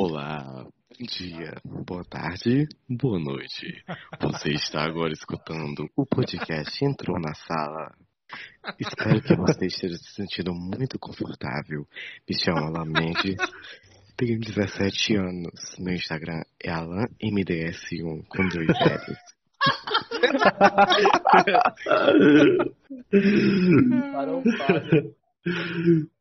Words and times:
Olá, 0.00 0.62
bom 0.62 1.06
dia, 1.10 1.60
boa 1.64 2.04
tarde, 2.04 2.68
boa 2.88 3.18
noite. 3.18 3.82
Você 4.20 4.50
está 4.50 4.84
agora 4.84 5.12
escutando 5.12 5.90
o 5.96 6.06
podcast 6.06 6.84
Entrou 6.84 7.18
na 7.18 7.34
Sala. 7.34 7.92
Espero 8.78 9.20
que 9.20 9.34
você 9.34 9.66
esteja 9.66 9.96
se 9.96 10.14
sentindo 10.14 10.54
muito 10.54 11.00
confortável. 11.00 11.84
Me 12.30 12.38
chamo 12.38 12.58
Alan 12.58 12.84
Mendes, 12.84 13.38
tenho 14.16 14.38
17 14.38 15.16
anos. 15.16 15.74
Meu 15.80 15.94
Instagram 15.94 16.44
é 16.62 16.70
AlanMDS1 16.70 18.24
com 18.28 18.48
dois 18.50 18.68
L's. 18.68 19.18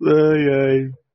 Ai, 0.04 0.50
ai. 0.50 1.07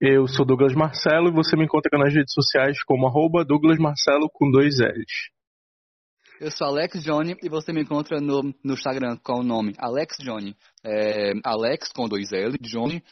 Eu 0.00 0.26
sou 0.26 0.46
Douglas 0.46 0.74
Marcelo 0.74 1.28
e 1.28 1.32
você 1.32 1.56
me 1.56 1.64
encontra 1.64 1.98
nas 1.98 2.12
redes 2.12 2.32
sociais 2.32 2.82
como 2.84 3.06
arroba 3.06 3.44
Douglas 3.44 3.78
Marcelo 3.78 4.28
com 4.32 4.50
dois 4.50 4.78
L's. 4.78 5.30
Eu 6.40 6.50
sou 6.50 6.68
Alex 6.68 7.02
Johnny 7.02 7.36
e 7.42 7.50
você 7.50 7.70
me 7.70 7.82
encontra 7.82 8.18
no, 8.18 8.42
no 8.64 8.72
Instagram 8.72 9.18
com 9.22 9.40
o 9.40 9.42
nome 9.42 9.74
Alex 9.78 10.16
Johnny. 10.20 10.56
É, 10.82 11.32
Alex 11.44 11.92
com 11.92 12.08
dois 12.08 12.32
L, 12.32 12.56
Johnny, 12.62 13.04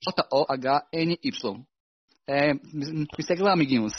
J-O-H-N-Y. 0.00 1.64
É, 2.28 2.54
me, 2.54 3.06
segue 3.22 3.42
lá, 3.42 3.52
amiguinhos. 3.52 3.92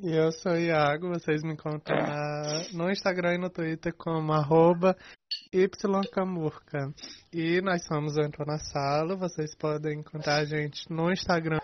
E 0.00 0.10
eu 0.10 0.32
sou 0.32 0.56
Iago, 0.56 1.08
vocês 1.08 1.42
me 1.42 1.52
encontram 1.52 1.96
na- 1.96 2.66
no 2.72 2.90
Instagram 2.90 3.34
e 3.34 3.38
no 3.38 3.48
Twitter 3.48 3.94
como 3.96 4.32
arroba 4.32 4.96
ycamurca. 5.52 6.92
E 7.32 7.60
nós 7.62 7.86
somos 7.86 8.16
o 8.16 8.20
Entrou 8.20 8.46
na 8.46 8.58
Sala, 8.58 9.16
vocês 9.16 9.54
podem 9.56 10.00
encontrar 10.00 10.36
a 10.38 10.44
gente 10.44 10.90
no 10.90 11.12
Instagram 11.12 11.60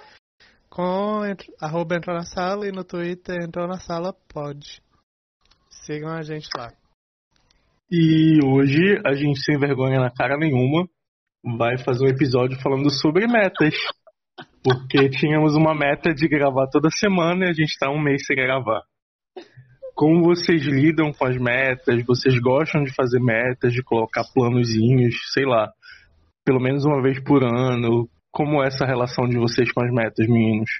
com 0.69 1.23
arroba 1.61 1.97
Entrou 1.97 2.17
na 2.17 2.25
Sala 2.25 2.69
e 2.69 2.73
no 2.73 2.85
Twitter 2.85 3.37
Entrou 3.43 3.67
na 3.67 3.81
Sala 3.81 4.15
pode. 4.33 4.81
Sigam 5.85 6.11
a 6.11 6.23
gente 6.23 6.49
lá. 6.57 6.73
E 7.91 8.39
hoje 8.45 9.01
a 9.05 9.13
gente, 9.15 9.43
sem 9.43 9.59
vergonha 9.59 9.99
na 9.99 10.11
cara 10.11 10.37
nenhuma, 10.39 10.89
vai 11.59 11.77
fazer 11.79 12.05
um 12.05 12.09
episódio 12.09 12.57
falando 12.61 12.89
sobre 12.91 13.27
metas. 13.27 13.75
Porque 14.63 15.09
tínhamos 15.09 15.55
uma 15.57 15.75
meta 15.75 16.13
de 16.13 16.29
gravar 16.29 16.67
toda 16.69 16.91
semana 16.91 17.47
e 17.47 17.49
a 17.49 17.53
gente 17.53 17.79
tá 17.79 17.91
um 17.91 18.01
mês 18.01 18.27
sem 18.27 18.37
gravar. 18.37 18.83
Como 19.95 20.25
vocês 20.25 20.63
lidam 20.63 21.13
com 21.13 21.25
as 21.25 21.37
metas? 21.37 22.05
Vocês 22.07 22.39
gostam 22.41 22.83
de 22.83 22.95
fazer 22.95 23.21
metas, 23.21 23.73
de 23.73 23.83
colocar 23.83 24.23
planozinhos, 24.35 25.15
sei 25.33 25.45
lá, 25.45 25.73
pelo 26.45 26.61
menos 26.61 26.85
uma 26.85 27.03
vez 27.03 27.23
por 27.23 27.43
ano? 27.43 28.09
Como 28.31 28.63
é 28.63 28.69
essa 28.69 28.85
relação 28.85 29.29
de 29.29 29.39
vocês 29.39 29.73
com 29.73 29.83
as 29.83 29.93
metas, 29.93 30.27
meninos? 30.29 30.71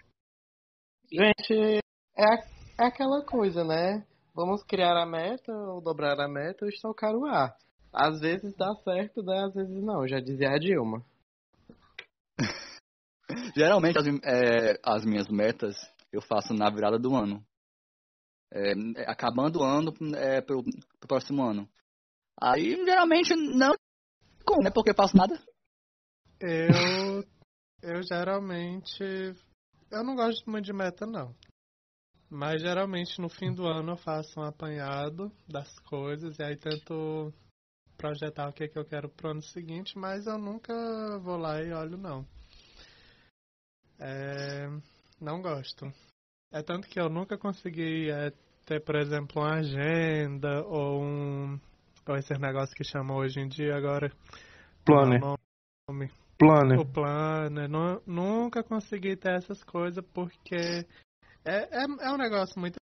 Gente, 1.13 1.81
é, 2.17 2.35
é 2.79 2.87
aquela 2.87 3.25
coisa, 3.25 3.65
né? 3.65 4.05
Vamos 4.35 4.63
criar 4.63 4.97
a 4.97 5.05
meta, 5.05 5.53
ou 5.53 5.83
dobrar 5.83 6.19
a 6.21 6.29
meta, 6.29 6.65
ou 6.65 6.69
estocar 6.69 7.15
o 7.15 7.27
ar. 7.27 7.55
Às 7.93 8.21
vezes 8.21 8.55
dá 8.57 8.73
certo, 8.85 9.23
né? 9.23 9.45
Às 9.45 9.55
vezes 9.55 9.83
não, 9.83 10.07
já 10.07 10.21
dizia 10.21 10.51
a 10.51 10.59
Dilma. 10.59 11.03
Geralmente 13.57 13.99
as, 13.99 14.07
é, 14.25 14.81
as 14.85 15.05
minhas 15.05 15.29
metas 15.29 15.77
eu 16.13 16.21
faço 16.21 16.53
na 16.53 16.71
virada 16.71 16.99
do 16.99 17.15
ano. 17.15 17.45
É, 18.53 18.73
é, 18.73 19.11
acabando 19.11 19.61
o 19.61 19.63
ano 19.63 19.95
é, 20.17 20.41
pro, 20.41 20.63
pro 20.63 21.09
próximo 21.09 21.43
ano. 21.43 21.69
Aí 22.41 22.75
geralmente 22.85 23.35
não 23.37 23.75
como, 24.45 24.63
né? 24.63 24.71
Porque 24.71 24.91
eu 24.91 24.95
faço 24.95 25.17
nada. 25.17 25.41
Eu, 26.41 27.25
eu 27.83 28.03
geralmente. 28.03 29.05
Eu 29.91 30.05
não 30.05 30.17
gosto 30.17 30.49
muito 30.51 30.65
de 30.65 30.73
meta, 30.73 31.07
não. 31.07 31.35
Mas 32.29 32.63
geralmente 32.63 33.21
no 33.21 33.29
fim 33.29 33.53
do 33.53 33.67
ano 33.67 33.93
eu 33.93 33.97
faço 33.97 34.41
um 34.41 34.45
apanhado 34.45 35.33
das 35.49 35.79
coisas 35.81 36.39
e 36.39 36.43
aí 36.43 36.57
tento 36.57 37.33
projetar 37.97 38.49
o 38.49 38.53
que, 38.53 38.69
que 38.69 38.79
eu 38.79 38.85
quero 38.85 39.09
pro 39.11 39.31
ano 39.31 39.43
seguinte, 39.43 39.99
mas 39.99 40.27
eu 40.27 40.39
nunca 40.39 40.73
vou 41.19 41.37
lá 41.37 41.61
e 41.61 41.73
olho, 41.73 41.99
não. 41.99 42.25
É, 44.01 44.69
não 45.21 45.43
gosto. 45.43 45.93
É 46.53 46.63
tanto 46.63 46.89
que 46.89 46.99
eu 46.99 47.09
nunca 47.09 47.37
consegui 47.37 48.11
é, 48.11 48.33
ter, 48.65 48.81
por 48.81 48.97
exemplo, 48.97 49.43
uma 49.43 49.57
agenda 49.57 50.65
ou 50.65 51.03
um. 51.03 51.61
Ou 52.09 52.17
esses 52.17 52.39
negócios 52.39 52.75
que 52.75 52.83
chamam 52.83 53.19
hoje 53.19 53.41
em 53.41 53.47
dia 53.47 53.77
agora. 53.77 54.11
Planner. 54.85 55.21
não, 55.21 55.37
nome. 55.89 56.11
Planner. 56.39 56.79
O 56.79 56.85
planner. 56.85 57.69
Nu- 57.69 58.03
nunca 58.07 58.65
consegui 58.65 59.17
ter 59.17 59.37
essas 59.37 59.63
coisas 59.63 60.05
porque 60.13 60.87
é, 61.45 61.83
é, 61.83 61.85
é 61.85 62.11
um 62.11 62.17
negócio 62.17 62.59
muito 62.59 62.77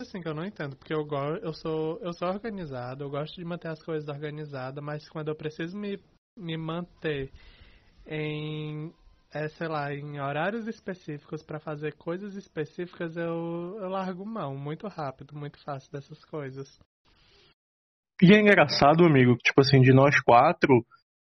assim 0.00 0.20
que 0.20 0.28
eu 0.28 0.34
não 0.34 0.44
entendo. 0.44 0.76
Porque 0.76 0.94
eu, 0.94 1.04
go 1.04 1.36
eu, 1.42 1.52
sou, 1.52 1.98
eu 2.00 2.12
sou 2.12 2.28
organizado, 2.28 3.04
eu 3.04 3.10
gosto 3.10 3.34
de 3.36 3.44
manter 3.44 3.68
as 3.68 3.82
coisas 3.82 4.08
organizadas, 4.08 4.82
mas 4.82 5.08
quando 5.08 5.28
eu 5.28 5.34
preciso 5.34 5.76
me, 5.76 5.98
me 6.38 6.56
manter 6.56 7.30
em, 8.06 8.94
é, 9.32 9.48
sei 9.48 9.68
lá, 9.68 9.92
em 9.94 10.20
horários 10.20 10.66
específicos 10.66 11.42
para 11.42 11.60
fazer 11.60 11.94
coisas 11.96 12.34
específicas, 12.34 13.16
eu, 13.16 13.78
eu 13.80 13.88
largo 13.88 14.24
mão 14.26 14.56
muito 14.56 14.88
rápido, 14.88 15.36
muito 15.36 15.62
fácil 15.62 15.90
dessas 15.92 16.24
coisas. 16.24 16.78
E 18.20 18.34
é 18.34 18.40
engraçado, 18.40 19.04
amigo, 19.04 19.36
que, 19.36 19.44
tipo 19.44 19.60
assim, 19.60 19.80
de 19.80 19.92
nós 19.92 20.20
quatro, 20.20 20.84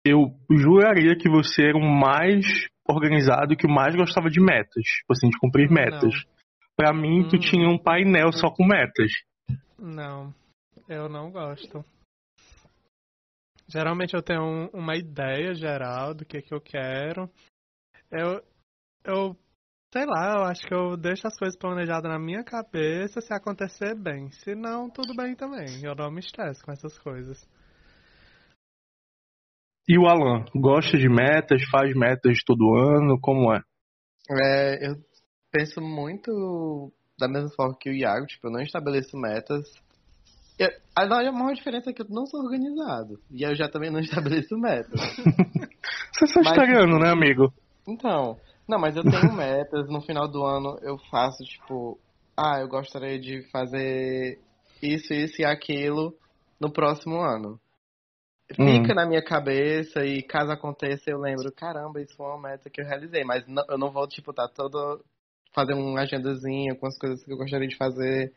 eu 0.05 0.37
juraria 0.51 1.17
que 1.17 1.29
você 1.29 1.69
era 1.69 1.77
o 1.77 1.81
mais 1.81 2.45
organizado 2.87 3.53
e 3.53 3.57
que 3.57 3.65
o 3.65 3.73
mais 3.73 3.95
gostava 3.95 4.29
de 4.29 4.39
metas. 4.39 4.83
Tipo 4.83 5.13
assim, 5.13 5.29
de 5.29 5.39
cumprir 5.39 5.67
Não. 5.67 5.73
metas. 5.73 6.13
Pra 6.75 6.93
mim, 6.93 7.27
tu 7.27 7.37
Hum. 7.37 7.39
tinha 7.39 7.69
um 7.69 7.77
painel 7.81 8.31
só 8.31 8.51
com 8.51 8.65
metas. 8.65 9.11
Não, 9.79 10.33
eu 10.87 11.09
não 11.09 11.31
gosto. 11.31 11.83
Geralmente 13.67 14.13
eu 14.13 14.21
tenho 14.21 14.43
um- 14.43 14.69
uma 14.73 14.95
ideia 14.95 15.55
geral 15.55 16.13
do 16.13 16.23
que, 16.25 16.41
que 16.41 16.53
eu 16.53 16.61
quero. 16.61 17.27
Eu, 18.11 18.41
eu, 19.03 19.35
sei 19.93 20.05
lá, 20.05 20.35
eu 20.37 20.43
acho 20.43 20.65
que 20.67 20.73
eu 20.73 20.97
deixo 20.97 21.27
as 21.27 21.37
coisas 21.37 21.57
planejadas 21.57 22.11
na 22.11 22.19
minha 22.19 22.43
cabeça 22.43 23.21
se 23.21 23.33
acontecer 23.33 23.95
bem. 23.95 24.31
Se 24.31 24.55
não, 24.55 24.89
tudo 24.89 25.15
bem 25.15 25.35
também. 25.35 25.83
Eu 25.83 25.95
não 25.95 26.11
me 26.11 26.19
estresso 26.19 26.63
com 26.63 26.71
essas 26.71 26.97
coisas. 26.99 27.47
E 29.87 29.99
o 29.99 30.07
Alan, 30.07 30.45
gosta 30.55 30.97
de 30.97 31.07
metas, 31.07 31.61
faz 31.69 31.95
metas 31.95 32.39
todo 32.43 32.75
ano, 32.75 33.19
como 33.21 33.53
é? 33.53 33.61
É, 34.31 34.89
eu 34.89 34.95
penso 35.51 35.79
muito 35.79 36.91
da 37.19 37.27
mesma 37.27 37.49
forma 37.51 37.77
que 37.79 37.89
o 37.89 37.93
Iago, 37.93 38.25
tipo, 38.25 38.47
eu 38.47 38.51
não 38.51 38.61
estabeleço 38.61 39.15
metas. 39.15 39.63
Eu, 40.57 40.69
a 40.95 41.05
maior 41.31 41.53
diferença 41.53 41.89
é 41.89 41.93
que 41.93 42.01
eu 42.01 42.07
não 42.09 42.25
sou 42.25 42.41
organizado. 42.41 43.19
E 43.29 43.43
eu 43.43 43.55
já 43.55 43.69
também 43.69 43.91
não 43.91 43.99
estabeleço 44.01 44.57
metas. 44.57 44.99
Você 46.13 46.25
é 46.25 46.27
sagitariano, 46.27 46.97
né, 46.97 47.11
amigo? 47.11 47.53
Então, 47.87 48.39
não, 48.67 48.79
mas 48.79 48.95
eu 48.95 49.03
tenho 49.03 49.31
metas. 49.33 49.87
No 49.89 50.01
final 50.01 50.27
do 50.27 50.43
ano 50.43 50.77
eu 50.81 50.97
faço, 51.09 51.43
tipo, 51.43 51.99
ah, 52.37 52.59
eu 52.59 52.67
gostaria 52.67 53.19
de 53.19 53.43
fazer 53.51 54.39
isso, 54.81 55.13
isso 55.13 55.41
e 55.41 55.45
aquilo 55.45 56.17
no 56.59 56.71
próximo 56.71 57.19
ano. 57.21 57.59
Fica 58.53 58.93
na 58.93 59.07
minha 59.07 59.23
cabeça 59.23 60.05
e 60.05 60.21
caso 60.21 60.51
aconteça 60.51 61.09
eu 61.09 61.17
lembro, 61.17 61.51
caramba, 61.51 61.99
isso 61.99 62.15
foi 62.15 62.27
uma 62.27 62.39
meta 62.49 62.69
que 62.69 62.79
eu 62.79 62.85
realizei. 62.85 63.23
Mas 63.23 63.45
não- 63.47 63.65
eu 63.67 63.77
não 63.77 63.91
vou, 63.91 64.07
tipo, 64.07 64.33
tá 64.33 64.47
todo. 64.47 65.03
fazer 65.53 65.73
uma 65.73 66.01
agendazinha 66.01 66.75
com 66.75 66.85
as 66.85 66.97
coisas 66.99 67.23
que 67.23 67.31
eu 67.31 67.37
gostaria 67.37 67.67
de 67.67 67.77
fazer. 67.77 68.33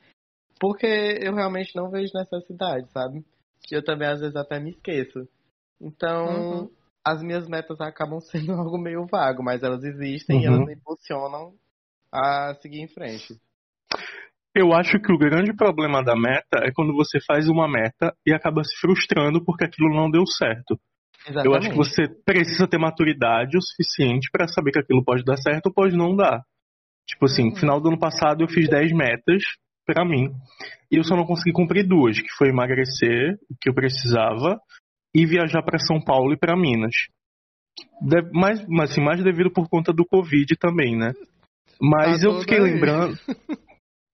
Porque 0.60 0.86
eu 1.20 1.34
realmente 1.34 1.74
não 1.74 1.90
vejo 1.90 2.12
necessidade, 2.14 2.88
sabe? 2.92 3.24
E 3.70 3.74
eu 3.74 3.84
também 3.84 4.06
às 4.08 4.20
vezes 4.20 4.36
até 4.36 4.60
me 4.60 4.70
esqueço. 4.70 5.28
Então, 5.80 6.26
Uhum. 6.26 6.70
As 7.12 7.22
minhas 7.22 7.48
metas 7.48 7.80
acabam 7.80 8.20
sendo 8.30 8.52
algo 8.52 8.78
meio 8.78 9.06
vago, 9.06 9.42
mas 9.42 9.62
elas 9.62 9.82
existem 9.84 10.42
e 10.42 10.46
Uhum. 10.46 10.54
elas 10.54 10.66
me 10.66 10.74
impulsionam 10.74 11.54
a 12.12 12.54
seguir 12.60 12.80
em 12.80 12.88
frente. 12.88 13.34
Eu 14.54 14.72
acho 14.72 14.98
que 14.98 15.12
o 15.12 15.18
grande 15.18 15.54
problema 15.54 16.02
da 16.02 16.16
meta 16.16 16.58
é 16.64 16.72
quando 16.74 16.92
você 16.94 17.18
faz 17.24 17.48
uma 17.48 17.68
meta 17.68 18.12
e 18.26 18.32
acaba 18.32 18.64
se 18.64 18.74
frustrando 18.80 19.44
porque 19.44 19.64
aquilo 19.64 19.94
não 19.94 20.10
deu 20.10 20.26
certo. 20.26 20.78
Exatamente. 21.28 21.46
Eu 21.46 21.54
acho 21.54 21.70
que 21.70 21.76
você 21.76 22.08
precisa 22.24 22.66
ter 22.66 22.78
maturidade 22.78 23.56
o 23.56 23.62
suficiente 23.62 24.28
pra 24.32 24.48
saber 24.48 24.72
que 24.72 24.80
aquilo 24.80 25.04
pode 25.04 25.22
dar 25.24 25.36
certo 25.36 25.66
ou 25.66 25.72
pode 25.72 25.96
não 25.96 26.16
dar. 26.16 26.42
Tipo 27.06 27.26
assim, 27.26 27.44
Uhum. 27.44 27.50
no 27.50 27.56
final 27.56 27.80
do 27.80 27.88
ano 27.88 27.98
passado 27.98 28.42
eu 28.42 28.48
fiz 28.48 28.68
10 28.68 28.92
metas 28.92 29.42
pra 29.86 30.04
mim 30.04 30.30
e 30.90 30.96
eu 30.96 31.04
só 31.04 31.14
não 31.14 31.24
consegui 31.24 31.52
cumprir 31.52 31.86
duas, 31.86 32.18
que 32.20 32.32
foi 32.36 32.48
emagrecer, 32.48 33.34
o 33.50 33.54
que 33.60 33.68
eu 33.68 33.74
precisava, 33.74 34.58
e 35.20 35.26
viajar 35.26 35.62
pra 35.62 35.78
São 35.78 36.00
Paulo 36.00 36.32
e 36.32 36.36
pra 36.38 36.56
Minas. 36.56 36.94
De- 38.00 38.30
mais, 38.32 38.64
mas, 38.68 38.90
assim, 38.90 39.00
mais 39.02 39.22
devido 39.22 39.50
por 39.50 39.68
conta 39.68 39.92
do 39.92 40.04
Covid 40.06 40.56
também, 40.56 40.96
né? 40.96 41.12
Mas 41.80 42.20
Tá 42.20 42.26
eu 42.28 42.40
fiquei 42.40 42.58
aí. 42.58 42.64
lembrando. 42.64 43.18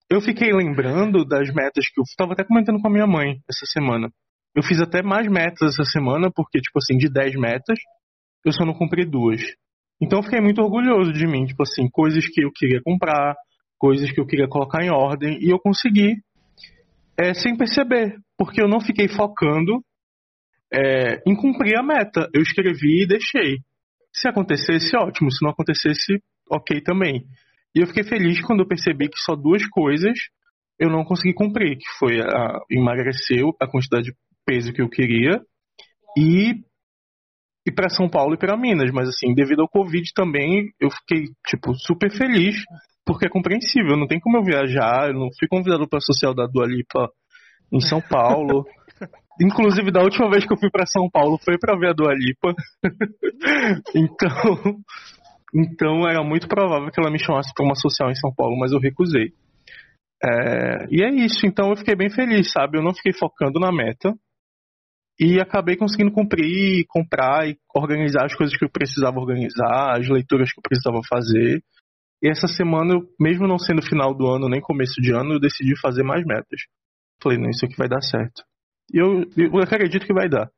Eu 0.07 0.21
fiquei 0.21 0.53
lembrando 0.53 1.25
das 1.25 1.51
metas 1.51 1.87
que 1.89 1.99
eu 1.99 2.03
tava 2.15 2.33
até 2.33 2.43
comentando 2.43 2.79
com 2.79 2.87
a 2.87 2.91
minha 2.91 3.07
mãe 3.07 3.39
essa 3.49 3.65
semana. 3.65 4.07
Eu 4.55 4.61
fiz 4.61 4.79
até 4.79 5.01
mais 5.01 5.27
metas 5.27 5.73
essa 5.73 5.83
semana, 5.83 6.29
porque, 6.31 6.59
tipo 6.61 6.77
assim, 6.77 6.95
de 6.95 7.09
10 7.09 7.33
metas, 7.35 7.79
eu 8.45 8.51
só 8.53 8.63
não 8.63 8.75
cumpri 8.75 9.03
duas. 9.03 9.41
Então 9.99 10.19
eu 10.19 10.23
fiquei 10.23 10.39
muito 10.39 10.61
orgulhoso 10.61 11.11
de 11.11 11.25
mim, 11.25 11.45
tipo 11.47 11.63
assim, 11.63 11.89
coisas 11.89 12.23
que 12.27 12.45
eu 12.45 12.51
queria 12.53 12.79
comprar, 12.83 13.33
coisas 13.79 14.11
que 14.11 14.21
eu 14.21 14.27
queria 14.27 14.47
colocar 14.47 14.83
em 14.83 14.91
ordem 14.91 15.39
e 15.41 15.49
eu 15.49 15.57
consegui 15.57 16.13
é, 17.19 17.33
sem 17.33 17.57
perceber, 17.57 18.15
porque 18.37 18.61
eu 18.61 18.67
não 18.67 18.79
fiquei 18.79 19.07
focando 19.07 19.81
é, 20.73 21.21
em 21.27 21.35
a 21.77 21.83
meta. 21.83 22.29
Eu 22.33 22.41
escrevi 22.41 23.03
e 23.03 23.07
deixei. 23.07 23.59
Se 24.13 24.27
acontecesse, 24.27 24.95
ótimo. 24.95 25.31
Se 25.31 25.43
não 25.43 25.51
acontecesse, 25.51 26.21
ok 26.49 26.81
também. 26.81 27.25
E 27.75 27.81
eu 27.81 27.87
fiquei 27.87 28.03
feliz 28.03 28.41
quando 28.41 28.61
eu 28.61 28.67
percebi 28.67 29.09
que 29.09 29.19
só 29.19 29.35
duas 29.35 29.65
coisas 29.67 30.17
eu 30.79 30.89
não 30.89 31.03
consegui 31.03 31.33
cumprir, 31.33 31.77
que 31.77 31.89
foi 31.97 32.19
a, 32.19 32.59
emagrecer 32.69 33.43
a 33.61 33.67
quantidade 33.67 34.05
de 34.05 34.13
peso 34.45 34.73
que 34.73 34.81
eu 34.81 34.89
queria 34.89 35.41
e 36.17 36.51
ir 37.67 37.71
para 37.73 37.89
São 37.89 38.09
Paulo 38.09 38.35
e 38.35 38.37
para 38.37 38.57
Minas, 38.57 38.91
mas 38.91 39.09
assim, 39.09 39.33
devido 39.33 39.61
ao 39.61 39.69
Covid 39.69 40.03
também, 40.13 40.69
eu 40.79 40.89
fiquei 40.91 41.25
tipo 41.47 41.73
super 41.75 42.11
feliz, 42.11 42.55
porque 43.05 43.25
é 43.25 43.29
compreensível, 43.29 43.97
não 43.97 44.07
tem 44.07 44.19
como 44.19 44.37
eu 44.37 44.43
viajar, 44.43 45.07
eu 45.07 45.13
não 45.13 45.29
fui 45.37 45.47
convidado 45.47 45.87
para 45.87 45.99
social 45.99 46.33
da 46.33 46.45
Dua 46.45 46.67
Lipa 46.67 47.09
em 47.71 47.79
São 47.79 48.01
Paulo. 48.01 48.65
Inclusive, 49.41 49.91
da 49.91 50.01
última 50.01 50.29
vez 50.29 50.45
que 50.45 50.53
eu 50.53 50.57
fui 50.57 50.69
para 50.69 50.85
São 50.85 51.09
Paulo 51.09 51.37
foi 51.43 51.57
para 51.57 51.77
ver 51.77 51.89
a 51.89 51.93
Dua 51.93 52.13
Lipa. 52.13 52.53
então, 53.95 54.79
então 55.53 56.07
era 56.07 56.23
muito 56.23 56.47
provável 56.47 56.89
que 56.89 56.99
ela 56.99 57.11
me 57.11 57.19
chamasse 57.19 57.51
para 57.53 57.65
uma 57.65 57.75
social 57.75 58.09
em 58.09 58.15
São 58.15 58.33
Paulo, 58.33 58.57
mas 58.57 58.71
eu 58.71 58.79
recusei. 58.79 59.33
É, 60.23 60.87
e 60.89 61.03
é 61.03 61.09
isso, 61.09 61.45
então 61.45 61.69
eu 61.69 61.77
fiquei 61.77 61.95
bem 61.95 62.09
feliz, 62.09 62.51
sabe? 62.51 62.77
Eu 62.77 62.83
não 62.83 62.93
fiquei 62.93 63.13
focando 63.13 63.59
na 63.59 63.71
meta 63.71 64.13
e 65.19 65.39
acabei 65.39 65.75
conseguindo 65.75 66.11
cumprir, 66.11 66.85
comprar 66.87 67.47
e 67.47 67.57
organizar 67.73 68.25
as 68.25 68.35
coisas 68.35 68.57
que 68.57 68.65
eu 68.65 68.69
precisava 68.69 69.17
organizar, 69.17 69.97
as 69.97 70.07
leituras 70.07 70.51
que 70.51 70.59
eu 70.59 70.63
precisava 70.63 71.01
fazer. 71.07 71.61
E 72.23 72.29
essa 72.29 72.47
semana, 72.47 72.99
mesmo 73.19 73.47
não 73.47 73.57
sendo 73.57 73.81
final 73.81 74.13
do 74.15 74.27
ano 74.27 74.49
nem 74.49 74.61
começo 74.61 75.01
de 75.01 75.11
ano, 75.11 75.33
eu 75.33 75.39
decidi 75.39 75.79
fazer 75.79 76.03
mais 76.03 76.25
metas. 76.25 76.61
Falei, 77.21 77.37
não, 77.37 77.49
isso 77.49 77.65
aqui 77.65 77.75
vai 77.77 77.87
dar 77.87 78.01
certo. 78.01 78.43
Eu, 78.93 79.23
eu 79.35 79.59
acredito 79.59 80.05
que 80.05 80.13
vai 80.13 80.29
dar. 80.29 80.51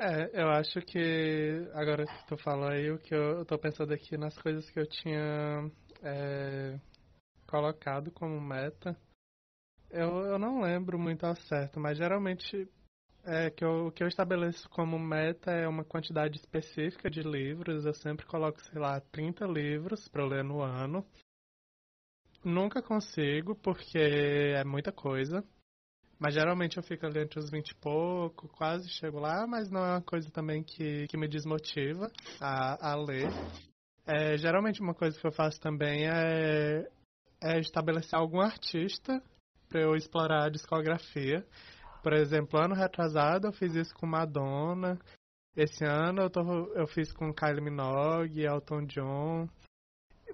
É, 0.00 0.42
eu 0.42 0.48
acho 0.48 0.80
que 0.80 1.68
agora 1.74 2.04
que 2.04 2.26
tu 2.26 2.36
falou 2.36 2.68
aí, 2.68 2.90
o 2.90 2.98
que 2.98 3.14
eu, 3.14 3.38
eu 3.38 3.44
tô 3.44 3.58
pensando 3.58 3.92
aqui 3.92 4.16
nas 4.16 4.36
coisas 4.36 4.68
que 4.70 4.80
eu 4.80 4.86
tinha 4.86 5.70
é, 6.02 6.78
colocado 7.46 8.10
como 8.10 8.40
meta. 8.40 8.96
Eu, 9.90 10.24
eu 10.24 10.38
não 10.38 10.62
lembro 10.62 10.98
muito 10.98 11.24
ao 11.24 11.36
certo, 11.36 11.78
mas 11.78 11.98
geralmente 11.98 12.68
é 13.24 13.50
que 13.50 13.64
eu, 13.64 13.86
o 13.86 13.92
que 13.92 14.02
eu 14.02 14.08
estabeleço 14.08 14.68
como 14.70 14.98
meta 14.98 15.52
é 15.52 15.68
uma 15.68 15.84
quantidade 15.84 16.36
específica 16.38 17.08
de 17.08 17.22
livros. 17.22 17.84
Eu 17.84 17.94
sempre 17.94 18.26
coloco, 18.26 18.60
sei 18.62 18.80
lá, 18.80 19.00
30 19.00 19.46
livros 19.46 20.08
para 20.08 20.26
ler 20.26 20.42
no 20.42 20.60
ano. 20.60 21.06
Nunca 22.44 22.82
consigo, 22.82 23.54
porque 23.54 23.98
é 23.98 24.64
muita 24.64 24.90
coisa. 24.90 25.44
Mas 26.22 26.34
geralmente 26.34 26.76
eu 26.76 26.84
fico 26.84 27.04
ali 27.04 27.18
entre 27.20 27.40
os 27.40 27.50
20 27.50 27.70
e 27.70 27.74
pouco, 27.74 28.46
quase 28.46 28.88
chego 28.88 29.18
lá, 29.18 29.44
mas 29.44 29.68
não 29.68 29.84
é 29.84 29.94
uma 29.94 30.02
coisa 30.02 30.30
também 30.30 30.62
que, 30.62 31.08
que 31.08 31.16
me 31.16 31.26
desmotiva 31.26 32.08
a, 32.40 32.92
a 32.92 32.94
ler. 32.94 33.28
É, 34.06 34.36
geralmente 34.36 34.80
uma 34.80 34.94
coisa 34.94 35.18
que 35.18 35.26
eu 35.26 35.32
faço 35.32 35.60
também 35.60 36.08
é, 36.08 36.88
é 37.42 37.58
estabelecer 37.58 38.16
algum 38.16 38.40
artista 38.40 39.20
para 39.68 39.80
eu 39.80 39.96
explorar 39.96 40.44
a 40.44 40.48
discografia. 40.48 41.44
Por 42.04 42.12
exemplo, 42.12 42.62
ano 42.62 42.76
retrasado 42.76 43.48
eu 43.48 43.52
fiz 43.52 43.74
isso 43.74 43.92
com 43.92 44.06
Madonna. 44.06 44.96
Esse 45.56 45.84
ano 45.84 46.22
eu, 46.22 46.30
tô, 46.30 46.40
eu 46.76 46.86
fiz 46.86 47.12
com 47.12 47.34
Kylie 47.34 47.60
Minogue, 47.60 48.44
Elton 48.44 48.86
John. 48.86 49.48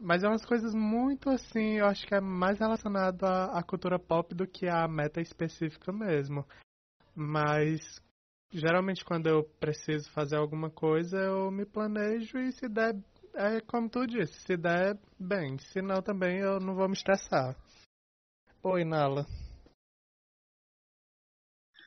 Mas 0.00 0.22
é 0.22 0.28
umas 0.28 0.44
coisas 0.44 0.74
muito 0.74 1.28
assim, 1.30 1.78
eu 1.78 1.86
acho 1.86 2.06
que 2.06 2.14
é 2.14 2.20
mais 2.20 2.58
relacionado 2.58 3.24
à, 3.24 3.58
à 3.58 3.62
cultura 3.62 3.98
pop 3.98 4.34
do 4.34 4.46
que 4.46 4.68
à 4.68 4.86
meta 4.86 5.20
específica 5.20 5.92
mesmo. 5.92 6.44
Mas 7.14 7.80
geralmente 8.50 9.04
quando 9.04 9.26
eu 9.26 9.44
preciso 9.60 10.10
fazer 10.12 10.36
alguma 10.36 10.70
coisa, 10.70 11.18
eu 11.18 11.50
me 11.50 11.66
planejo 11.66 12.38
e 12.38 12.52
se 12.52 12.68
der, 12.68 12.94
é 13.34 13.60
como 13.60 13.88
tu 13.88 14.06
disse, 14.06 14.34
se 14.40 14.56
der, 14.56 14.98
bem. 15.18 15.58
Se 15.58 15.82
não, 15.82 16.00
também 16.00 16.38
eu 16.38 16.60
não 16.60 16.74
vou 16.74 16.88
me 16.88 16.94
estressar. 16.94 17.56
Oi, 18.62 18.84
Nala. 18.84 19.26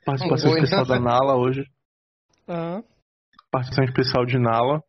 Participação 0.05 0.51
Oi, 0.51 0.59
especial 0.59 0.85
da 0.85 0.99
Nala 0.99 1.35
hoje. 1.35 1.63
Hã? 2.47 2.83
Participação 3.51 3.85
especial 3.85 4.25
de 4.25 4.39
Nala. 4.39 4.83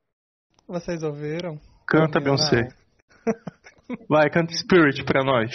Vocês 0.66 1.02
ouviram? 1.02 1.60
Canta, 1.86 2.20
Beyoncé. 2.20 2.81
Vai, 4.08 4.30
canta 4.30 4.52
Spirit 4.54 5.04
pra 5.04 5.22
nós. 5.24 5.52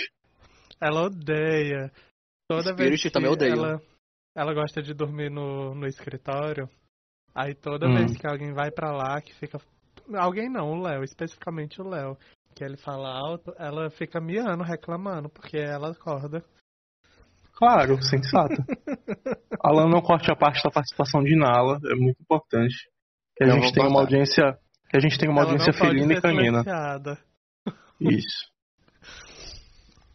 Ela 0.80 1.04
odeia. 1.04 1.92
Toda 2.50 2.74
vez 2.76 2.90
Spirit 2.90 3.02
que 3.04 3.10
também 3.10 3.32
odeio. 3.32 3.54
ela, 3.54 3.82
ela 4.36 4.54
gosta 4.54 4.82
de 4.82 4.94
dormir 4.94 5.30
no, 5.32 5.74
no 5.76 5.88
escritório. 5.88 6.70
Aí 7.34 7.54
toda 7.54 7.88
Hum. 7.88 7.96
vez 7.96 8.18
que 8.18 8.28
alguém 8.28 8.54
vai 8.54 8.72
pra 8.72 8.92
lá, 8.92 9.22
que 9.22 9.34
fica. 9.36 9.60
Alguém 10.16 10.50
não, 10.50 10.72
o 10.72 10.82
Léo, 10.82 11.04
especificamente 11.04 11.82
o 11.82 11.88
Léo. 11.88 12.18
Que 12.56 12.64
ele 12.64 12.78
fala 12.78 13.10
alto, 13.10 13.54
ela 13.60 13.90
fica 13.92 14.20
miando, 14.20 14.64
reclamando, 14.64 15.30
porque 15.30 15.58
ela 15.58 15.92
acorda. 15.92 16.44
Claro, 17.54 18.02
sensato. 18.02 18.56
Alan, 19.64 19.88
não 19.90 20.02
corte 20.02 20.32
a 20.32 20.36
parte 20.36 20.64
da 20.64 20.70
participação 20.72 21.22
de 21.24 21.36
Nala, 21.36 21.80
é 21.92 21.96
muito 21.96 22.20
importante. 22.22 22.76
Que 23.36 23.44
a 23.44 23.50
gente 23.50 23.74
tenha 23.74 23.88
uma 23.88 24.00
audiência. 24.02 24.58
Que 24.90 24.98
a 24.98 25.00
gente 25.00 25.18
tenha 25.20 25.32
uma 25.32 25.42
ela 25.42 25.52
audiência 25.52 25.74
felina 25.74 26.14
e 26.14 26.22
canina. 26.22 26.64
silenciada. 26.64 27.18
Isso. 28.00 28.48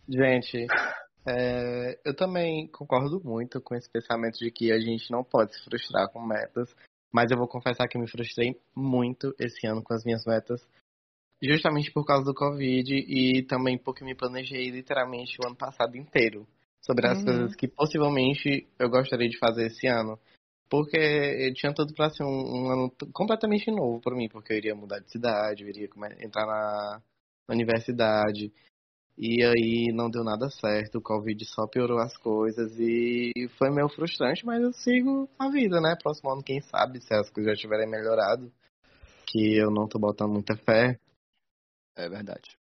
Gente, 0.08 0.67
é, 1.26 1.99
eu 2.05 2.14
também 2.14 2.69
concordo 2.69 3.20
muito 3.25 3.61
com 3.61 3.75
esse 3.75 3.88
pensamento 3.90 4.38
de 4.38 4.50
que 4.50 4.73
a 4.73 4.81
gente 4.81 5.11
não 5.11 5.23
pode 5.23 5.55
se 5.55 5.64
frustrar 5.64 6.11
com 6.11 6.20
metas, 6.20 6.75
mas 7.12 7.31
eu 7.31 7.38
vou 7.38 7.46
confessar 7.46 7.88
que 7.88 7.96
eu 7.96 8.00
me 8.00 8.11
frustrei 8.11 8.61
muito 8.75 9.34
esse 9.38 9.67
ano 9.67 9.82
com 9.82 9.94
as 9.94 10.05
minhas 10.05 10.25
metas, 10.25 10.67
justamente 11.43 11.93
por 11.93 12.05
causa 12.05 12.25
do 12.25 12.34
Covid 12.34 12.94
e 12.94 13.43
também 13.44 13.79
porque 13.79 14.05
me 14.05 14.14
planejei 14.14 14.70
literalmente 14.70 15.37
o 15.40 15.46
ano 15.46 15.56
passado 15.56 15.96
inteiro 15.96 16.46
sobre 16.81 17.06
as 17.06 17.19
Uhum. 17.19 17.25
coisas 17.25 17.55
que 17.55 17.69
possivelmente 17.69 18.69
eu 18.78 18.90
gostaria 18.90 19.28
de 19.28 19.38
fazer 19.38 19.67
esse 19.67 19.87
ano. 19.87 20.19
Porque 20.69 20.96
eu 20.96 21.52
tinha 21.55 21.75
tudo 21.75 21.93
pra 21.94 22.08
ser 22.08 22.25
um, 22.25 22.28
um 22.28 22.70
ano 22.70 22.93
completamente 23.12 23.70
novo 23.70 24.00
pra 24.00 24.17
mim, 24.17 24.28
porque 24.28 24.55
eu 24.55 24.56
iria 24.56 24.75
mudar 24.75 25.00
de 25.00 25.11
cidade, 25.11 25.62
eu 25.62 25.69
iria 25.69 25.88
entrar 26.19 26.46
na 26.46 27.02
na 27.49 27.55
universidade. 27.55 28.53
E 29.17 29.44
aí 29.44 29.93
não 29.93 30.11
deu 30.11 30.25
nada 30.25 30.49
certo, 30.49 30.97
o 30.99 31.02
Covid 31.02 31.45
só 31.45 31.66
piorou 31.66 31.99
as 31.99 32.16
coisas 32.16 32.73
e 32.78 33.31
foi 33.59 33.71
meio 33.71 33.88
frustrante, 33.88 34.45
mas 34.45 34.62
eu 34.62 34.73
sigo 34.73 35.28
a 35.38 35.50
vida, 35.50 35.81
né? 35.81 35.95
Próximo 36.02 36.31
ano, 36.31 36.43
quem 36.43 36.61
sabe, 36.62 37.00
se 37.00 37.12
as 37.14 37.28
coisas 37.28 37.52
já 37.52 37.61
tiverem 37.61 37.88
melhorado, 37.88 38.50
que 39.26 39.55
eu 39.57 39.71
não 39.71 39.87
tô 39.87 39.99
botando 39.99 40.33
muita 40.33 40.57
fé. 40.57 40.99
É 41.95 42.09
verdade. 42.09 42.57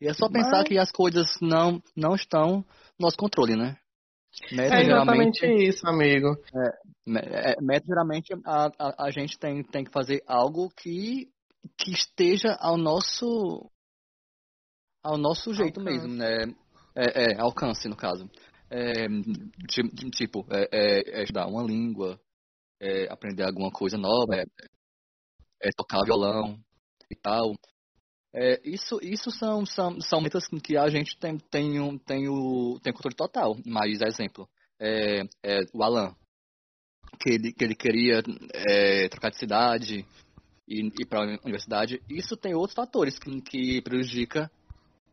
E 0.00 0.08
é 0.08 0.12
só 0.12 0.28
Mas- 0.28 0.42
pensar 0.44 0.64
que 0.64 0.76
as 0.76 0.90
coisas 0.90 1.26
não, 1.40 1.80
não 1.96 2.14
estão 2.16 2.56
no 2.98 3.06
nosso 3.06 3.16
controle, 3.16 3.54
né? 3.56 3.78
Meta, 4.50 4.74
É 4.74 4.84
geralmente, 4.84 5.38
exatamente 5.44 5.68
isso, 5.68 5.86
amigo. 5.86 6.36
me- 7.06 7.20
é, 7.20 7.54
meta, 7.62 7.86
geralmente 7.86 8.34
a, 8.44 8.66
a, 8.78 9.04
a 9.06 9.10
gente 9.12 9.38
tem, 9.38 9.62
tem 9.62 9.84
que 9.84 9.92
fazer 9.92 10.24
algo 10.26 10.68
que, 10.70 11.30
que 11.78 11.92
esteja 11.92 12.56
ao 12.60 12.76
nosso 12.76 13.70
ao 15.04 15.18
nosso 15.18 15.52
jeito 15.52 15.78
Alcance. 15.80 15.98
mesmo, 15.98 16.14
né? 16.14 16.44
É, 16.96 17.34
é, 17.34 17.40
alcance, 17.40 17.86
no 17.88 17.96
caso. 17.96 18.28
É, 18.70 19.06
ti- 19.68 20.10
tipo, 20.10 20.46
é, 20.50 20.68
é, 20.72 21.20
é 21.20 21.22
estudar 21.22 21.46
uma 21.46 21.62
língua, 21.62 22.18
é 22.80 23.12
aprender 23.12 23.42
alguma 23.42 23.70
coisa 23.70 23.98
nova, 23.98 24.34
é, 25.62 25.68
tocar 25.76 26.02
violão 26.04 26.58
e 27.10 27.14
tal. 27.14 27.54
Isso 28.64 28.98
isso 29.00 29.30
são, 29.30 29.64
são, 29.64 30.00
são 30.00 30.20
metas 30.20 30.44
que 30.48 30.76
a 30.76 30.88
gente 30.88 31.16
tem, 31.18 31.38
tem, 31.38 31.78
um, 31.78 31.96
tem, 31.96 32.28
o, 32.28 32.80
tem 32.82 32.92
controle 32.92 33.14
total. 33.14 33.56
Mas, 33.64 34.00
exemplo, 34.00 34.48
o 35.72 35.84
Alan, 35.84 36.16
que 37.20 37.30
ele, 37.30 37.52
que 37.52 37.62
ele 37.62 37.76
queria 37.76 38.22
trocar 39.08 39.30
de 39.30 39.38
cidade 39.38 40.04
e 40.66 40.80
ir 40.80 41.06
para 41.08 41.20
a 41.20 41.38
universidade, 41.44 42.02
isso 42.10 42.36
tem 42.36 42.54
outros 42.54 42.74
fatores 42.74 43.20
que, 43.20 43.40
que 43.42 43.80
prejudica 43.82 44.50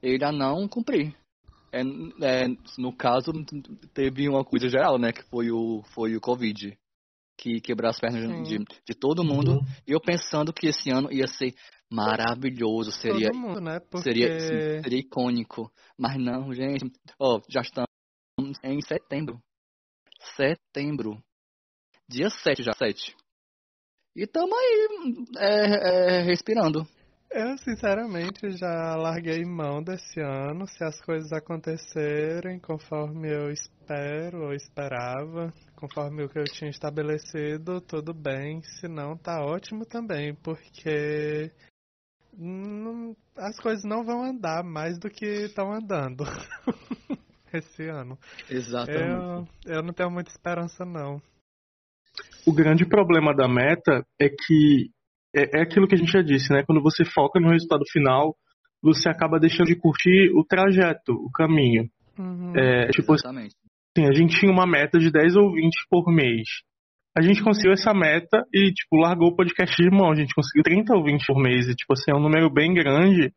ele 0.01 0.23
a 0.23 0.31
não 0.31 0.67
cumprir. 0.67 1.15
É, 1.71 1.81
é, 1.81 2.47
no 2.77 2.95
caso, 2.95 3.31
teve 3.93 4.27
uma 4.27 4.43
coisa 4.43 4.67
geral, 4.67 4.97
né, 4.97 5.11
que 5.11 5.23
foi 5.23 5.51
o, 5.51 5.81
foi 5.93 6.15
o 6.15 6.21
Covid, 6.21 6.77
que 7.37 7.61
quebrou 7.61 7.89
as 7.89 7.99
pernas 7.99 8.23
Sim. 8.23 8.43
de, 8.43 8.65
de 8.85 8.93
todo 8.93 9.23
mundo. 9.23 9.61
E 9.87 9.91
eu 9.91 10.01
pensando 10.01 10.51
que 10.51 10.67
esse 10.67 10.89
ano 10.89 11.11
ia 11.11 11.27
ser 11.27 11.55
maravilhoso, 11.89 12.91
seria 12.91 13.29
Todo 13.29 13.39
mundo, 13.39 13.61
né? 13.61 13.79
Porque 13.79 14.03
Seria, 14.03 14.39
seria 14.81 14.99
icônico. 14.99 15.71
Mas 15.97 16.17
não, 16.17 16.53
gente. 16.53 16.89
Ó, 17.19 17.41
já 17.49 17.61
estamos 17.61 17.87
em 18.63 18.81
setembro. 18.81 19.41
Setembro. 20.37 21.21
Dia 22.07 22.29
7 22.29 22.63
já, 22.63 22.73
7. 22.73 23.15
E 24.15 24.23
estamos 24.23 24.57
aí 24.57 24.87
é, 25.37 26.19
é, 26.19 26.21
respirando. 26.23 26.87
Eu, 27.33 27.57
sinceramente, 27.59 28.51
já 28.57 28.93
larguei 28.97 29.45
mão 29.45 29.81
desse 29.81 30.19
ano. 30.19 30.67
Se 30.67 30.83
as 30.83 30.99
coisas 30.99 31.31
acontecerem 31.31 32.59
conforme 32.59 33.33
eu 33.33 33.49
espero 33.49 34.43
ou 34.47 34.53
esperava, 34.53 35.53
conforme 35.77 36.25
o 36.25 36.29
que 36.29 36.37
eu 36.37 36.43
tinha 36.43 36.69
estabelecido, 36.69 37.79
tudo 37.79 38.13
bem. 38.13 38.61
Se 38.63 38.89
não, 38.89 39.15
tá 39.15 39.41
ótimo 39.45 39.85
também, 39.85 40.35
porque 40.35 41.53
não- 42.37 43.15
as 43.37 43.57
coisas 43.61 43.85
não 43.85 44.03
vão 44.03 44.25
andar 44.25 44.61
mais 44.61 44.99
do 44.99 45.09
que 45.09 45.25
estão 45.25 45.71
andando 45.71 46.25
esse 47.53 47.87
ano. 47.87 48.19
Exatamente. 48.49 49.49
Eu, 49.65 49.75
eu 49.77 49.81
não 49.81 49.93
tenho 49.93 50.11
muita 50.11 50.31
esperança, 50.31 50.83
não. 50.83 51.21
O 52.45 52.51
grande 52.53 52.85
problema 52.85 53.33
da 53.33 53.47
meta 53.47 54.05
é 54.19 54.27
que 54.27 54.91
é, 55.35 55.59
é 55.59 55.61
aquilo 55.61 55.87
que 55.87 55.95
a 55.95 55.97
gente 55.97 56.11
já 56.11 56.21
disse, 56.21 56.51
né? 56.51 56.63
Quando 56.65 56.81
você 56.81 57.03
foca 57.05 57.39
no 57.39 57.49
resultado 57.49 57.83
final, 57.91 58.35
você 58.81 59.09
acaba 59.09 59.39
deixando 59.39 59.67
de 59.67 59.75
curtir 59.75 60.31
o 60.35 60.43
trajeto, 60.43 61.13
o 61.13 61.31
caminho. 61.31 61.89
Uhum. 62.17 62.53
É, 62.55 62.87
tipo 62.89 63.13
Exatamente. 63.13 63.55
assim, 63.97 64.07
a 64.07 64.13
gente 64.13 64.39
tinha 64.39 64.51
uma 64.51 64.67
meta 64.67 64.99
de 64.99 65.11
10 65.11 65.35
ou 65.35 65.53
20 65.53 65.87
por 65.89 66.11
mês. 66.11 66.47
A 67.17 67.21
gente 67.21 67.43
conseguiu 67.43 67.73
essa 67.73 67.93
meta 67.93 68.45
e, 68.53 68.71
tipo, 68.71 68.95
largou 68.95 69.29
o 69.29 69.35
podcast 69.35 69.75
de 69.75 69.89
mão. 69.89 70.11
A 70.11 70.15
gente 70.15 70.33
conseguiu 70.33 70.63
30 70.63 70.95
ou 70.95 71.03
20 71.03 71.25
por 71.27 71.41
mês. 71.41 71.67
E, 71.67 71.75
tipo 71.75 71.91
assim, 71.91 72.09
é 72.09 72.15
um 72.15 72.21
número 72.21 72.49
bem 72.49 72.73
grande 72.73 73.33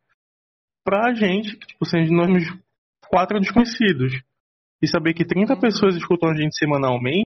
pra 0.83 1.13
gente, 1.13 1.57
que, 1.57 1.67
tipo 1.67 1.85
assim, 1.85 2.07
nós 2.09 2.29
quatro 3.09 3.37
desconhecidos. 3.39 4.13
E 4.81 4.87
saber 4.87 5.13
que 5.13 5.25
30 5.25 5.53
Uhum. 5.53 5.59
pessoas 5.59 5.95
escutam 5.95 6.29
a 6.29 6.35
gente 6.35 6.55
semanalmente 6.57 7.25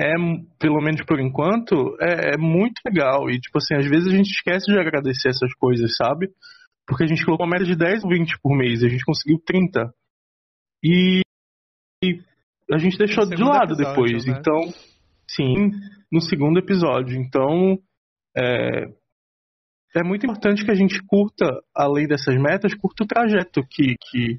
é, 0.00 0.14
pelo 0.58 0.80
menos 0.80 1.04
por 1.04 1.20
enquanto, 1.20 1.94
é, 2.00 2.34
é 2.34 2.36
muito 2.38 2.80
legal. 2.86 3.28
E, 3.28 3.38
tipo 3.38 3.58
assim, 3.58 3.74
às 3.74 3.86
vezes 3.86 4.08
a 4.08 4.16
gente 4.16 4.30
esquece 4.30 4.64
de 4.72 4.78
agradecer 4.78 5.28
essas 5.28 5.52
coisas, 5.54 5.94
sabe? 5.94 6.30
Porque 6.86 7.04
a 7.04 7.06
gente 7.06 7.22
colocou 7.24 7.44
uma 7.44 7.52
média 7.52 7.66
de 7.66 7.76
10 7.76 8.04
ou 8.04 8.10
20 8.10 8.38
por 8.42 8.56
mês, 8.56 8.82
a 8.82 8.88
gente 8.88 9.04
conseguiu 9.04 9.38
30. 9.44 9.92
E, 10.82 11.20
e 12.02 12.18
a 12.72 12.78
gente 12.78 12.96
deixou 12.96 13.26
de 13.26 13.36
lado 13.42 13.74
episódio, 13.74 13.76
depois. 13.76 14.24
né? 14.24 14.38
Então, 14.38 14.72
sim, 15.28 15.70
no 16.10 16.22
segundo 16.22 16.58
episódio. 16.58 17.20
Então, 17.20 17.78
é, 18.34 18.86
é 19.94 20.02
muito 20.02 20.24
importante 20.24 20.64
que 20.64 20.70
a 20.70 20.74
gente 20.74 20.98
curta, 21.06 21.46
além 21.74 22.06
dessas 22.06 22.40
metas, 22.40 22.72
curta 22.74 23.04
o 23.04 23.06
trajeto 23.06 23.60
que, 23.68 23.96
que, 24.10 24.38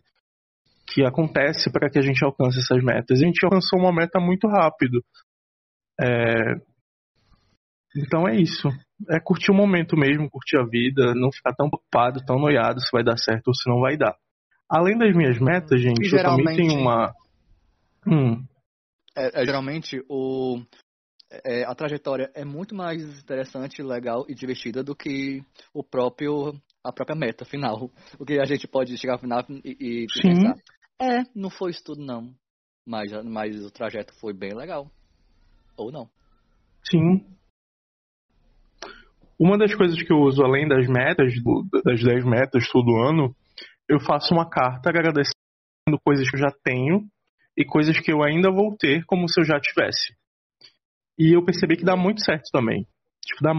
que 0.88 1.06
acontece 1.06 1.72
para 1.72 1.88
que 1.88 2.00
a 2.00 2.02
gente 2.02 2.26
alcance 2.26 2.58
essas 2.58 2.84
metas. 2.84 3.22
A 3.22 3.26
gente 3.26 3.46
alcançou 3.46 3.80
uma 3.80 3.94
meta 3.94 4.20
muito 4.20 4.48
rápido. 4.48 5.04
É, 6.02 6.56
Então 7.96 8.28
é 8.28 8.36
isso. 8.40 8.70
É 9.10 9.20
curtir 9.20 9.52
o 9.52 9.56
momento 9.56 9.98
mesmo, 9.98 10.30
curtir 10.30 10.58
a 10.58 10.64
vida, 10.66 11.14
não 11.14 11.32
ficar 11.32 11.54
tão 11.54 11.70
preocupado, 11.70 12.24
tão 12.26 12.38
noiado 12.40 12.80
se 12.80 12.90
vai 12.92 13.04
dar 13.04 13.18
certo 13.18 13.50
ou 13.50 13.54
se 13.54 13.70
não 13.70 13.82
vai 13.82 13.98
dar. 13.98 14.16
Além 14.70 14.98
das 14.98 15.14
minhas 15.16 15.38
metas, 15.40 15.82
gente, 15.82 16.02
E 16.02 16.06
eu 16.08 16.24
também 16.24 16.46
geralmente- 16.46 16.56
tenho 16.58 16.80
uma. 16.80 17.14
Hum, 18.08 18.46
É, 19.18 19.42
é, 19.42 19.46
geralmente 19.46 20.02
o 20.10 20.62
é, 21.46 21.64
a 21.66 21.76
trajetória 21.76 22.32
é 22.34 22.46
muito 22.46 22.74
mais 22.74 23.02
interessante, 23.22 23.84
legal 23.84 24.26
e 24.30 24.34
divertida 24.34 24.82
do 24.84 24.96
que 24.96 25.42
o 25.74 25.84
próprio 25.84 26.54
a 26.84 26.92
própria 26.94 27.16
meta 27.16 27.44
final. 27.46 27.90
O 28.20 28.26
que 28.26 28.40
a 28.40 28.46
gente 28.46 28.68
pode 28.68 28.98
chegar 28.98 29.14
ao 29.14 29.20
final 29.20 29.44
e, 29.66 30.06
e 30.06 30.08
pensar, 30.22 30.56
é, 31.02 31.24
não 31.36 31.50
foi 31.50 31.72
isso 31.72 31.84
tudo 31.84 32.02
não, 32.02 32.34
mas 32.88 33.12
mas 33.26 33.62
o 33.66 33.70
trajeto 33.70 34.14
foi 34.20 34.34
bem 34.34 34.54
legal 34.56 34.90
ou 35.78 35.92
não. 35.92 36.10
sim. 36.90 37.26
Uma 39.40 39.58
das 39.58 39.74
coisas 39.74 40.02
que 40.02 40.14
eu 40.14 40.20
uso 40.20 40.44
além 40.44 40.68
das 40.68 40.88
metas, 40.88 41.34
das 41.84 42.04
10 42.04 42.24
metas 42.26 42.70
todo 42.70 42.96
ano, 42.96 43.36
eu 43.90 44.00
faço 44.00 44.34
uma 44.34 44.48
carta 44.48 44.90
agradecendo 44.90 45.34
coisas 46.06 46.30
que 46.30 46.36
eu 46.36 46.40
já 46.40 46.52
tenho 46.64 47.08
e 47.58 47.66
coisas 47.66 48.00
que 48.00 48.12
eu 48.12 48.24
ainda 48.24 48.52
vou 48.52 48.76
ter 48.78 49.04
como 49.06 49.28
se 49.28 49.42
eu 49.42 49.44
já 49.44 49.60
tivesse. 49.60 50.16
E 51.18 51.36
eu 51.36 51.44
percebi 51.44 51.76
que 51.76 51.84
dá 51.84 51.96
muito 51.96 52.24
certo 52.24 52.50
também. 52.52 52.88
Tipo, 53.26 53.44
dá 53.44 53.56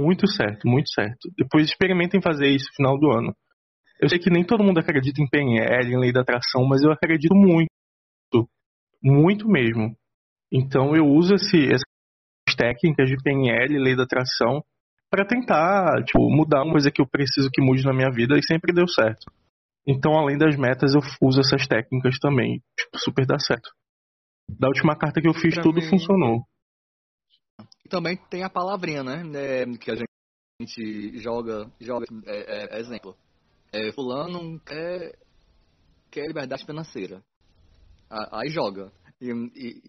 muito 0.00 0.26
certo, 0.28 0.68
muito 0.68 0.90
certo. 0.92 1.30
Depois 1.36 1.66
experimentem 1.66 2.20
fazer 2.20 2.48
isso 2.48 2.66
no 2.70 2.74
final 2.74 2.98
do 2.98 3.10
ano. 3.10 3.36
Eu 4.00 4.08
sei 4.08 4.18
que 4.18 4.30
nem 4.30 4.44
todo 4.44 4.64
mundo 4.64 4.78
acredita 4.78 5.22
em 5.22 5.28
PNL, 5.28 5.92
em 5.92 5.98
lei 5.98 6.12
da 6.12 6.22
atração, 6.22 6.66
mas 6.66 6.82
eu 6.82 6.90
acredito 6.90 7.34
muito. 7.34 7.68
Muito 9.02 9.48
mesmo. 9.48 9.96
Então 10.54 10.94
eu 10.94 11.04
uso 11.04 11.34
esse, 11.34 11.66
essas 11.66 11.82
técnicas 12.56 13.08
de 13.08 13.16
PNL, 13.16 13.76
lei 13.76 13.96
da 13.96 14.04
atração, 14.04 14.62
para 15.10 15.26
tentar 15.26 16.04
tipo, 16.04 16.30
mudar 16.30 16.62
uma 16.62 16.72
coisa 16.72 16.90
que 16.92 17.02
eu 17.02 17.06
preciso 17.08 17.50
que 17.52 17.60
mude 17.60 17.84
na 17.84 17.92
minha 17.92 18.10
vida 18.10 18.38
e 18.38 18.46
sempre 18.46 18.72
deu 18.72 18.86
certo. 18.86 19.26
Então, 19.86 20.12
além 20.16 20.38
das 20.38 20.56
metas, 20.56 20.94
eu 20.94 21.00
uso 21.20 21.40
essas 21.40 21.66
técnicas 21.66 22.18
também. 22.18 22.62
Tipo, 22.78 22.98
super 22.98 23.26
dá 23.26 23.38
certo. 23.38 23.68
Da 24.48 24.68
última 24.68 24.96
carta 24.96 25.20
que 25.20 25.28
eu 25.28 25.34
fiz, 25.34 25.54
Pra 25.54 25.62
tudo 25.62 25.80
mim- 25.80 25.88
funcionou. 25.88 26.42
Também 27.90 28.16
tem 28.30 28.42
a 28.44 28.50
palavrinha, 28.50 29.02
né, 29.02 29.22
né, 29.22 29.76
que 29.78 29.90
a 29.90 29.94
gente 29.94 31.18
joga, 31.18 31.70
joga 31.80 32.06
é, 32.26 32.76
é, 32.76 32.80
exemplo. 32.80 33.16
É, 33.72 33.92
fulano 33.92 34.58
quer, 34.60 35.18
quer 36.10 36.26
liberdade 36.26 36.64
financeira. 36.64 37.22
Aí 38.10 38.48
joga. 38.48 38.90
E, 39.20 39.30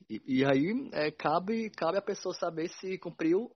e, 0.10 0.40
e- 0.40 0.46
aí 0.46 0.90
é, 0.94 1.12
cabe, 1.12 1.70
cabe 1.72 1.98
a 1.98 2.02
pessoa 2.02 2.34
saber 2.34 2.70
se 2.70 2.98
cumpriu 3.00 3.52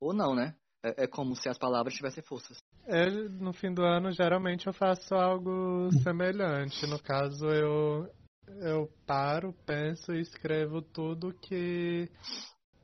ou 0.00 0.12
não, 0.12 0.34
né? 0.34 0.54
É, 0.84 1.04
é 1.04 1.06
como 1.06 1.34
se 1.34 1.48
as 1.48 1.58
palavras 1.58 1.94
tivessem 1.94 2.22
forças. 2.22 2.58
É, 2.86 3.08
no 3.10 3.52
fim 3.52 3.72
do 3.72 3.82
ano, 3.82 4.10
geralmente 4.10 4.66
eu 4.66 4.72
faço 4.72 5.14
algo 5.14 5.90
semelhante. 6.02 6.86
No 6.86 7.00
caso, 7.00 7.46
eu, 7.46 8.08
eu 8.60 8.88
paro, 9.06 9.54
penso 9.64 10.12
e 10.12 10.20
escrevo 10.20 10.82
tudo 10.82 11.32
que, 11.32 12.10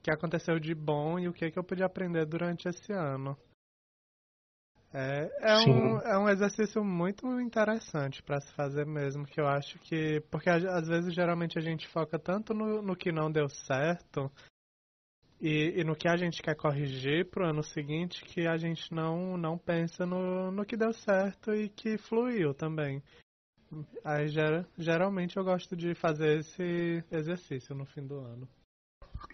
que 0.03 0.11
aconteceu 0.11 0.59
de 0.59 0.75
bom 0.75 1.19
e 1.19 1.29
o 1.29 1.33
que, 1.33 1.51
que 1.51 1.59
eu 1.59 1.65
pude 1.65 1.83
aprender 1.83 2.25
durante 2.27 2.69
esse 2.69 2.93
ano. 2.93 3.37
É, 4.93 5.31
é, 5.41 5.57
Sim. 5.59 5.71
um, 5.71 5.99
é 6.01 6.19
um 6.19 6.29
exercício 6.29 6.83
muito 6.83 7.27
interessante 7.41 8.23
para 8.23 8.41
se 8.41 8.53
fazer 8.55 8.87
mesmo, 8.87 9.27
que 9.27 9.41
eu 9.41 9.47
acho 9.47 9.79
que. 9.81 10.21
Porque 10.31 10.49
às 10.49 10.65
às 10.65 10.89
vezes, 10.89 11.15
geralmente, 11.15 11.59
a 11.59 11.61
gente 11.61 11.87
foca 11.89 12.19
tanto 12.19 12.55
no, 12.55 12.81
no 12.81 12.97
que 12.97 13.13
não 13.13 13.31
deu 13.31 13.49
certo 13.49 14.31
e, 15.41 15.81
e 15.81 15.85
no 15.85 15.95
que 15.95 16.09
a 16.09 16.17
gente 16.17 16.43
quer 16.43 16.57
corrigir 16.57 17.29
pro 17.31 17.47
ano 17.47 17.63
seguinte 17.63 18.25
que 18.25 18.47
a 18.47 18.57
gente 18.57 18.93
não, 18.93 19.37
não 19.37 19.57
pensa 19.57 20.05
no, 20.05 20.51
no 20.51 20.65
que 20.65 20.77
deu 20.77 20.93
certo 20.93 21.55
e 21.55 21.69
que 21.69 21.99
fluiu 21.99 22.55
também. 22.55 23.03
Aí 24.03 24.29
gera, 24.29 24.67
geralmente 24.79 25.37
eu 25.37 25.45
gosto 25.45 25.77
de 25.77 25.95
fazer 25.95 26.39
esse 26.39 27.05
exercício 27.13 27.75
no 27.75 27.85
fim 27.85 28.07
do 28.07 28.19
ano. 28.19 28.49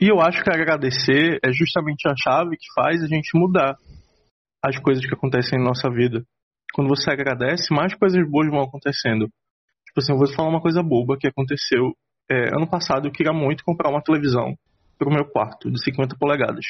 E 0.00 0.08
eu 0.08 0.20
acho 0.20 0.42
que 0.42 0.50
agradecer 0.50 1.38
é 1.42 1.52
justamente 1.52 2.08
a 2.08 2.14
chave 2.16 2.56
que 2.56 2.66
faz 2.75 3.02
a 3.02 3.06
gente 3.06 3.38
mudar 3.38 3.76
as 4.64 4.78
coisas 4.78 5.04
que 5.04 5.14
acontecem 5.14 5.59
em 5.59 5.62
nossa 5.62 5.90
vida. 5.90 6.25
Quando 6.73 6.88
você 6.88 7.11
agradece, 7.11 7.73
mais 7.73 7.94
coisas 7.94 8.21
boas 8.28 8.49
vão 8.49 8.62
acontecendo. 8.62 9.28
Tipo 9.87 9.99
assim, 9.99 10.12
eu 10.12 10.18
vou 10.18 10.26
falar 10.35 10.49
uma 10.49 10.61
coisa 10.61 10.83
boba 10.83 11.18
que 11.18 11.26
aconteceu. 11.26 11.92
É, 12.30 12.49
ano 12.56 12.66
passado 12.66 13.06
eu 13.06 13.12
queria 13.12 13.33
muito 13.33 13.62
comprar 13.64 13.90
uma 13.90 14.02
televisão 14.02 14.56
para 14.99 15.09
o 15.09 15.12
meu 15.12 15.25
quarto, 15.26 15.71
de 15.71 15.83
50 15.83 16.16
polegadas. 16.18 16.64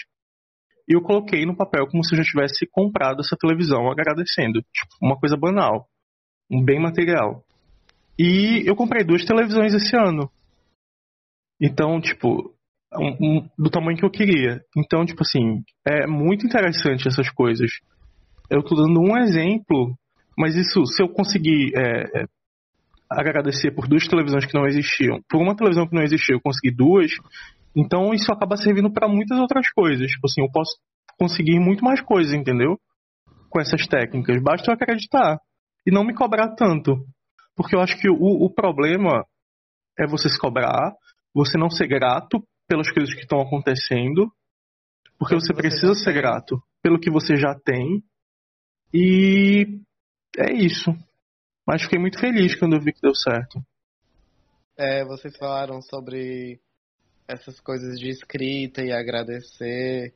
E 0.88 0.94
eu 0.94 1.00
coloquei 1.00 1.46
no 1.46 1.56
papel 1.56 1.86
como 1.86 2.04
se 2.04 2.14
eu 2.14 2.18
já 2.18 2.24
tivesse 2.24 2.66
comprado 2.70 3.20
essa 3.20 3.36
televisão, 3.36 3.90
agradecendo. 3.90 4.60
Tipo, 4.72 4.94
uma 5.00 5.18
coisa 5.18 5.36
banal. 5.36 5.88
Um 6.50 6.62
bem 6.62 6.80
material. 6.80 7.42
E 8.18 8.62
eu 8.66 8.76
comprei 8.76 9.04
duas 9.04 9.24
televisões 9.24 9.72
esse 9.72 9.96
ano. 9.96 10.30
Então, 11.60 12.00
tipo, 12.00 12.53
um- 12.98 13.16
um- 13.20 13.48
do 13.58 13.70
tamanho 13.70 13.96
que 13.96 14.04
eu 14.04 14.10
queria. 14.10 14.60
Então, 14.76 15.04
tipo 15.04 15.22
assim, 15.22 15.62
é 15.86 16.06
muito 16.06 16.46
interessante 16.46 17.08
essas 17.08 17.28
coisas. 17.30 17.70
Eu 18.50 18.62
tô 18.62 18.74
dando 18.74 19.00
um 19.00 19.16
exemplo, 19.16 19.94
mas 20.36 20.54
isso, 20.54 20.84
se 20.86 21.02
eu 21.02 21.08
conseguir 21.08 21.72
é, 21.76 22.22
é, 22.22 22.24
agradecer 23.10 23.70
por 23.72 23.88
duas 23.88 24.06
televisões 24.06 24.46
que 24.46 24.54
não 24.54 24.66
existiam, 24.66 25.20
por 25.28 25.40
uma 25.40 25.56
televisão 25.56 25.86
que 25.86 25.94
não 25.94 26.02
existia, 26.02 26.34
eu 26.34 26.40
consegui 26.40 26.74
duas, 26.74 27.10
então 27.76 28.12
isso 28.12 28.32
acaba 28.32 28.56
servindo 28.56 28.92
para 28.92 29.08
muitas 29.08 29.38
outras 29.38 29.68
coisas. 29.70 30.10
Tipo 30.10 30.26
assim, 30.26 30.42
eu 30.42 30.50
posso 30.50 30.76
conseguir 31.18 31.58
muito 31.58 31.84
mais 31.84 32.00
coisas, 32.00 32.32
entendeu? 32.32 32.78
Com 33.48 33.60
essas 33.60 33.86
técnicas. 33.86 34.42
Basta 34.42 34.70
eu 34.70 34.74
acreditar 34.74 35.38
e 35.86 35.90
não 35.90 36.04
me 36.04 36.14
cobrar 36.14 36.54
tanto. 36.54 37.04
Porque 37.56 37.76
eu 37.76 37.80
acho 37.80 37.96
que 37.98 38.08
o, 38.08 38.44
o 38.44 38.50
problema 38.52 39.24
é 39.98 40.06
você 40.06 40.28
se 40.28 40.38
cobrar, 40.38 40.92
você 41.32 41.56
não 41.56 41.70
ser 41.70 41.86
grato 41.86 42.42
pelas 42.66 42.90
coisas 42.90 43.14
que 43.14 43.22
estão 43.22 43.40
acontecendo, 43.40 44.32
porque 45.18 45.34
você 45.34 45.52
precisa 45.54 45.94
ser 45.94 46.12
grato 46.12 46.62
pelo 46.82 46.98
que 46.98 47.10
você 47.10 47.36
já 47.36 47.54
tem. 47.54 48.02
E 48.92 49.80
é 50.38 50.52
isso. 50.52 50.90
Mas 51.66 51.82
fiquei 51.82 51.98
muito 51.98 52.18
feliz 52.18 52.54
quando 52.56 52.76
eu 52.76 52.80
vi 52.80 52.92
que 52.92 53.00
deu 53.00 53.14
certo. 53.14 53.64
É, 54.76 55.04
vocês 55.04 55.36
falaram 55.36 55.80
sobre 55.80 56.60
essas 57.26 57.58
coisas 57.60 57.98
de 57.98 58.08
escrita 58.08 58.82
e 58.82 58.92
agradecer. 58.92 60.12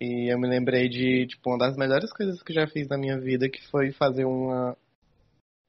E 0.00 0.32
eu 0.32 0.38
me 0.38 0.48
lembrei 0.48 0.88
de, 0.88 1.26
tipo, 1.26 1.50
uma 1.50 1.58
das 1.58 1.76
melhores 1.76 2.12
coisas 2.12 2.42
que 2.42 2.52
eu 2.52 2.56
já 2.56 2.66
fiz 2.66 2.88
na 2.88 2.98
minha 2.98 3.18
vida, 3.18 3.48
que 3.48 3.66
foi 3.68 3.92
fazer 3.92 4.24
uma. 4.24 4.76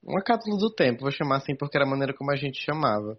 Uma 0.03 0.21
cápsula 0.21 0.57
do 0.59 0.69
tempo, 0.69 1.01
vou 1.01 1.11
chamar 1.11 1.37
assim 1.37 1.55
porque 1.55 1.75
era 1.75 1.83
a 1.83 1.89
maneira 1.89 2.13
como 2.13 2.29
a 2.31 2.35
gente 2.35 2.63
chamava. 2.63 3.17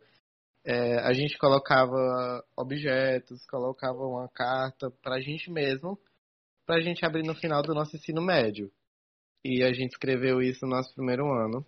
É, 0.69 0.99
a 0.99 1.13
gente 1.13 1.39
colocava 1.39 2.45
objetos, 2.57 3.47
colocava 3.47 4.01
uma 4.01 4.29
carta 4.29 4.91
pra 5.01 5.21
gente 5.21 5.49
mesmo, 5.49 5.97
pra 6.67 6.81
gente 6.81 7.07
abrir 7.07 7.23
no 7.23 7.37
final 7.37 7.63
do 7.63 7.73
nosso 7.73 7.95
ensino 7.95 8.21
médio. 8.21 8.73
E 9.45 9.63
a 9.63 9.73
gente 9.73 9.93
escreveu 9.93 10.43
isso 10.43 10.67
no 10.67 10.75
nosso 10.75 10.93
primeiro 10.93 11.25
ano. 11.33 11.65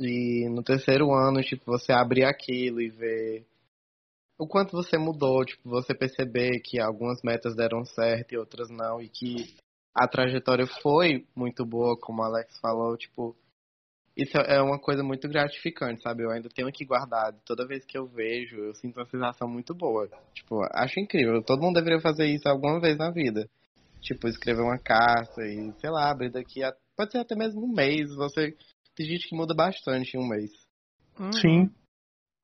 E 0.00 0.48
no 0.48 0.60
terceiro 0.64 1.12
ano, 1.12 1.40
tipo, 1.40 1.64
você 1.66 1.92
abrir 1.92 2.24
aquilo 2.24 2.80
e 2.80 2.90
ver 2.90 3.46
o 4.36 4.48
quanto 4.48 4.72
você 4.72 4.98
mudou, 4.98 5.44
tipo, 5.44 5.68
você 5.70 5.94
perceber 5.94 6.60
que 6.64 6.80
algumas 6.80 7.22
metas 7.22 7.54
deram 7.54 7.84
certo 7.84 8.32
e 8.32 8.36
outras 8.36 8.68
não, 8.70 9.00
e 9.00 9.08
que 9.08 9.54
a 9.94 10.08
trajetória 10.08 10.66
foi 10.66 11.24
muito 11.36 11.64
boa, 11.64 11.96
como 11.96 12.20
o 12.20 12.24
Alex 12.24 12.58
falou, 12.58 12.96
tipo, 12.96 13.36
isso 14.16 14.36
é 14.38 14.60
uma 14.62 14.78
coisa 14.78 15.02
muito 15.02 15.28
gratificante, 15.28 16.02
sabe? 16.02 16.22
Eu 16.22 16.30
ainda 16.30 16.48
tenho 16.48 16.68
aqui 16.68 16.84
guardado. 16.84 17.36
Toda 17.44 17.66
vez 17.66 17.84
que 17.84 17.98
eu 17.98 18.06
vejo, 18.06 18.56
eu 18.56 18.74
sinto 18.74 18.98
uma 18.98 19.06
sensação 19.06 19.48
muito 19.48 19.74
boa. 19.74 20.08
Tipo, 20.34 20.60
acho 20.72 21.00
incrível. 21.00 21.42
Todo 21.42 21.62
mundo 21.62 21.74
deveria 21.76 22.00
fazer 22.00 22.26
isso 22.26 22.48
alguma 22.48 22.80
vez 22.80 22.96
na 22.96 23.10
vida. 23.10 23.48
Tipo, 24.00 24.28
escrever 24.28 24.62
uma 24.62 24.78
carta 24.78 25.42
e, 25.42 25.72
sei 25.80 25.90
lá, 25.90 26.10
abrir 26.10 26.30
daqui 26.30 26.62
a... 26.62 26.72
Pode 26.96 27.10
ser 27.12 27.18
até 27.18 27.34
mesmo 27.34 27.64
um 27.64 27.72
mês. 27.74 28.14
Você. 28.14 28.54
Tem 28.94 29.06
gente 29.06 29.28
que 29.28 29.34
muda 29.36 29.52
bastante 29.54 30.16
em 30.16 30.20
um 30.20 30.28
mês. 30.28 30.50
Hum, 31.18 31.32
Sim. 31.32 31.70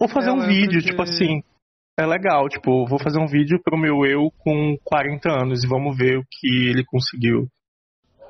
Ou 0.00 0.08
fazer 0.08 0.30
Eu 0.30 0.34
um 0.34 0.38
lembro 0.38 0.54
vídeo, 0.54 0.80
de- 0.80 0.86
tipo 0.86 1.02
assim. 1.02 1.42
É 1.98 2.06
legal, 2.06 2.48
tipo, 2.48 2.86
vou 2.86 2.98
fazer 2.98 3.18
um 3.20 3.26
vídeo 3.26 3.60
pro 3.62 3.76
meu 3.78 4.06
eu 4.06 4.30
com 4.38 4.76
40 4.82 5.28
anos 5.30 5.62
e 5.62 5.68
vamos 5.68 5.96
ver 5.98 6.18
o 6.18 6.24
que 6.30 6.48
ele 6.70 6.82
conseguiu. 6.84 7.46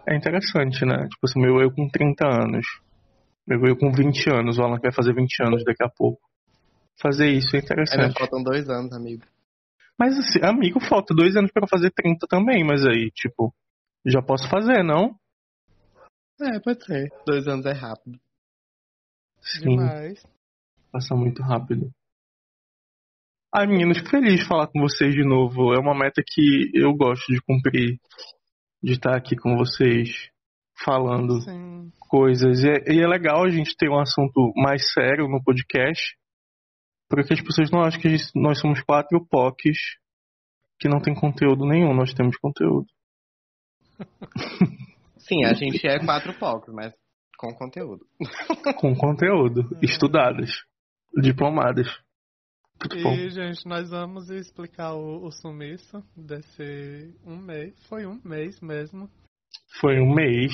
É 0.08 0.16
interessante, 0.16 0.84
né? 0.84 0.96
Tipo 1.08 1.24
assim, 1.24 1.40
meu 1.40 1.60
eu 1.60 1.70
com 1.70 1.88
30 1.88 2.26
anos. 2.26 2.66
Eu 3.50 3.76
com 3.76 3.90
20 3.90 4.30
anos, 4.30 4.58
o 4.58 4.62
Alan 4.62 4.76
que 4.76 4.82
vai 4.82 4.92
fazer 4.92 5.12
20 5.12 5.42
anos 5.42 5.64
daqui 5.64 5.82
a 5.82 5.88
pouco. 5.88 6.20
Fazer 7.00 7.28
isso 7.30 7.56
é 7.56 7.58
Ainda 7.60 7.64
interessante. 7.72 8.18
faltam 8.18 8.42
dois 8.42 8.68
anos, 8.68 8.92
amigo. 8.92 9.24
Mas 9.98 10.16
assim, 10.18 10.38
amigo, 10.42 10.80
falta 10.80 11.14
dois 11.14 11.36
anos 11.36 11.50
pra 11.50 11.64
eu 11.64 11.68
fazer 11.68 11.90
30 11.90 12.26
também, 12.28 12.64
mas 12.64 12.86
aí, 12.86 13.10
tipo, 13.10 13.52
já 14.06 14.22
posso 14.22 14.48
fazer, 14.48 14.82
não? 14.82 15.14
É, 16.40 16.58
pode 16.60 16.84
ser. 16.84 17.10
Dois 17.26 17.46
anos 17.48 17.66
é 17.66 17.72
rápido. 17.72 18.18
Sim, 19.40 19.76
Demais. 19.76 20.22
passa 20.92 21.14
muito 21.14 21.42
rápido. 21.42 21.90
Ai, 23.52 23.66
meninos, 23.66 23.98
feliz 24.08 24.40
de 24.40 24.46
falar 24.46 24.68
com 24.68 24.80
vocês 24.80 25.12
de 25.12 25.24
novo. 25.24 25.74
É 25.74 25.78
uma 25.78 25.94
meta 25.94 26.22
que 26.24 26.70
eu 26.72 26.94
gosto 26.94 27.32
de 27.32 27.40
cumprir. 27.40 27.98
De 28.82 28.92
estar 28.92 29.14
aqui 29.14 29.36
com 29.36 29.56
vocês, 29.58 30.30
falando 30.84 31.40
Sim. 31.42 31.90
coisas. 31.98 32.62
E 32.62 32.68
é, 32.68 32.92
e 32.94 33.00
é 33.00 33.06
legal 33.06 33.44
a 33.44 33.50
gente 33.50 33.76
ter 33.76 33.88
um 33.88 33.98
assunto 33.98 34.52
mais 34.56 34.82
sério 34.92 35.28
no 35.28 35.42
podcast. 35.42 36.02
Porque 37.08 37.34
as 37.34 37.40
pessoas 37.40 37.70
não 37.70 37.82
acham 37.82 38.00
que 38.00 38.08
gente- 38.16 38.30
nós 38.34 38.60
somos 38.60 38.80
quatro 38.82 39.24
POCs 39.28 39.78
que 40.78 40.88
não 40.88 41.00
tem 41.00 41.14
conteúdo 41.14 41.66
nenhum. 41.66 41.92
Nós 41.94 42.14
temos 42.14 42.36
conteúdo. 42.38 42.86
Sim, 45.18 45.44
a 45.44 45.52
gente 45.52 45.86
é 45.86 45.98
quatro 46.04 46.32
palcos, 46.38 46.72
mas 46.74 46.94
com 47.36 47.54
conteúdo. 47.54 48.06
Com 48.78 48.94
conteúdo. 48.94 49.62
Estudadas. 49.82 50.50
Diplomadas. 51.22 51.86
Muito 52.80 53.02
bom. 53.02 53.14
E, 53.14 53.30
gente, 53.30 53.66
nós 53.66 53.90
vamos 53.90 54.30
explicar 54.30 54.94
o, 54.94 55.24
o 55.24 55.30
sumiço 55.30 56.02
desse 56.16 57.14
um 57.24 57.36
mês. 57.36 57.74
Foi 57.88 58.06
um 58.06 58.20
mês 58.24 58.60
mesmo. 58.60 59.10
Foi 59.80 60.00
um 60.00 60.14
mês. 60.14 60.52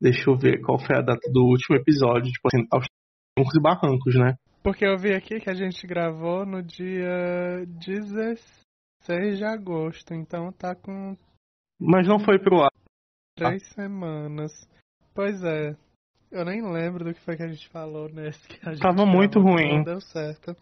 Deixa 0.00 0.30
eu 0.30 0.36
ver 0.36 0.60
qual 0.60 0.78
foi 0.78 0.96
a 0.96 1.02
data 1.02 1.30
do 1.30 1.44
último 1.44 1.76
episódio. 1.76 2.32
Tipo 2.32 2.48
assim, 2.48 2.66
aos 2.70 2.86
trancos 3.34 3.54
e 3.54 3.60
barrancos, 3.60 4.14
né? 4.14 4.36
Porque 4.62 4.86
eu 4.86 4.96
vi 4.96 5.12
aqui 5.14 5.40
que 5.40 5.50
a 5.50 5.54
gente 5.54 5.86
gravou 5.86 6.46
no 6.46 6.62
dia 6.62 7.64
16 7.66 9.38
de 9.38 9.44
agosto. 9.44 10.14
Então 10.14 10.52
tá 10.52 10.74
com 10.74 11.16
Mas 11.80 12.06
não 12.06 12.18
foi 12.18 12.38
pro 12.38 12.62
ar. 12.62 12.72
três 13.36 13.66
semanas. 13.74 14.52
Pois 15.14 15.42
é. 15.42 15.76
Eu 16.30 16.46
nem 16.46 16.62
lembro 16.62 17.04
do 17.04 17.12
que 17.12 17.20
foi 17.20 17.36
que 17.36 17.42
a 17.42 17.48
gente 17.48 17.68
falou 17.68 18.08
nesse 18.08 18.48
que 18.48 18.58
a 18.66 18.72
gente 18.72 18.82
Tava 18.82 19.04
muito 19.04 19.38
ruim. 19.38 19.78
Não 19.78 19.84
deu 19.84 20.00
certo. 20.00 20.56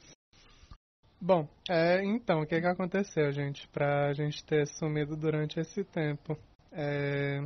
Bom, 1.21 1.47
é, 1.69 2.03
então, 2.03 2.41
o 2.41 2.47
que 2.47 2.61
que 2.61 2.67
aconteceu, 2.67 3.31
gente? 3.31 3.69
Pra 3.69 4.13
gente 4.15 4.43
ter 4.45 4.67
sumido 4.67 5.15
durante 5.17 5.61
esse 5.61 5.85
tempo. 5.85 6.37
É, 6.73 7.41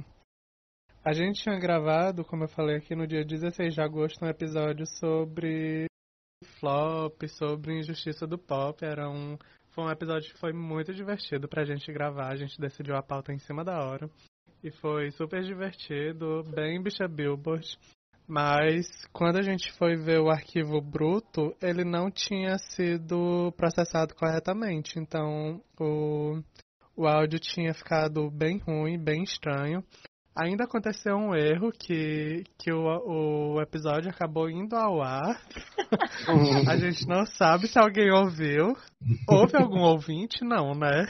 a 1.05 1.13
gente 1.13 1.43
tinha 1.43 1.59
gravado, 1.59 2.25
como 2.25 2.45
eu 2.45 2.49
falei 2.49 2.77
aqui, 2.77 2.95
no 2.95 3.07
dia 3.07 3.25
16 3.25 3.75
de 3.75 3.81
agosto, 3.81 4.25
um 4.25 4.29
episódio 4.29 4.87
sobre 4.87 5.87
flop, 6.59 7.23
sobre 7.29 7.79
injustiça 7.79 8.27
do 8.27 8.39
pop. 8.39 8.83
Era 8.85 9.09
um, 9.09 9.37
foi 9.71 9.85
um 9.85 9.91
episódio 9.91 10.33
que 10.33 10.41
foi 10.41 10.53
muito 10.53 10.95
divertido 10.95 11.49
pra 11.49 11.65
gente 11.65 11.93
gravar. 11.93 12.33
A 12.33 12.37
gente 12.37 12.61
decidiu 12.61 12.97
a 12.97 13.03
pauta 13.03 13.33
em 13.33 13.39
cima 13.39 13.65
da 13.65 13.85
hora. 13.85 14.09
E 14.63 14.71
foi 14.71 15.11
super 15.11 15.43
divertido, 15.43 16.43
bem 16.55 16.83
bicha 16.83 17.07
Billboard. 17.07 17.79
Mas 18.27 18.87
quando 19.13 19.37
a 19.37 19.43
gente 19.43 19.71
foi 19.73 19.97
ver 19.97 20.21
o 20.21 20.31
arquivo 20.31 20.81
bruto, 20.81 21.55
ele 21.61 21.85
não 21.85 22.11
tinha 22.11 22.57
sido 22.57 23.53
processado 23.59 24.15
corretamente. 24.15 24.99
Então 24.99 25.61
o, 25.79 26.43
o 26.97 27.07
áudio 27.07 27.39
tinha 27.39 27.75
ficado 27.75 28.31
bem 28.31 28.59
ruim, 28.59 28.99
bem 28.99 29.23
estranho. 29.23 29.83
Ainda 30.37 30.65
aconteceu 30.65 31.15
um 31.15 31.33
erro 31.33 31.71
que, 31.71 32.43
que 32.59 32.73
o, 32.73 33.55
o 33.55 33.63
episódio 33.63 34.11
acabou 34.11 34.51
indo 34.51 34.75
ao 34.75 35.01
ar. 35.01 35.41
A 36.69 36.77
gente 36.77 37.07
não 37.07 37.25
sabe 37.25 37.69
se 37.69 37.79
alguém 37.79 38.11
ouviu. 38.11 38.75
Houve 39.29 39.57
algum 39.57 39.81
ouvinte? 39.81 40.45
Não, 40.45 40.75
né? 40.75 41.07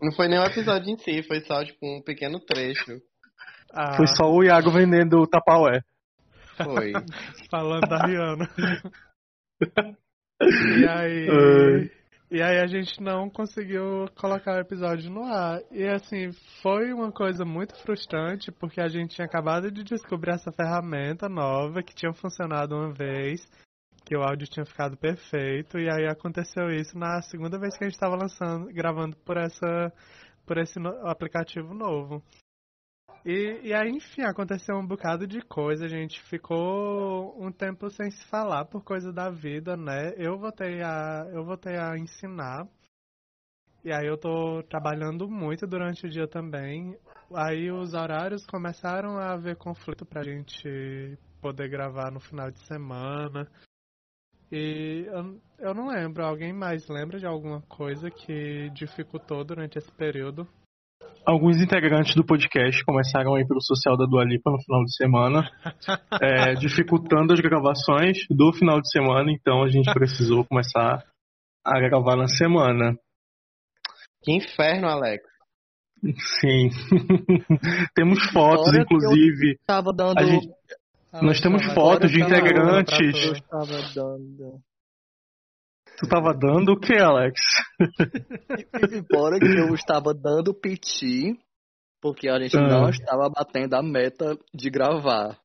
Não 0.00 0.12
foi 0.12 0.28
nem 0.28 0.38
o 0.38 0.44
episódio 0.44 0.88
em 0.88 0.98
si, 0.98 1.22
foi 1.26 1.40
só, 1.40 1.64
tipo, 1.64 1.78
um 1.84 2.02
pequeno 2.02 2.38
trecho. 2.38 3.00
Ah, 3.72 3.96
Foi 3.96 4.06
só 4.06 4.30
o 4.30 4.44
Iago 4.44 4.70
vendendo 4.70 5.18
o 5.18 5.26
Tapaué. 5.26 5.80
Foi. 6.56 6.92
falando 7.50 7.88
da 7.88 8.06
Rihanna. 8.06 8.48
e 10.40 10.88
aí. 10.88 11.90
E 12.30 12.42
aí 12.42 12.60
a 12.60 12.66
gente 12.66 13.00
não 13.02 13.30
conseguiu 13.30 14.06
colocar 14.14 14.56
o 14.56 14.60
episódio 14.60 15.10
no 15.10 15.24
ar. 15.24 15.62
E 15.70 15.86
assim, 15.88 16.30
foi 16.62 16.92
uma 16.92 17.10
coisa 17.10 17.42
muito 17.42 17.74
frustrante, 17.82 18.52
porque 18.52 18.82
a 18.82 18.88
gente 18.88 19.14
tinha 19.14 19.24
acabado 19.24 19.70
de 19.70 19.82
descobrir 19.82 20.32
essa 20.32 20.52
ferramenta 20.52 21.26
nova 21.26 21.82
que 21.82 21.94
tinha 21.94 22.12
funcionado 22.12 22.74
uma 22.76 22.92
vez, 22.92 23.40
que 24.04 24.14
o 24.14 24.22
áudio 24.22 24.46
tinha 24.46 24.66
ficado 24.66 24.94
perfeito, 24.98 25.78
e 25.78 25.88
aí 25.90 26.06
aconteceu 26.06 26.70
isso 26.70 26.98
na 26.98 27.22
segunda 27.22 27.58
vez 27.58 27.76
que 27.78 27.84
a 27.84 27.88
gente 27.88 27.94
estava 27.94 28.14
lançando, 28.14 28.66
gravando 28.74 29.16
por 29.24 29.38
essa 29.38 29.92
por 30.46 30.58
esse 30.58 30.78
aplicativo 31.04 31.74
novo. 31.74 32.22
E, 33.24 33.60
e 33.68 33.74
aí, 33.74 33.90
enfim, 33.90 34.22
aconteceu 34.22 34.76
um 34.76 34.86
bocado 34.86 35.26
de 35.26 35.40
coisa. 35.42 35.84
A 35.84 35.88
gente 35.88 36.20
ficou 36.22 37.36
um 37.38 37.50
tempo 37.50 37.90
sem 37.90 38.10
se 38.10 38.24
falar 38.28 38.64
por 38.66 38.82
coisa 38.84 39.12
da 39.12 39.30
vida, 39.30 39.76
né? 39.76 40.12
Eu 40.16 40.38
voltei 40.38 40.82
a, 40.82 41.28
eu 41.32 41.44
voltei 41.44 41.76
a 41.76 41.96
ensinar. 41.98 42.66
E 43.84 43.92
aí 43.92 44.06
eu 44.06 44.18
tô 44.18 44.62
trabalhando 44.64 45.28
muito 45.28 45.66
durante 45.66 46.06
o 46.06 46.10
dia 46.10 46.26
também. 46.26 46.96
Aí 47.34 47.70
os 47.70 47.94
horários 47.94 48.44
começaram 48.46 49.18
a 49.18 49.32
haver 49.32 49.56
conflito 49.56 50.04
pra 50.04 50.22
gente 50.22 51.18
poder 51.40 51.68
gravar 51.68 52.10
no 52.10 52.20
final 52.20 52.50
de 52.50 52.58
semana. 52.66 53.48
E 54.50 55.04
eu, 55.06 55.40
eu 55.58 55.74
não 55.74 55.88
lembro, 55.88 56.24
alguém 56.24 56.52
mais 56.52 56.88
lembra 56.88 57.18
de 57.18 57.26
alguma 57.26 57.60
coisa 57.62 58.10
que 58.10 58.70
dificultou 58.70 59.44
durante 59.44 59.78
esse 59.78 59.92
período? 59.92 60.48
Alguns 61.24 61.60
integrantes 61.60 62.14
do 62.14 62.24
podcast 62.24 62.82
começaram 62.84 63.34
a 63.34 63.40
ir 63.40 63.46
pro 63.46 63.60
social 63.60 63.96
da 63.96 64.06
Dua 64.06 64.24
Lipa 64.24 64.50
no 64.50 64.60
final 64.62 64.82
de 64.84 64.96
semana, 64.96 65.50
é, 66.22 66.54
dificultando 66.54 67.34
as 67.34 67.40
gravações 67.40 68.18
do 68.30 68.52
final 68.52 68.80
de 68.80 68.90
semana, 68.90 69.30
então 69.30 69.62
a 69.62 69.68
gente 69.68 69.92
precisou 69.92 70.44
começar 70.44 71.04
a 71.64 71.80
gravar 71.80 72.16
na 72.16 72.26
semana. 72.26 72.96
Que 74.22 74.32
inferno, 74.32 74.88
Alex. 74.88 75.22
Sim. 76.40 76.70
Temos 77.94 78.24
fotos, 78.32 78.74
inclusive. 78.76 79.58
Tava 79.66 79.92
dando. 79.92 80.18
A 80.18 80.24
gente- 80.24 80.48
Nós 81.22 81.40
temos 81.40 81.62
fotos 81.74 82.10
de 82.10 82.22
integrantes. 82.22 82.98
Eu 83.24 83.34
tu. 85.98 86.04
estava 86.06 86.32
dando. 86.32 86.38
Tu 86.38 86.38
tava 86.38 86.54
dando 86.54 86.72
o 86.72 86.80
que, 86.80 86.94
Alex? 86.94 87.40
Embora 88.92 89.38
que 89.38 89.46
eu 89.46 89.74
estava 89.74 90.14
dando 90.14 90.54
piti, 90.54 91.36
porque 92.00 92.28
a 92.28 92.38
gente 92.38 92.56
Ah. 92.56 92.68
não 92.68 92.88
estava 92.88 93.28
batendo 93.28 93.74
a 93.74 93.82
meta 93.82 94.36
de 94.54 94.70
gravar. 94.70 95.36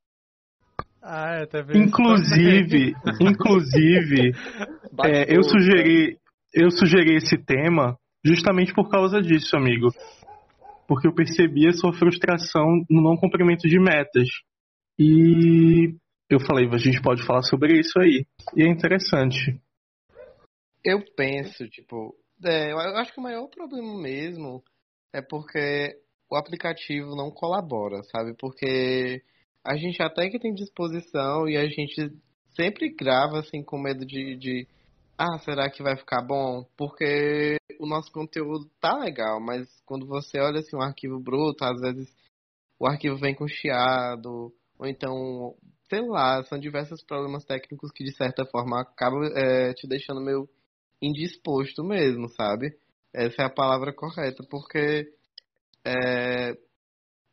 Ah, 1.02 1.42
é, 1.42 1.46
teve 1.46 1.74
isso 1.74 1.82
Inclusive, 1.82 2.94
inclusive, 3.20 4.32
é, 5.04 5.36
eu 5.36 5.44
sugeri, 5.44 6.18
eu 6.54 6.72
sugeri 6.72 7.18
esse 7.18 7.38
tema 7.38 7.98
justamente 8.26 8.74
por 8.74 8.90
causa 8.90 9.22
disso, 9.22 9.56
amigo. 9.58 9.90
Porque 10.88 11.08
eu 11.08 11.14
percebi 11.14 11.68
a 11.68 11.74
sua 11.74 11.92
frustração 11.94 12.86
no 12.90 13.02
não 13.02 13.18
cumprimento 13.18 13.68
de 13.68 13.80
metas. 13.80 14.28
E 14.98 15.94
eu 16.30 16.40
falei, 16.40 16.70
a 16.72 16.78
gente 16.78 17.02
pode 17.02 17.26
falar 17.26 17.42
sobre 17.42 17.80
isso 17.80 18.00
aí. 18.00 18.26
E 18.56 18.64
é 18.64 18.68
interessante. 18.68 19.60
Eu 20.84 21.04
penso, 21.16 21.68
tipo, 21.70 22.16
é, 22.44 22.72
eu 22.72 22.78
acho 22.78 23.14
que 23.14 23.20
o 23.20 23.24
maior 23.24 23.48
problema 23.48 24.02
mesmo 24.02 24.64
é 25.14 25.22
porque 25.22 25.98
o 26.30 26.36
aplicativo 26.36 27.16
não 27.16 27.32
colabora, 27.32 28.02
sabe? 28.12 28.36
Porque 28.38 29.22
a 29.64 29.78
gente 29.78 30.02
até 30.02 30.30
que 30.30 30.40
tem 30.40 30.54
disposição 30.54 31.48
e 31.48 31.56
a 31.56 31.68
gente 31.68 32.12
sempre 32.56 32.90
grava 32.94 33.40
assim 33.40 33.64
com 33.64 33.80
medo 33.80 34.06
de, 34.06 34.36
de 34.36 34.68
ah, 35.18 35.40
será 35.40 35.70
que 35.70 35.84
vai 35.84 35.96
ficar 35.96 36.22
bom? 36.22 36.66
Porque 36.76 37.58
o 37.80 37.88
nosso 37.88 38.12
conteúdo 38.12 38.70
tá 38.82 38.98
legal, 38.98 39.40
mas 39.40 39.68
quando 39.86 40.06
você 40.08 40.40
olha 40.40 40.60
assim 40.60 40.76
um 40.76 40.82
arquivo 40.82 41.20
bruto, 41.20 41.64
às 41.64 41.80
vezes 41.80 42.14
o 42.80 42.88
arquivo 42.88 43.16
vem 43.18 43.36
com 43.36 43.48
chiado, 43.48 44.54
ou 44.78 44.88
então, 44.88 45.56
sei 45.90 46.02
lá, 46.02 46.44
são 46.44 46.60
diversos 46.60 47.04
problemas 47.04 47.46
técnicos 47.46 47.92
que 47.92 48.04
de 48.04 48.16
certa 48.16 48.46
forma 48.46 48.82
acabam 48.82 49.24
é, 49.36 49.74
te 49.74 49.88
deixando 49.88 50.20
meio 50.20 50.50
indisposto 51.04 51.84
mesmo, 51.84 52.30
sabe? 52.30 52.76
Essa 53.14 53.44
é 53.44 53.46
a 53.46 53.54
palavra 53.54 53.94
correta, 53.94 54.44
porque 54.50 55.12
é, 55.86 56.58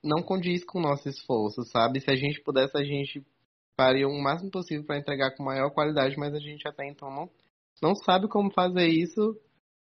não 0.02 0.22
condiz 0.22 0.64
com 0.64 0.78
o 0.78 0.82
nosso 0.82 1.08
esforço, 1.08 1.62
sabe? 1.64 2.00
Se 2.00 2.10
a 2.10 2.16
gente 2.16 2.40
pudesse, 2.42 2.76
a 2.76 2.84
gente 2.84 3.24
faria 3.76 4.06
o 4.06 4.22
máximo 4.22 4.50
possível 4.50 4.84
para 4.84 4.98
entregar 4.98 5.34
com 5.34 5.42
maior 5.42 5.70
qualidade, 5.70 6.16
mas 6.18 6.34
a 6.34 6.38
gente 6.38 6.66
até 6.68 6.86
então 6.86 7.10
não, 7.10 7.30
não 7.82 7.94
sabe 7.94 8.28
como 8.28 8.52
fazer 8.52 8.88
isso, 8.88 9.38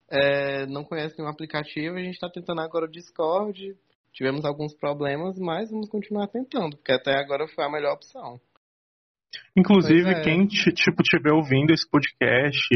é, 0.09 0.65
não 0.67 0.85
conhece 0.85 1.19
nenhum 1.19 1.31
aplicativo, 1.31 1.97
a 1.97 2.03
gente 2.03 2.15
está 2.15 2.31
tentando 2.31 2.61
agora 2.61 2.87
o 2.87 2.91
Discord, 2.91 3.77
tivemos 4.13 4.45
alguns 4.45 4.75
problemas, 4.75 5.39
mas 5.39 5.71
vamos 5.71 5.89
continuar 5.89 6.29
tentando, 6.29 6.77
porque 6.77 6.93
até 6.93 7.19
agora 7.19 7.47
foi 7.49 7.65
a 7.65 7.71
melhor 7.71 7.95
opção. 7.95 8.41
Inclusive, 9.57 10.11
é. 10.11 10.23
quem 10.23 10.47
tipo 10.47 11.03
tiver 11.03 11.33
ouvindo 11.33 11.73
esse 11.73 11.89
podcast 11.89 12.69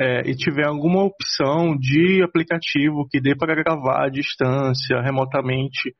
é, 0.00 0.22
e 0.30 0.34
tiver 0.34 0.66
alguma 0.66 1.04
opção 1.04 1.76
de 1.76 2.22
aplicativo 2.22 3.06
que 3.10 3.20
dê 3.20 3.36
para 3.36 3.54
gravar 3.54 4.06
à 4.06 4.08
distância, 4.08 5.02
remotamente, 5.02 5.94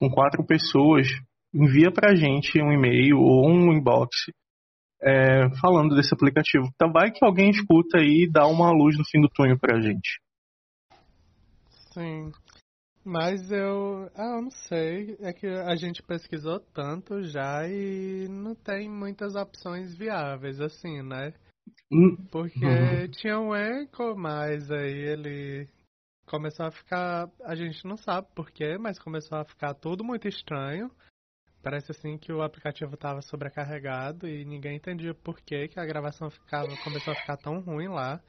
com 0.00 0.08
quatro 0.08 0.42
pessoas, 0.42 1.06
envia 1.54 1.92
para 1.92 2.12
a 2.12 2.14
gente 2.14 2.58
um 2.62 2.72
e-mail 2.72 3.18
ou 3.18 3.46
um 3.46 3.72
inbox 3.72 4.08
é, 5.02 5.50
falando 5.60 5.94
desse 5.94 6.14
aplicativo. 6.14 6.64
Então 6.74 6.90
vai 6.90 7.10
que 7.10 7.22
alguém 7.22 7.50
escuta 7.50 7.98
aí 7.98 8.24
e 8.24 8.30
dá 8.30 8.46
uma 8.46 8.70
luz 8.70 8.96
no 8.96 9.04
fim 9.04 9.20
do 9.20 9.28
túnel 9.28 9.58
para 9.58 9.76
a 9.76 9.80
gente. 9.80 10.18
Sim. 11.92 12.32
Mas 13.04 13.50
eu. 13.50 14.08
Ah, 14.14 14.36
eu 14.36 14.42
não 14.42 14.50
sei. 14.50 15.16
É 15.20 15.32
que 15.32 15.46
a 15.46 15.74
gente 15.74 16.02
pesquisou 16.02 16.60
tanto 16.72 17.22
já 17.22 17.68
e 17.68 18.28
não 18.30 18.54
tem 18.54 18.88
muitas 18.88 19.34
opções 19.34 19.94
viáveis, 19.98 20.60
assim, 20.60 21.02
né? 21.02 21.34
Hum. 21.92 22.16
Porque 22.30 22.64
uhum. 22.64 23.08
tinha 23.10 23.38
um 23.38 23.54
eco, 23.54 24.16
mas 24.16 24.70
aí 24.70 24.92
ele 24.92 25.68
começou 26.26 26.66
a 26.66 26.70
ficar. 26.70 27.28
A 27.44 27.54
gente 27.54 27.84
não 27.86 27.96
sabe 27.96 28.26
porquê, 28.34 28.78
mas 28.78 28.98
começou 28.98 29.38
a 29.38 29.44
ficar 29.44 29.74
tudo 29.74 30.02
muito 30.02 30.26
estranho. 30.26 30.90
Parece 31.62 31.92
assim 31.92 32.18
que 32.18 32.32
o 32.32 32.42
aplicativo 32.42 32.94
estava 32.94 33.22
sobrecarregado 33.22 34.26
e 34.26 34.44
ninguém 34.44 34.76
entendia 34.76 35.14
por 35.14 35.40
que, 35.40 35.68
que 35.68 35.78
a 35.78 35.86
gravação 35.86 36.28
ficava, 36.28 36.66
começou 36.82 37.12
a 37.12 37.16
ficar 37.16 37.36
tão 37.36 37.60
ruim 37.60 37.88
lá. 37.88 38.20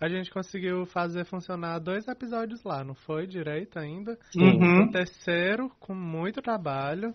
A 0.00 0.08
gente 0.08 0.32
conseguiu 0.32 0.86
fazer 0.86 1.24
funcionar 1.24 1.78
dois 1.78 2.08
episódios 2.08 2.64
lá, 2.64 2.82
não 2.82 2.94
foi 2.94 3.26
direito 3.26 3.78
ainda? 3.78 4.18
Uhum. 4.34 4.84
O 4.84 4.90
terceiro, 4.90 5.68
com 5.78 5.94
muito 5.94 6.40
trabalho. 6.40 7.14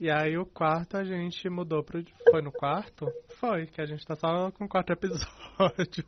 E 0.00 0.10
aí 0.10 0.38
o 0.38 0.46
quarto 0.46 0.96
a 0.96 1.04
gente 1.04 1.46
mudou 1.50 1.84
pro. 1.84 2.02
Foi 2.30 2.40
no 2.40 2.50
quarto? 2.50 3.06
Foi, 3.38 3.66
que 3.66 3.82
a 3.82 3.84
gente 3.84 4.02
tá 4.06 4.16
só 4.16 4.50
com 4.50 4.66
quatro 4.66 4.94
episódios. 4.96 6.06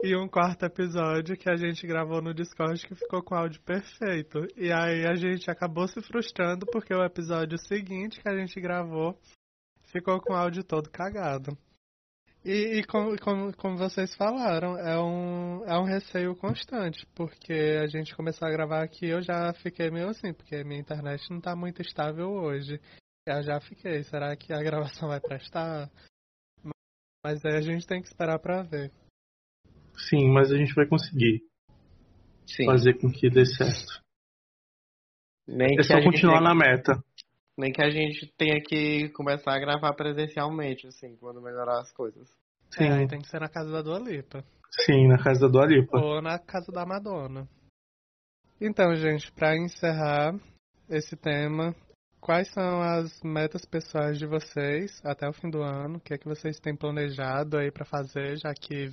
e 0.00 0.16
um 0.16 0.28
quarto 0.28 0.64
episódio 0.66 1.36
que 1.36 1.50
a 1.50 1.56
gente 1.56 1.84
gravou 1.88 2.22
no 2.22 2.32
Discord 2.32 2.86
que 2.86 2.94
ficou 2.94 3.24
com 3.24 3.34
áudio 3.34 3.60
perfeito. 3.62 4.46
E 4.56 4.70
aí 4.70 5.04
a 5.04 5.16
gente 5.16 5.50
acabou 5.50 5.88
se 5.88 6.00
frustrando 6.00 6.64
porque 6.64 6.94
o 6.94 7.04
episódio 7.04 7.58
seguinte 7.58 8.20
que 8.20 8.28
a 8.28 8.36
gente 8.36 8.60
gravou 8.60 9.18
ficou 9.86 10.20
com 10.20 10.32
o 10.32 10.36
áudio 10.36 10.62
todo 10.62 10.88
cagado. 10.88 11.58
E, 12.44 12.78
e 12.78 12.84
como, 12.84 13.18
como, 13.18 13.54
como, 13.54 13.76
vocês 13.76 14.14
falaram, 14.14 14.78
é 14.78 14.98
um, 14.98 15.64
é 15.66 15.78
um 15.78 15.84
receio 15.84 16.34
constante, 16.34 17.06
porque 17.14 17.52
a 17.52 17.86
gente 17.86 18.16
começou 18.16 18.48
a 18.48 18.50
gravar 18.50 18.82
aqui 18.82 19.06
eu 19.06 19.20
já 19.20 19.52
fiquei 19.52 19.90
meio 19.90 20.08
assim, 20.08 20.32
porque 20.32 20.64
minha 20.64 20.80
internet 20.80 21.28
não 21.28 21.38
está 21.38 21.54
muito 21.54 21.82
estável 21.82 22.30
hoje. 22.30 22.80
Eu 23.26 23.42
já 23.42 23.60
fiquei, 23.60 24.02
será 24.04 24.34
que 24.36 24.52
a 24.52 24.62
gravação 24.64 25.08
vai 25.08 25.20
prestar? 25.20 25.90
Mas 27.22 27.44
aí 27.44 27.56
a 27.56 27.60
gente 27.60 27.86
tem 27.86 28.00
que 28.00 28.08
esperar 28.08 28.38
para 28.38 28.62
ver. 28.62 28.90
Sim, 30.08 30.30
mas 30.32 30.50
a 30.50 30.56
gente 30.56 30.74
vai 30.74 30.86
conseguir 30.86 31.42
Sim. 32.46 32.64
fazer 32.64 32.94
com 32.94 33.12
que 33.12 33.28
dê 33.28 33.44
certo. 33.44 34.00
Nem 35.46 35.78
é 35.78 35.82
só 35.82 36.00
continuar 36.02 36.40
na 36.40 36.54
meta. 36.54 37.04
Nem 37.58 37.72
que 37.72 37.82
a 37.82 37.90
gente 37.90 38.32
tenha 38.36 38.60
que 38.62 39.08
começar 39.10 39.54
a 39.54 39.58
gravar 39.58 39.92
presencialmente, 39.94 40.86
assim, 40.86 41.16
quando 41.16 41.42
melhorar 41.42 41.80
as 41.80 41.92
coisas. 41.92 42.28
Sim. 42.70 42.84
É, 42.84 43.06
tem 43.06 43.20
que 43.20 43.28
ser 43.28 43.40
na 43.40 43.48
casa 43.48 43.70
da 43.70 43.82
Dua 43.82 43.98
Lipa. 43.98 44.44
Sim, 44.70 45.08
na 45.08 45.18
casa 45.22 45.40
da 45.40 45.48
Dua 45.48 45.66
Lipa. 45.66 45.98
Ou 45.98 46.22
na 46.22 46.38
casa 46.38 46.70
da 46.72 46.86
Madonna. 46.86 47.48
Então, 48.60 48.94
gente, 48.94 49.32
para 49.32 49.56
encerrar 49.56 50.38
esse 50.88 51.16
tema, 51.16 51.74
quais 52.20 52.52
são 52.52 52.80
as 52.82 53.22
metas 53.22 53.64
pessoais 53.64 54.18
de 54.18 54.26
vocês 54.26 55.00
até 55.04 55.28
o 55.28 55.32
fim 55.32 55.50
do 55.50 55.62
ano? 55.62 55.96
O 55.96 56.00
que 56.00 56.14
é 56.14 56.18
que 56.18 56.28
vocês 56.28 56.60
têm 56.60 56.76
planejado 56.76 57.56
aí 57.56 57.70
para 57.70 57.84
fazer, 57.84 58.36
já 58.36 58.52
que 58.54 58.90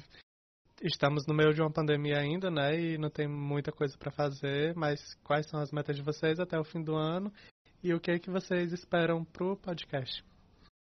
estamos 0.82 1.26
no 1.28 1.34
meio 1.34 1.54
de 1.54 1.62
uma 1.62 1.72
pandemia 1.72 2.20
ainda, 2.20 2.50
né? 2.50 2.80
E 2.80 2.98
não 2.98 3.10
tem 3.10 3.28
muita 3.28 3.72
coisa 3.72 3.98
para 3.98 4.12
fazer, 4.12 4.76
mas 4.76 5.00
quais 5.24 5.48
são 5.48 5.60
as 5.60 5.72
metas 5.72 5.96
de 5.96 6.04
vocês 6.04 6.40
até 6.40 6.58
o 6.58 6.64
fim 6.64 6.82
do 6.82 6.96
ano? 6.96 7.32
E 7.84 7.94
o 7.94 8.00
que 8.00 8.12
é 8.12 8.20
que 8.20 8.30
vocês 8.30 8.74
esperam 8.74 9.24
pro 9.24 9.56
podcast? 9.56 10.24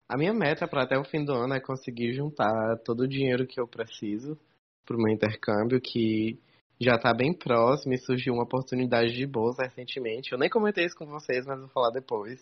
A 0.08 0.18
minha 0.18 0.34
meta 0.34 0.68
para 0.68 0.84
até 0.84 0.98
o 0.98 1.04
fim 1.04 1.26
do 1.26 1.34
ano 1.34 1.56
é 1.56 1.60
conseguir 1.60 2.14
juntar 2.14 2.78
todo 2.86 3.02
o 3.02 3.08
dinheiro 3.08 3.48
que 3.48 3.60
eu 3.60 3.68
preciso 3.68 4.38
pro 4.86 4.98
meu 4.98 5.12
intercâmbio, 5.12 5.82
que 5.82 6.40
já 6.80 6.98
tá 6.98 7.12
bem 7.12 7.34
próximo 7.34 7.94
e 7.94 7.98
surgiu 7.98 8.34
uma 8.34 8.44
oportunidade 8.44 9.14
de 9.14 9.26
bolsa 9.26 9.64
recentemente. 9.64 10.32
Eu 10.32 10.38
nem 10.38 10.50
comentei 10.50 10.86
isso 10.86 10.96
com 10.96 11.08
vocês, 11.08 11.44
mas 11.46 11.60
vou 11.60 11.70
falar 11.70 11.90
depois. 11.90 12.40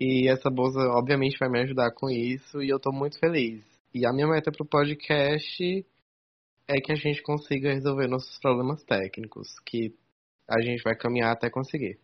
E 0.00 0.28
essa 0.28 0.50
bolsa, 0.50 0.80
obviamente, 0.90 1.38
vai 1.38 1.48
me 1.48 1.60
ajudar 1.60 1.92
com 1.92 2.10
isso 2.10 2.60
e 2.60 2.68
eu 2.68 2.80
tô 2.80 2.90
muito 2.90 3.18
feliz. 3.20 3.62
E 3.94 4.04
a 4.04 4.12
minha 4.12 4.26
meta 4.26 4.50
pro 4.50 4.64
podcast 4.64 5.86
é 6.66 6.80
que 6.80 6.90
a 6.90 6.96
gente 6.96 7.22
consiga 7.22 7.72
resolver 7.72 8.08
nossos 8.08 8.36
problemas 8.40 8.82
técnicos, 8.82 9.60
que 9.64 9.94
a 10.48 10.60
gente 10.60 10.82
vai 10.82 10.96
caminhar 10.96 11.30
até 11.30 11.48
conseguir. 11.48 12.00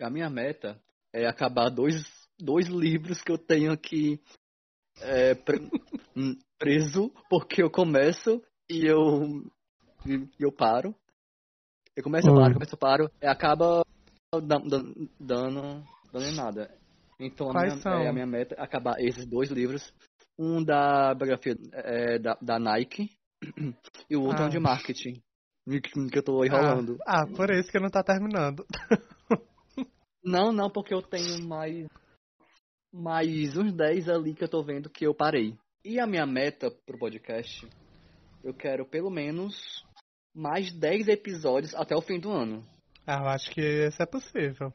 A 0.00 0.10
minha 0.10 0.30
meta 0.30 0.80
é 1.12 1.26
acabar 1.26 1.70
dois, 1.70 2.04
dois 2.38 2.68
livros 2.68 3.22
que 3.22 3.32
eu 3.32 3.38
tenho 3.38 3.72
aqui 3.72 4.20
é, 5.00 5.34
pre, 5.34 5.58
hum, 6.16 6.36
preso, 6.58 7.12
porque 7.28 7.62
eu 7.62 7.70
começo 7.70 8.42
e 8.68 8.86
eu, 8.86 9.44
e 10.06 10.28
eu 10.38 10.52
paro. 10.52 10.94
Eu 11.96 12.02
começo, 12.02 12.28
eu 12.28 12.34
paro, 12.34 12.54
começo, 12.54 12.74
eu 12.74 12.78
paro, 12.78 13.10
e 13.20 13.26
acaba 13.26 13.82
dando, 14.32 14.68
dando, 15.18 15.84
dando 16.12 16.36
nada. 16.36 16.70
Então 17.18 17.50
a 17.50 17.52
minha, 17.52 18.04
é, 18.04 18.08
a 18.08 18.12
minha, 18.12 18.26
meta 18.26 18.54
é 18.54 18.62
acabar 18.62 19.00
esses 19.00 19.26
dois 19.26 19.50
livros. 19.50 19.92
Um 20.38 20.62
da 20.62 21.12
biografia 21.14 21.56
é, 21.72 22.18
da, 22.20 22.38
da 22.40 22.58
Nike, 22.60 23.10
e 24.08 24.16
o 24.16 24.22
outro 24.22 24.42
ah. 24.42 24.44
é 24.44 24.46
um 24.46 24.50
de 24.50 24.58
ah. 24.58 24.60
marketing. 24.60 25.20
Que 26.10 26.18
eu 26.18 26.22
tô 26.22 26.42
enrolando. 26.44 26.96
Ah, 27.06 27.22
ah, 27.22 27.26
por 27.26 27.50
isso 27.50 27.70
que 27.70 27.78
não 27.78 27.90
tá 27.90 28.02
terminando. 28.02 28.64
não, 30.28 30.52
não, 30.52 30.70
porque 30.70 30.94
eu 30.94 31.02
tenho 31.02 31.42
mais. 31.46 31.86
Mais 32.92 33.56
uns 33.56 33.72
10 33.72 34.08
ali 34.08 34.34
que 34.34 34.44
eu 34.44 34.48
tô 34.48 34.62
vendo 34.62 34.88
que 34.88 35.06
eu 35.06 35.14
parei. 35.14 35.54
E 35.84 36.00
a 36.00 36.06
minha 36.06 36.26
meta 36.26 36.70
pro 36.86 36.98
podcast, 36.98 37.68
eu 38.42 38.54
quero 38.54 38.86
pelo 38.86 39.10
menos 39.10 39.84
mais 40.34 40.72
10 40.72 41.08
episódios 41.08 41.74
até 41.74 41.94
o 41.94 42.00
fim 42.00 42.18
do 42.18 42.30
ano. 42.30 42.64
Ah, 43.06 43.20
eu 43.22 43.28
acho 43.28 43.50
que 43.50 43.60
isso 43.60 44.02
é 44.02 44.06
possível. 44.06 44.72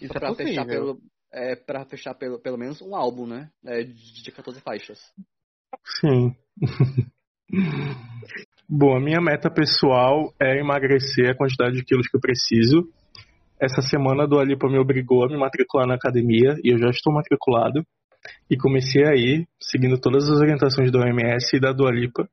Isso 0.00 0.16
é 0.16 0.20
pra 0.20 0.28
possível. 0.28 0.52
fechar 0.52 0.66
pelo. 0.66 1.00
É, 1.32 1.56
pra 1.56 1.84
fechar 1.84 2.14
pelo, 2.14 2.38
pelo 2.38 2.56
menos 2.56 2.80
um 2.80 2.94
álbum, 2.94 3.26
né? 3.26 3.50
É, 3.64 3.82
de 3.82 4.32
14 4.32 4.60
faixas. 4.60 4.98
Sim. 6.00 6.34
Bom, 8.68 8.96
a 8.96 9.00
minha 9.00 9.20
meta 9.20 9.50
pessoal 9.50 10.32
é 10.40 10.58
emagrecer 10.60 11.30
a 11.30 11.36
quantidade 11.36 11.76
de 11.76 11.84
quilos 11.84 12.06
que 12.06 12.16
eu 12.16 12.20
preciso. 12.20 12.92
Essa 13.60 13.82
semana 13.82 14.24
a 14.24 14.26
Dua 14.26 14.44
Lipa 14.44 14.68
me 14.68 14.78
obrigou 14.78 15.24
a 15.24 15.28
me 15.28 15.36
matricular 15.36 15.86
na 15.86 15.94
academia 15.94 16.56
e 16.62 16.72
eu 16.72 16.78
já 16.78 16.90
estou 16.90 17.12
matriculado. 17.12 17.82
E 18.50 18.56
comecei 18.56 19.04
aí, 19.06 19.46
seguindo 19.60 19.98
todas 19.98 20.28
as 20.28 20.38
orientações 20.38 20.90
da 20.92 21.00
OMS 21.00 21.56
e 21.56 21.60
da 21.60 21.72
Dua 21.72 21.90
Lipa. 21.90 22.28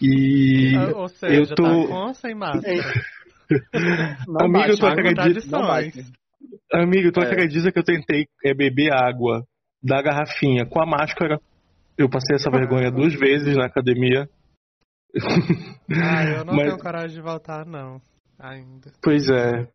E 0.00 0.74
Ah, 0.76 0.96
Ou 0.96 1.08
seja, 1.08 1.34
eu 1.34 1.46
tô. 1.54 1.62
tá 1.62 1.86
com 1.88 2.14
sem 2.14 2.34
máscara? 2.34 2.74
Amigo, 4.40 4.52
bate, 4.52 4.78
tu 4.78 4.86
acredita-. 4.86 5.58
Amigo, 6.72 7.12
tu 7.12 7.20
É. 7.20 7.24
acredita 7.26 7.72
que 7.72 7.78
eu 7.78 7.84
tentei 7.84 8.26
é, 8.44 8.52
beber 8.54 8.92
água 8.92 9.44
da 9.82 10.02
garrafinha 10.02 10.66
com 10.66 10.80
a 10.82 10.86
máscara? 10.86 11.40
Eu 11.96 12.08
passei 12.08 12.36
essa 12.36 12.50
vergonha 12.50 12.90
duas 12.90 13.14
vezes 13.14 13.56
na 13.56 13.66
academia. 13.66 14.28
Ah, 15.90 16.24
eu 16.24 16.44
não 16.44 16.54
Mas- 16.56 16.66
tenho 16.68 16.78
coragem 16.78 17.16
de 17.16 17.22
voltar, 17.22 17.64
não. 17.66 18.00
Ainda. 18.38 18.92
Pois 19.02 19.28
é. 19.28 19.66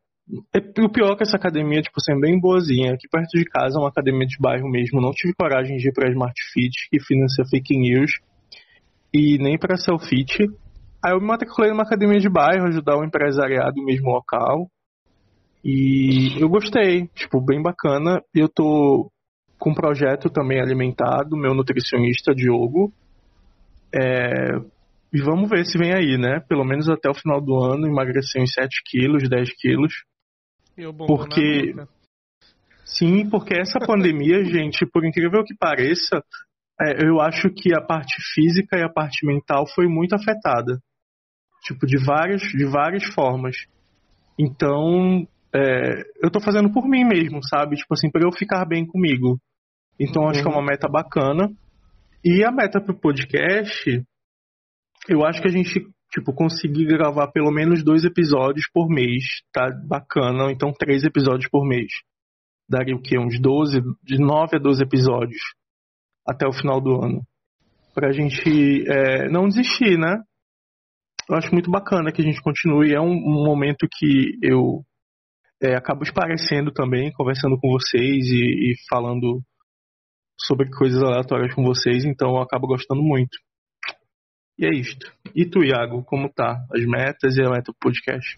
É- 0.54 0.82
O 0.84 0.90
pior 0.90 1.14
é 1.14 1.16
que 1.18 1.24
essa 1.24 1.36
academia, 1.38 1.82
tipo, 1.82 1.96
assim, 2.00 2.14
é 2.14 2.20
bem 2.20 2.40
boazinha. 2.40 2.94
Aqui 2.94 3.08
perto 3.10 3.38
de 3.38 3.46
casa 3.46 3.78
é 3.78 3.80
uma 3.80 3.90
academia 3.90 4.26
de 4.26 4.38
bairro 4.40 4.70
mesmo. 4.70 5.02
Não 5.02 5.12
tive 5.12 5.34
coragem 5.34 5.78
de 5.78 5.90
ir 5.90 5.94
pra 5.94 6.10
Smart 6.10 6.34
Fit, 6.54 6.90
que 6.90 7.00
financia 7.04 7.46
fake 7.50 7.78
news. 7.78 8.12
E 9.14 9.38
nem 9.38 9.58
pra 9.58 9.78
Selfit. 9.78 10.44
Aí 11.06 11.12
eu 11.14 11.20
me 11.20 11.28
matriculei 11.28 11.70
numa 11.72 11.84
academia 11.84 12.20
de 12.20 12.30
bairro, 12.30 12.66
ajudar 12.68 12.98
o 12.98 13.04
empresariado 13.04 13.76
do 13.76 13.84
mesmo 13.84 14.10
local. 14.10 14.68
E 15.64 16.36
eu 16.42 16.50
gostei, 16.50 17.08
tipo, 17.16 17.40
bem 17.42 17.62
bacana. 17.62 18.22
Eu 18.34 18.50
tô 18.50 19.12
com 19.60 19.70
um 19.72 19.76
projeto 19.76 20.30
também 20.30 20.60
alimentado, 20.60 21.38
meu 21.38 21.54
nutricionista 21.54 22.34
Diogo. 22.34 22.92
É, 23.94 24.58
E 25.14 25.22
vamos 25.22 25.48
ver 25.48 25.64
se 25.66 25.78
vem 25.78 25.94
aí, 25.94 26.18
né? 26.18 26.40
Pelo 26.50 26.66
menos 26.66 26.90
até 26.90 27.08
o 27.08 27.14
final 27.14 27.40
do 27.40 27.56
ano, 27.62 27.86
emagrecer 27.88 28.42
uns 28.42 28.52
7 28.54 28.82
quilos, 28.84 29.30
10 29.30 29.54
quilos. 29.56 29.94
Porque-. 31.08 31.74
Sim, 32.86 33.30
porque 33.30 33.56
essa 33.56 33.80
pandemia, 33.80 34.44
gente, 34.46 34.86
por 34.86 35.06
incrível 35.06 35.44
que 35.44 35.56
pareça, 35.56 36.24
é, 36.82 37.06
eu 37.06 37.20
acho 37.22 37.50
que 37.50 37.74
a 37.74 37.82
parte 37.82 38.16
física 38.34 38.78
e 38.78 38.84
a 38.84 38.90
parte 38.90 39.26
mental 39.26 39.66
foi 39.74 39.88
muito 39.88 40.14
afetada. 40.14 40.80
Tipo, 41.64 41.86
de 41.86 41.98
várias, 42.04 42.42
de 42.42 42.66
várias 42.66 43.06
formas. 43.14 43.56
Então, 44.38 45.26
é, 45.56 46.02
eu 46.22 46.30
tô 46.30 46.40
fazendo 46.40 46.72
por 46.72 46.88
mim 46.88 47.06
mesmo, 47.06 47.40
sabe? 47.44 47.76
Tipo 47.78 47.94
assim, 47.94 48.10
pra 48.12 48.24
eu 48.24 48.32
ficar 48.32 48.66
bem 48.66 48.86
comigo. 48.86 49.40
Então, 50.00 50.28
acho 50.28 50.42
que 50.42 50.48
é 50.48 50.52
uma 50.52 50.66
meta 50.66 50.88
bacana. 50.90 51.50
E 52.24 52.44
a 52.44 52.52
meta 52.52 52.82
pro 52.82 52.98
podcast, 52.98 54.04
eu 55.08 55.26
acho 55.26 55.42
que 55.42 55.48
a 55.48 55.52
gente, 55.52 55.88
tipo, 56.14 56.32
conseguir 56.32 56.86
gravar 56.86 57.32
pelo 57.32 57.52
menos 57.52 57.84
dois 57.84 58.04
episódios 58.04 58.70
por 58.72 58.88
mês, 58.88 59.24
tá 59.52 59.70
bacana. 59.88 60.52
Então 60.52 60.72
três 60.72 61.04
episódios 61.04 61.50
por 61.50 61.66
mês. 61.66 61.92
Daria 62.70 62.96
o 62.96 63.02
quê? 63.02 63.18
Uns 63.18 63.40
12, 63.42 63.82
de 64.04 64.20
9 64.20 64.56
a 64.56 64.60
12 64.60 64.84
episódios 64.84 65.42
até 66.26 66.48
o 66.48 66.54
final 66.54 66.80
do 66.80 67.04
ano. 67.04 67.22
Pra 67.94 68.12
gente 68.12 68.86
é, 68.88 69.30
não 69.30 69.48
desistir, 69.48 69.98
né? 69.98 70.22
Eu 71.30 71.36
acho 71.36 71.52
muito 71.52 71.72
bacana 71.72 72.12
que 72.12 72.22
a 72.22 72.26
gente 72.26 72.42
continue. 72.42 72.94
É 72.94 73.02
um, 73.02 73.12
um 73.12 73.44
momento 73.44 73.88
que 73.92 74.38
eu 74.42 74.84
é, 75.62 75.76
acabo 75.76 76.04
esparecendo 76.04 76.72
também, 76.72 77.12
conversando 77.14 77.58
com 77.60 77.70
vocês 77.72 78.28
e, 78.28 78.72
e 78.72 78.76
falando 78.90 79.42
sobre 80.38 80.70
coisas 80.70 81.02
aleatórias 81.02 81.54
com 81.54 81.64
vocês, 81.64 82.04
então 82.04 82.36
eu 82.36 82.42
acabo 82.42 82.68
gostando 82.68 83.02
muito. 83.02 83.38
E 84.58 84.66
é 84.66 84.70
isto. 84.70 85.12
E 85.36 85.50
tu, 85.50 85.64
Iago, 85.64 86.04
como 86.04 86.32
tá? 86.32 86.66
As 86.72 86.86
metas 86.86 87.36
e 87.36 87.42
a 87.42 87.50
meta 87.50 87.72
do 87.72 87.78
podcast? 87.80 88.38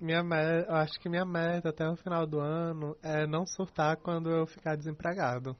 Minha 0.00 0.22
me- 0.22 0.64
eu 0.66 0.74
acho 0.76 0.98
que 1.00 1.08
minha 1.08 1.24
meta 1.24 1.70
até 1.70 1.88
o 1.88 1.96
final 1.96 2.26
do 2.26 2.40
ano 2.40 2.96
é 3.02 3.26
não 3.26 3.44
surtar 3.44 3.96
quando 3.96 4.30
eu 4.30 4.46
ficar 4.46 4.76
desempregado. 4.76 5.56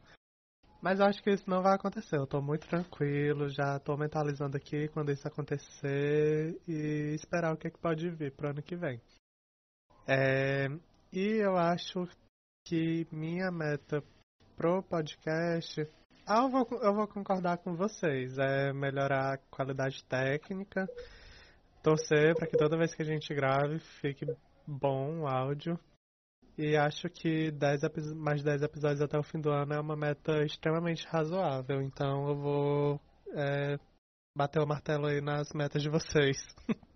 Mas 0.81 1.01
eu 1.01 1.07
acho 1.07 1.21
que 1.23 1.31
isso 1.31 1.51
não 1.51 1.61
vai 1.61 1.75
acontecer. 1.75 2.17
Eu 2.17 2.27
tô 2.27 2.41
muito 2.41 2.67
tranquilo, 2.69 3.49
já 3.49 3.81
tô 3.81 3.97
mentalizando 3.97 4.57
aqui 4.57 4.89
quando 4.89 5.11
isso 5.11 5.27
acontecer 5.27 6.57
e 6.69 7.15
esperar 7.15 7.53
o 7.53 7.57
que, 7.57 7.67
é 7.67 7.71
que 7.71 7.79
pode 7.79 8.09
vir 8.11 8.33
pro 8.33 8.51
ano 8.51 8.63
que 8.63 8.77
vem. 8.77 9.01
É, 10.07 10.69
e 11.13 11.43
eu 11.43 11.57
acho 11.57 12.09
que 12.65 13.07
minha 13.11 13.51
meta 13.51 14.03
pro 14.57 14.83
podcast. 14.85 15.85
Ah, 16.31 16.43
eu 16.43 16.51
vou, 16.51 16.69
eu 16.83 16.95
vou 16.95 17.09
concordar 17.09 17.57
com 17.57 17.75
vocês. 17.75 18.37
É 18.39 18.71
melhorar 18.71 19.35
a 19.35 19.39
qualidade 19.51 20.05
técnica 20.05 20.87
torcer 21.83 22.35
para 22.35 22.47
que 22.47 22.57
toda 22.57 22.77
vez 22.77 22.95
que 22.95 23.01
a 23.01 23.05
gente 23.05 23.33
grave 23.35 23.79
fique 23.79 24.27
bom 24.67 25.21
o 25.21 25.27
áudio. 25.27 25.81
E 26.59 26.77
acho 26.77 27.09
que 27.09 27.51
10 27.53 27.83
epi- 27.83 28.15
mais 28.15 28.43
10 28.43 28.63
episódios 28.63 29.01
até 29.01 29.19
o 29.19 29.23
fim 29.23 29.41
do 29.41 29.51
ano 29.51 29.73
é 29.73 29.81
uma 29.81 29.97
meta 29.97 30.45
extremamente 30.45 31.07
razoável. 31.07 31.81
Então 31.81 32.29
eu 32.29 32.37
vou 32.37 33.01
é, 33.33 33.79
bater 34.37 34.61
o 34.61 34.67
martelo 34.67 35.07
aí 35.07 35.23
nas 35.23 35.51
metas 35.55 35.83
de 35.83 35.89
vocês. 35.89 36.37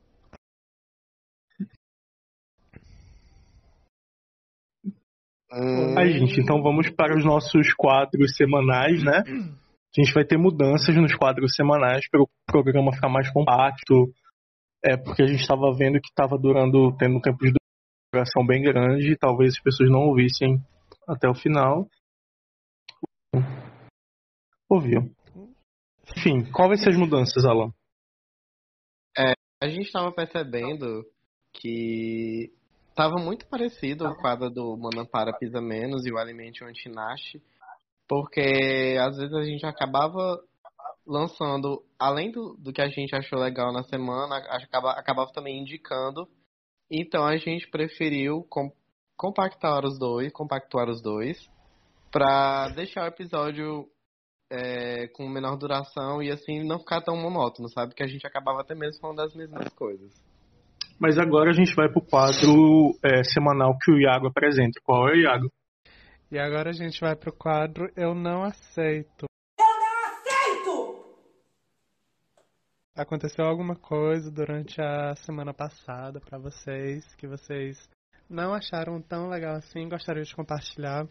Hum, 5.53 5.95
gente, 6.07 6.41
então 6.41 6.62
vamos 6.62 6.88
para 6.91 7.17
os 7.17 7.25
nossos 7.25 7.75
quadros 7.75 8.35
semanais, 8.37 9.03
né? 9.05 9.23
A 9.27 10.01
gente 10.01 10.15
vai 10.15 10.25
ter 10.25 10.38
mudanças 10.38 10.95
nos 10.97 11.15
quadros 11.15 11.55
semanais 11.55 12.09
para 12.11 12.23
o 12.23 12.29
programa 12.47 12.93
ficar 12.93 13.11
mais 13.11 13.31
compacto. 13.31 14.11
É 14.83 14.97
porque 14.97 15.23
a 15.23 15.27
gente 15.27 15.41
estava 15.41 15.71
vendo 15.77 16.01
que 16.01 16.09
estava 16.09 16.38
durando, 16.38 16.97
tendo 16.97 17.17
um 17.17 17.21
tempo 17.21 17.38
de 17.45 17.53
duração 18.12 18.47
bem 18.47 18.62
grande, 18.62 19.12
e 19.12 19.19
talvez 19.19 19.53
as 19.55 19.62
pessoas 19.62 19.91
não 19.91 20.09
ouvissem 20.09 20.59
até 21.07 21.29
o 21.29 21.35
final. 21.35 21.87
Ouviu. 24.69 25.15
Enfim, 26.17 26.51
qual 26.51 26.69
vai 26.69 26.79
ser 26.79 26.88
as 26.88 26.97
mudanças, 26.97 27.45
Alan? 27.45 27.71
a 29.62 29.69
gente 29.69 29.87
estava 29.87 30.11
percebendo 30.11 31.05
que 31.53 32.53
tava 32.94 33.16
muito 33.16 33.46
parecido 33.46 34.07
o 34.07 34.16
quadro 34.16 34.50
do 34.50 34.76
Manampara 34.76 35.37
Pisa 35.38 35.61
Menos 35.61 36.05
e 36.07 36.12
o 36.12 36.18
Alimente 36.18 36.62
o 36.62 36.66
Antinache, 36.66 37.42
porque 38.09 38.96
às 39.00 39.16
vezes 39.16 39.35
a 39.35 39.44
gente 39.44 39.64
acabava 39.64 40.40
lançando, 41.07 41.83
além 41.98 42.31
do, 42.31 42.55
do 42.55 42.72
que 42.72 42.81
a 42.83 42.88
gente 42.88 43.14
achou 43.14 43.38
legal 43.38 43.72
na 43.72 43.83
semana, 43.83 44.37
acaba, 44.37 44.92
acabava 44.92 45.33
também 45.33 45.61
indicando. 45.61 46.28
Então 46.90 47.24
a 47.24 47.37
gente 47.37 47.68
preferiu 47.68 48.44
com- 48.48 48.72
compactar 49.16 49.85
os 49.85 49.98
dois, 49.98 50.33
compactuar 50.33 50.88
os 50.88 51.02
dois, 51.02 51.50
pra 52.11 52.68
deixar 52.68 53.05
o 53.05 53.09
episódio 53.09 53.88
é, 54.50 55.09
com 55.09 55.26
menor 55.28 55.57
duração 55.57 56.22
e 56.22 56.31
assim 56.31 56.62
não 56.62 56.78
ficar 56.78 57.00
tão 57.00 57.16
monótono, 57.16 57.68
sabe? 57.70 57.94
Que 57.94 58.02
a 58.02 58.07
gente 58.07 58.26
acabava 58.26 58.61
até 58.61 58.74
mesmo 58.74 59.00
falando 59.00 59.16
das 59.16 59.35
mesmas 59.35 59.72
coisas. 59.74 60.12
Mas 61.03 61.19
agora 61.19 61.51
a 61.51 61.53
gente 61.53 61.75
vai 61.75 61.88
pro 61.88 62.01
quadro 62.01 62.97
é, 63.03 63.25
semanal 63.25 63.77
que 63.77 63.91
o 63.91 63.99
Iago 63.99 64.29
apresenta. 64.29 64.81
Qual 64.85 65.09
é 65.09 65.12
o 65.15 65.17
Iago? 65.17 65.53
E 66.31 66.38
agora 66.38 66.71
a 66.71 66.73
gente 66.73 67.01
vai 67.01 67.17
pro 67.17 67.33
quadro 67.33 67.91
Eu 67.97 68.15
Não 68.15 68.45
Aceito. 68.45 69.27
Aconteceu 72.95 73.45
alguma 73.45 73.75
coisa 73.75 74.31
durante 74.31 74.81
a 74.81 75.17
semana 75.17 75.53
passada 75.53 76.21
pra 76.21 76.38
vocês 76.38 77.03
que 77.17 77.27
vocês 77.27 77.91
não 78.31 78.55
acharam 78.55 79.03
tão 79.03 79.29
legal 79.29 79.57
assim, 79.57 79.88
gostariam 79.88 80.23
de 80.23 80.37
compartilhar? 80.37 81.09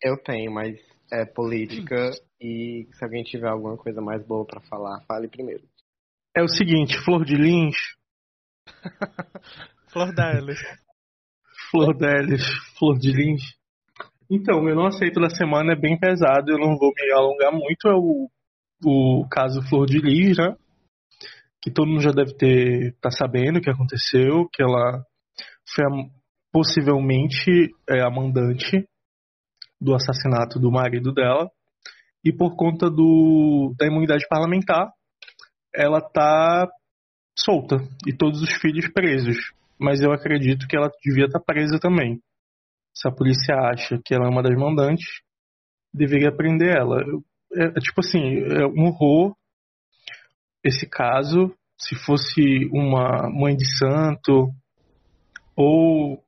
Eu 0.00 0.16
tenho, 0.22 0.52
mas 0.52 0.78
é 1.10 1.24
política 1.24 2.10
e 2.40 2.86
se 2.92 3.02
alguém 3.02 3.24
tiver 3.24 3.48
alguma 3.48 3.76
coisa 3.76 4.00
mais 4.00 4.24
boa 4.24 4.46
pra 4.46 4.60
falar, 4.60 5.02
fale 5.08 5.26
primeiro. 5.26 5.64
É 6.36 6.42
o 6.42 6.48
seguinte, 6.48 6.96
Flor 7.04 7.24
de 7.24 7.34
Lins, 7.34 7.98
Flor 9.88 10.14
Delis. 10.14 10.60
Flor 11.70 11.94
deles, 11.96 12.42
Flor 12.78 12.98
de 12.98 13.12
Lins. 13.12 13.42
Então, 14.30 14.62
meu 14.62 14.74
não 14.74 14.86
aceito 14.86 15.20
da 15.20 15.30
semana 15.30 15.72
é 15.72 15.76
bem 15.76 15.98
pesado, 15.98 16.50
eu 16.50 16.58
não 16.58 16.76
vou 16.76 16.92
me 16.94 17.12
alongar 17.12 17.52
muito, 17.52 17.88
é 17.88 17.94
o, 17.94 18.28
o 18.84 19.26
caso 19.30 19.62
Flor 19.68 19.86
de 19.86 19.98
Lis, 19.98 20.36
né? 20.38 20.54
Que 21.62 21.70
todo 21.70 21.88
mundo 21.88 22.02
já 22.02 22.12
deve 22.12 22.34
ter 22.34 22.94
tá 23.00 23.10
sabendo 23.10 23.58
o 23.58 23.60
que 23.60 23.70
aconteceu, 23.70 24.48
que 24.52 24.62
ela 24.62 25.02
foi 25.74 25.84
a- 25.84 26.10
possivelmente 26.52 27.74
é, 27.88 28.00
a 28.00 28.10
mandante 28.10 28.86
do 29.80 29.94
assassinato 29.94 30.58
do 30.58 30.70
marido 30.70 31.12
dela. 31.12 31.50
E 32.24 32.32
por 32.32 32.56
conta 32.56 32.90
do, 32.90 33.74
da 33.78 33.86
imunidade 33.86 34.26
parlamentar, 34.28 34.90
ela 35.74 36.00
tá 36.00 36.68
solta 37.44 37.76
e 38.06 38.12
todos 38.12 38.42
os 38.42 38.52
filhos 38.54 38.88
presos. 38.92 39.36
Mas 39.78 40.00
eu 40.00 40.12
acredito 40.12 40.66
que 40.66 40.76
ela 40.76 40.90
devia 41.04 41.26
estar 41.26 41.40
presa 41.40 41.78
também. 41.78 42.20
Se 42.94 43.08
a 43.08 43.12
polícia 43.12 43.54
acha 43.54 44.00
que 44.04 44.14
ela 44.14 44.26
é 44.26 44.28
uma 44.28 44.42
das 44.42 44.56
mandantes, 44.56 45.06
deveria 45.94 46.34
prender 46.34 46.76
ela. 46.76 47.00
É, 47.54 47.64
é 47.64 47.80
tipo 47.80 48.00
assim, 48.00 48.38
é 48.38 48.66
um 48.66 48.86
horror 48.86 49.36
esse 50.64 50.86
caso. 50.88 51.54
Se 51.78 51.94
fosse 51.94 52.68
uma 52.72 53.30
mãe 53.30 53.56
de 53.56 53.64
santo 53.78 54.50
ou 55.54 56.20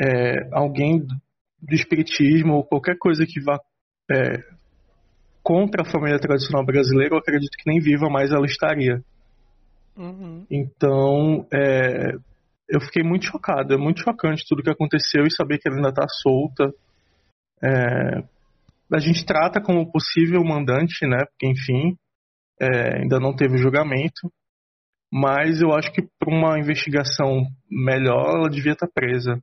é, 0.00 0.48
alguém 0.52 0.98
do 0.98 1.74
espiritismo 1.74 2.54
ou 2.54 2.64
qualquer 2.64 2.96
coisa 2.98 3.26
que 3.26 3.40
vá 3.40 3.60
é, 4.10 4.42
contra 5.42 5.82
a 5.82 5.90
família 5.90 6.18
tradicional 6.18 6.64
brasileira, 6.64 7.14
eu 7.14 7.18
acredito 7.18 7.56
que 7.56 7.70
nem 7.70 7.80
viva 7.80 8.08
mais 8.08 8.30
ela 8.30 8.46
estaria. 8.46 9.02
Uhum. 9.96 10.46
Então, 10.50 11.46
é, 11.52 12.12
eu 12.68 12.80
fiquei 12.80 13.02
muito 13.02 13.26
chocado. 13.26 13.74
É 13.74 13.76
muito 13.76 14.00
chocante 14.00 14.44
tudo 14.48 14.62
que 14.62 14.70
aconteceu 14.70 15.24
e 15.24 15.34
saber 15.34 15.58
que 15.58 15.68
ela 15.68 15.76
ainda 15.76 15.90
está 15.90 16.06
solta. 16.08 16.72
É, 17.62 18.24
a 18.92 18.98
gente 18.98 19.24
trata 19.24 19.60
como 19.60 19.90
possível 19.90 20.42
mandante, 20.42 21.06
né? 21.06 21.24
Porque, 21.26 21.46
enfim, 21.46 21.96
é, 22.60 23.00
ainda 23.00 23.18
não 23.18 23.34
teve 23.34 23.56
julgamento. 23.58 24.32
Mas 25.12 25.60
eu 25.60 25.72
acho 25.72 25.92
que 25.92 26.02
para 26.18 26.34
uma 26.34 26.58
investigação 26.58 27.44
melhor, 27.70 28.38
ela 28.38 28.48
devia 28.48 28.72
estar 28.72 28.86
tá 28.86 28.92
presa. 28.94 29.38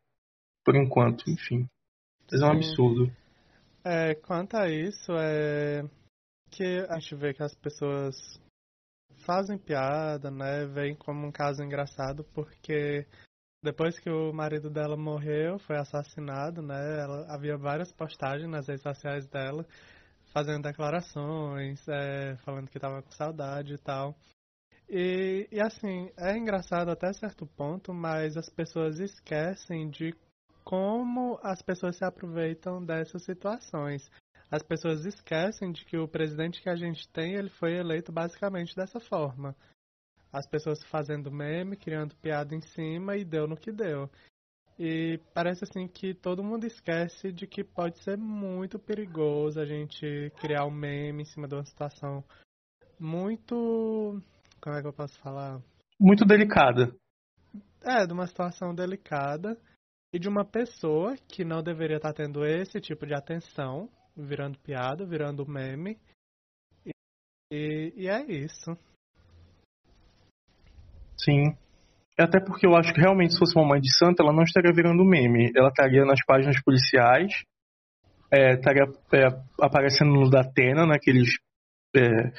Por 0.65 0.75
enquanto, 0.75 1.29
enfim. 1.29 1.67
Mas 2.31 2.41
é 2.41 2.45
um 2.45 2.51
absurdo. 2.51 3.11
É, 3.83 4.15
quanto 4.15 4.57
a 4.57 4.67
isso, 4.69 5.11
é 5.13 5.83
que 6.51 6.85
a 6.89 6.99
gente 6.99 7.15
vê 7.15 7.33
que 7.33 7.43
as 7.43 7.53
pessoas 7.55 8.15
fazem 9.29 9.59
piada, 9.59 10.31
né? 10.31 10.65
Vem 10.65 10.95
como 10.95 11.27
um 11.27 11.31
caso 11.31 11.61
engraçado, 11.61 12.23
porque 12.33 13.05
depois 13.63 13.99
que 13.99 14.09
o 14.09 14.33
marido 14.33 14.71
dela 14.71 14.97
morreu, 14.97 15.59
foi 15.59 15.77
assassinado, 15.77 16.63
né? 16.63 16.99
Ela, 16.99 17.31
havia 17.31 17.55
várias 17.55 17.91
postagens 17.91 18.49
nas 18.49 18.67
redes 18.67 18.81
sociais 18.81 19.27
dela, 19.27 19.63
fazendo 20.33 20.63
declarações, 20.63 21.79
é, 21.87 22.37
falando 22.37 22.71
que 22.71 22.79
estava 22.79 23.03
com 23.03 23.11
saudade 23.11 23.75
e 23.75 23.77
tal. 23.77 24.15
E, 24.89 25.47
e 25.51 25.61
assim, 25.61 26.09
é 26.17 26.35
engraçado 26.35 26.89
até 26.89 27.13
certo 27.13 27.45
ponto, 27.45 27.93
mas 27.93 28.35
as 28.35 28.49
pessoas 28.49 28.99
esquecem 28.99 29.91
de 29.91 30.11
como 30.63 31.39
as 31.43 31.61
pessoas 31.61 31.97
se 31.97 32.03
aproveitam 32.03 32.83
dessas 32.83 33.23
situações. 33.25 34.09
As 34.51 34.63
pessoas 34.63 35.05
esquecem 35.05 35.71
de 35.71 35.85
que 35.85 35.97
o 35.97 36.07
presidente 36.07 36.61
que 36.61 36.69
a 36.69 36.75
gente 36.75 37.07
tem, 37.09 37.35
ele 37.35 37.49
foi 37.49 37.75
eleito 37.75 38.11
basicamente 38.11 38.75
dessa 38.75 38.99
forma. 38.99 39.55
As 40.31 40.47
pessoas 40.47 40.83
fazendo 40.85 41.31
meme, 41.31 41.77
criando 41.77 42.15
piada 42.15 42.55
em 42.55 42.61
cima 42.61 43.15
e 43.15 43.23
deu 43.23 43.47
no 43.47 43.57
que 43.57 43.71
deu. 43.71 44.09
E 44.77 45.19
parece 45.33 45.65
assim 45.65 45.87
que 45.87 46.13
todo 46.13 46.43
mundo 46.43 46.65
esquece 46.65 47.31
de 47.31 47.45
que 47.45 47.63
pode 47.63 48.01
ser 48.01 48.17
muito 48.17 48.79
perigoso 48.79 49.59
a 49.59 49.65
gente 49.65 50.31
criar 50.39 50.65
um 50.65 50.71
meme 50.71 51.23
em 51.23 51.25
cima 51.25 51.47
de 51.47 51.55
uma 51.55 51.65
situação 51.65 52.23
muito. 52.99 54.21
Como 54.61 54.75
é 54.75 54.81
que 54.81 54.87
eu 54.87 54.93
posso 54.93 55.19
falar? 55.19 55.61
Muito 55.99 56.25
delicada. 56.25 56.95
É, 57.83 58.05
de 58.05 58.13
uma 58.13 58.25
situação 58.25 58.73
delicada 58.73 59.59
e 60.13 60.17
de 60.19 60.27
uma 60.27 60.45
pessoa 60.45 61.15
que 61.27 61.43
não 61.43 61.61
deveria 61.61 61.97
estar 61.97 62.13
tendo 62.13 62.45
esse 62.45 62.79
tipo 62.79 63.05
de 63.05 63.13
atenção, 63.13 63.89
virando 64.15 64.57
piada, 64.59 65.05
virando 65.05 65.47
meme. 65.47 65.97
E, 67.51 67.93
e 67.95 68.07
é 68.07 68.23
isso. 68.25 68.77
Sim. 71.17 71.55
Até 72.17 72.39
porque 72.39 72.67
eu 72.67 72.75
acho 72.75 72.93
que 72.93 72.99
realmente 72.99 73.33
se 73.33 73.39
fosse 73.39 73.57
uma 73.57 73.67
mãe 73.67 73.81
de 73.81 73.95
santo, 73.97 74.21
ela 74.21 74.33
não 74.33 74.43
estaria 74.43 74.73
virando 74.73 75.05
meme. 75.05 75.51
Ela 75.55 75.69
estaria 75.69 76.03
nas 76.05 76.23
páginas 76.25 76.61
policiais, 76.61 77.43
é, 78.31 78.53
estaria 78.55 78.83
é, 79.13 79.27
aparecendo 79.59 80.11
no 80.11 80.29
Datena, 80.29 80.85
naqueles 80.85 81.29
é, 81.95 82.31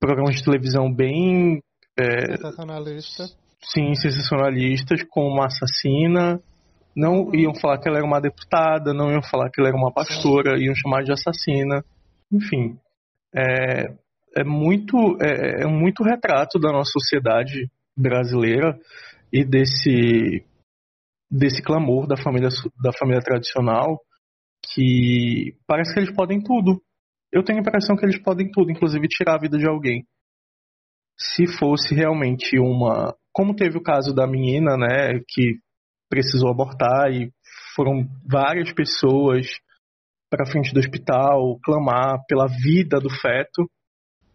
programas 0.00 0.36
de 0.36 0.44
televisão 0.44 0.92
bem. 0.92 1.60
É, 1.96 2.36
sensacionalista. 2.36 3.26
Sim, 3.60 3.94
sensacionalistas, 3.94 5.02
como 5.10 5.28
uma 5.28 5.46
assassina, 5.46 6.40
não 6.94 7.34
iam 7.34 7.54
falar 7.54 7.78
que 7.78 7.88
ela 7.88 7.98
era 7.98 8.06
uma 8.06 8.20
deputada, 8.20 8.92
não 8.92 9.10
iam 9.10 9.22
falar 9.22 9.50
que 9.50 9.60
ela 9.60 9.68
era 9.68 9.76
uma 9.76 9.92
pastora, 9.92 10.58
iam 10.58 10.74
chamar 10.74 11.04
de 11.04 11.12
assassina. 11.12 11.84
Enfim, 12.32 12.78
é, 13.34 13.94
é 14.36 14.44
muito 14.44 14.96
é, 15.20 15.62
é 15.62 15.66
muito 15.66 16.02
retrato 16.02 16.58
da 16.58 16.72
nossa 16.72 16.90
sociedade 16.92 17.70
brasileira 17.96 18.78
e 19.32 19.44
desse 19.44 20.44
desse 21.30 21.62
clamor 21.62 22.06
da 22.06 22.16
família 22.16 22.48
da 22.82 22.92
família 22.92 23.20
tradicional 23.20 24.00
que 24.72 25.54
parece 25.66 25.92
que 25.92 26.00
eles 26.00 26.14
podem 26.14 26.42
tudo. 26.42 26.80
Eu 27.32 27.44
tenho 27.44 27.58
a 27.58 27.62
impressão 27.62 27.96
que 27.96 28.04
eles 28.04 28.20
podem 28.22 28.50
tudo, 28.50 28.70
inclusive 28.70 29.06
tirar 29.08 29.34
a 29.34 29.40
vida 29.40 29.58
de 29.58 29.68
alguém. 29.68 30.04
Se 31.16 31.46
fosse 31.46 31.94
realmente 31.94 32.58
uma, 32.58 33.14
como 33.32 33.54
teve 33.54 33.76
o 33.76 33.82
caso 33.82 34.14
da 34.14 34.26
menina, 34.26 34.76
né, 34.76 35.20
que 35.28 35.58
precisou 36.08 36.50
abortar 36.50 37.12
e 37.12 37.32
foram 37.74 38.08
várias 38.26 38.72
pessoas 38.72 39.46
para 40.30 40.46
frente 40.46 40.72
do 40.72 40.80
hospital 40.80 41.58
clamar 41.62 42.24
pela 42.26 42.46
vida 42.46 43.00
do 43.00 43.10
feto. 43.10 43.70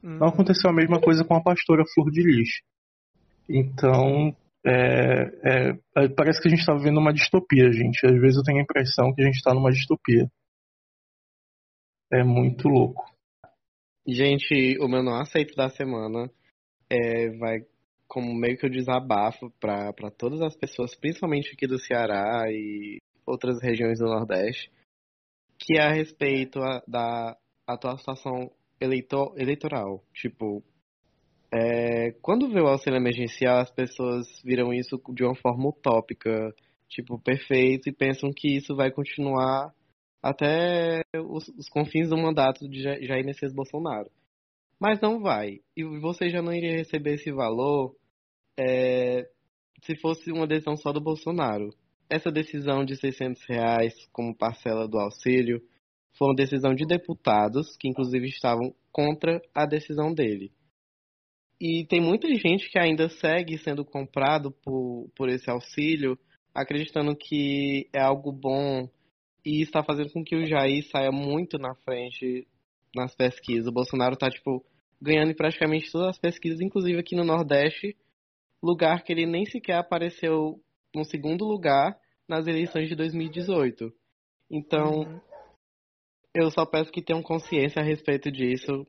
Uhum. 0.01 0.17
Não 0.17 0.27
aconteceu 0.27 0.69
a 0.69 0.73
mesma 0.73 0.99
coisa 0.99 1.23
com 1.23 1.35
a 1.35 1.43
pastora 1.43 1.83
Flor 1.93 2.11
de 2.11 2.21
Lis. 2.21 2.49
Então, 3.47 4.35
é, 4.65 4.71
é, 5.43 5.69
é 5.97 6.09
parece 6.09 6.41
que 6.41 6.47
a 6.47 6.51
gente 6.51 6.61
está 6.61 6.73
vivendo 6.73 6.99
uma 6.99 7.13
distopia, 7.13 7.71
gente. 7.71 8.05
Às 8.05 8.19
vezes 8.19 8.37
eu 8.37 8.43
tenho 8.43 8.59
a 8.59 8.63
impressão 8.63 9.13
que 9.13 9.21
a 9.21 9.25
gente 9.25 9.35
está 9.35 9.53
numa 9.53 9.71
distopia. 9.71 10.27
É 12.11 12.23
muito 12.23 12.67
louco. 12.67 13.03
Gente, 14.07 14.77
o 14.79 14.87
meu 14.87 15.01
não 15.01 15.15
aceito 15.15 15.55
da 15.55 15.69
semana 15.69 16.29
é, 16.89 17.29
vai 17.37 17.61
como 18.13 18.31
meio 18.31 18.55
que 18.59 18.67
o 18.67 18.69
desabafo 18.69 19.51
para 19.59 20.11
todas 20.15 20.39
as 20.43 20.55
pessoas, 20.55 20.93
principalmente 20.93 21.51
aqui 21.51 21.65
do 21.65 21.79
Ceará 21.79 22.43
e 22.47 22.99
outras 23.25 23.59
regiões 23.59 23.97
do 23.97 24.05
Nordeste, 24.05 24.71
que 25.57 25.79
é 25.79 25.81
a 25.81 25.91
respeito 25.91 26.59
a, 26.59 26.83
da 26.87 27.35
atual 27.65 27.97
situação 27.97 28.51
eleitor, 28.79 29.33
eleitoral. 29.35 30.03
Tipo, 30.13 30.63
é, 31.51 32.11
quando 32.21 32.51
vê 32.51 32.61
o 32.61 32.67
auxílio 32.67 32.97
emergencial, 32.97 33.57
as 33.57 33.71
pessoas 33.71 34.27
viram 34.45 34.71
isso 34.71 35.01
de 35.09 35.23
uma 35.23 35.35
forma 35.35 35.69
utópica, 35.69 36.53
tipo, 36.87 37.17
perfeito, 37.17 37.89
e 37.89 37.95
pensam 37.95 38.31
que 38.31 38.57
isso 38.57 38.75
vai 38.75 38.91
continuar 38.91 39.73
até 40.21 41.01
os, 41.15 41.47
os 41.47 41.67
confins 41.67 42.09
do 42.09 42.17
mandato 42.17 42.69
de 42.69 42.83
Jair 42.83 43.25
Messias 43.25 43.51
Bolsonaro. 43.55 44.11
Mas 44.79 45.01
não 45.01 45.19
vai. 45.19 45.61
E 45.75 45.83
você 45.99 46.29
já 46.29 46.43
não 46.43 46.53
iria 46.53 46.77
receber 46.77 47.15
esse 47.15 47.31
valor 47.31 47.95
é, 48.57 49.29
se 49.83 49.95
fosse 49.97 50.31
uma 50.31 50.47
decisão 50.47 50.75
só 50.75 50.91
do 50.91 51.01
Bolsonaro. 51.01 51.69
Essa 52.09 52.31
decisão 52.31 52.85
de 52.85 52.95
600 52.95 53.43
reais 53.45 53.93
como 54.11 54.35
parcela 54.35 54.87
do 54.87 54.99
auxílio 54.99 55.61
foi 56.17 56.27
uma 56.27 56.35
decisão 56.35 56.75
de 56.75 56.85
deputados 56.85 57.75
que 57.77 57.87
inclusive 57.87 58.27
estavam 58.27 58.73
contra 58.91 59.41
a 59.53 59.65
decisão 59.65 60.13
dele. 60.13 60.51
E 61.59 61.85
tem 61.85 62.01
muita 62.01 62.27
gente 62.35 62.69
que 62.69 62.77
ainda 62.77 63.09
segue 63.09 63.57
sendo 63.57 63.85
comprado 63.85 64.51
por, 64.51 65.09
por 65.15 65.29
esse 65.29 65.49
auxílio, 65.49 66.19
acreditando 66.53 67.15
que 67.15 67.87
é 67.93 68.01
algo 68.01 68.31
bom 68.31 68.87
e 69.45 69.61
está 69.61 69.83
fazendo 69.83 70.11
com 70.11 70.23
que 70.23 70.35
o 70.35 70.45
Jair 70.45 70.83
saia 70.89 71.11
muito 71.11 71.57
na 71.57 71.73
frente 71.75 72.47
nas 72.95 73.15
pesquisas. 73.15 73.67
O 73.67 73.71
Bolsonaro 73.71 74.13
está 74.13 74.29
tipo 74.29 74.63
ganhando 75.01 75.31
em 75.31 75.35
praticamente 75.35 75.91
todas 75.91 76.09
as 76.09 76.19
pesquisas, 76.19 76.61
inclusive 76.61 76.99
aqui 76.99 77.15
no 77.15 77.25
Nordeste, 77.25 77.95
lugar 78.63 79.03
que 79.03 79.11
ele 79.11 79.25
nem 79.25 79.45
sequer 79.45 79.75
apareceu 79.75 80.57
no 80.95 81.03
segundo 81.03 81.43
lugar 81.43 81.99
nas 82.27 82.47
eleições 82.47 82.87
de 82.87 82.95
2018. 82.95 83.91
Então, 84.49 85.01
uhum. 85.01 85.21
eu 86.33 86.49
só 86.49 86.65
peço 86.65 86.91
que 86.91 87.01
tenham 87.01 87.21
consciência 87.21 87.81
a 87.81 87.85
respeito 87.85 88.31
disso. 88.31 88.87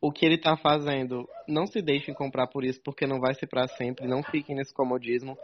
O 0.00 0.10
que 0.10 0.26
ele 0.26 0.34
está 0.34 0.56
fazendo, 0.56 1.28
não 1.46 1.64
se 1.64 1.80
deixem 1.80 2.12
comprar 2.12 2.48
por 2.48 2.64
isso, 2.64 2.80
porque 2.82 3.06
não 3.06 3.20
vai 3.20 3.34
ser 3.34 3.46
para 3.46 3.68
sempre. 3.68 4.08
Não 4.08 4.20
fiquem 4.24 4.56
nesse 4.56 4.74
comodismo. 4.74 5.38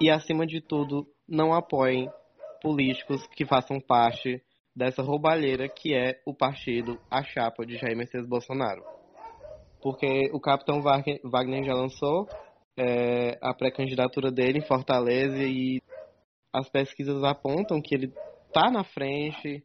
E, 0.00 0.10
acima 0.10 0.44
de 0.44 0.60
tudo, 0.60 1.06
não 1.28 1.54
apoiem 1.54 2.10
políticos 2.60 3.24
que 3.28 3.46
façam 3.46 3.78
parte 3.78 4.42
dessa 4.74 5.02
roubalheira 5.02 5.68
que 5.68 5.94
é 5.94 6.20
o 6.26 6.34
partido, 6.34 6.98
a 7.08 7.22
chapa 7.22 7.64
de 7.64 7.76
Jair 7.76 7.96
Messias 7.96 8.26
Bolsonaro. 8.26 8.82
Porque 9.80 10.30
o 10.32 10.40
capitão 10.40 10.82
Wagner 10.82 11.64
já 11.64 11.74
lançou 11.74 12.26
é, 12.76 13.38
a 13.42 13.54
pré-candidatura 13.54 14.30
dele 14.30 14.58
em 14.58 14.66
Fortaleza 14.66 15.42
e 15.42 15.82
as 16.52 16.68
pesquisas 16.68 17.22
apontam 17.22 17.80
que 17.80 17.94
ele 17.94 18.12
tá 18.52 18.70
na 18.70 18.84
frente 18.84 19.64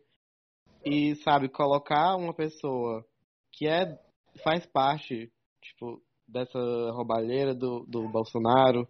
e 0.86 1.16
sabe 1.18 1.49
colocar 1.49 2.16
uma 2.16 2.34
pessoa 2.34 3.06
que 3.51 3.68
é 3.68 3.97
faz 4.43 4.66
parte 4.66 5.32
tipo 5.62 6.01
dessa 6.28 6.60
roubalheira 6.91 7.56
do, 7.56 7.86
do 7.88 8.08
Bolsonaro 8.10 8.88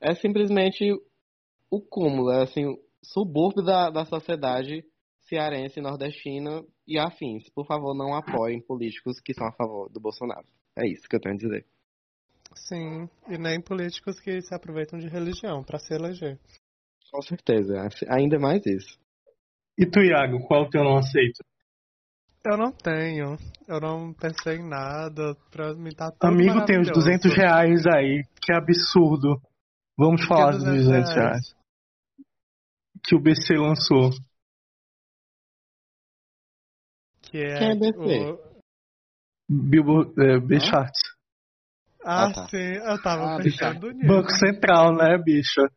é 0.00 0.14
simplesmente 0.14 0.92
o 1.70 1.80
cúmulo 1.80 2.30
é 2.30 2.42
assim 2.42 2.66
o 2.66 2.78
subúrbio 3.02 3.64
da, 3.64 3.90
da 3.90 4.04
sociedade 4.04 4.84
cearense 5.22 5.80
nordestina 5.80 6.64
e 6.86 6.98
afins. 6.98 7.48
Por 7.50 7.66
favor 7.66 7.94
não 7.94 8.14
apoiem 8.14 8.60
políticos 8.60 9.20
que 9.20 9.34
são 9.34 9.46
a 9.46 9.52
favor 9.52 9.88
do 9.90 10.00
Bolsonaro. 10.00 10.46
É 10.76 10.86
isso 10.86 11.08
que 11.08 11.16
eu 11.16 11.20
tenho 11.20 11.34
a 11.34 11.38
dizer 11.38 11.66
Sim, 12.56 13.08
e 13.28 13.38
nem 13.38 13.60
políticos 13.60 14.18
que 14.18 14.40
se 14.40 14.54
aproveitam 14.54 14.98
de 14.98 15.08
religião 15.08 15.62
para 15.62 15.78
se 15.78 15.94
eleger. 15.94 16.38
Com 17.12 17.22
certeza, 17.22 17.74
ainda 18.08 18.38
mais 18.38 18.64
isso. 18.66 18.98
E 19.78 19.86
tu, 19.86 20.00
Iago, 20.00 20.44
qual 20.46 20.62
o 20.64 20.70
teu 20.70 20.82
não 20.82 20.96
aceito? 20.96 21.44
Eu 22.44 22.56
não 22.56 22.72
tenho. 22.72 23.36
Eu 23.68 23.80
não 23.80 24.12
pensei 24.14 24.56
em 24.56 24.68
nada. 24.68 25.34
Pra 25.50 25.74
mim 25.74 25.90
tá 25.90 26.10
tudo 26.12 26.30
Amigo 26.30 26.64
tem 26.64 26.80
os 26.80 26.88
maravilhoso. 26.88 27.00
200 27.00 27.34
reais 27.36 27.86
aí. 27.86 28.22
Que 28.40 28.52
absurdo. 28.52 29.40
Vamos 29.98 30.24
falar 30.26 30.52
dos 30.52 30.64
200 30.64 30.84
200 30.86 31.14
reais? 31.14 31.16
reais. 31.16 31.56
Que 33.04 33.16
o 33.16 33.20
BC 33.20 33.54
lançou. 33.56 34.10
Que 37.22 37.38
é, 37.38 37.58
Quem 37.58 37.70
é 37.70 37.74
BC? 37.74 38.30
o... 38.30 38.56
Billboard, 39.48 40.12
é, 40.20 40.40
B-Charts. 40.40 41.15
Ah, 42.08 42.26
Ah, 42.26 42.32
tá. 42.32 42.46
sim, 42.46 42.56
eu 42.56 43.02
tava 43.02 43.34
Ah, 43.34 43.36
pensando 43.36 43.90
nisso. 43.90 44.06
Banco 44.06 44.30
Central, 44.30 44.94
né, 44.94 45.18
bicha? 45.18 45.68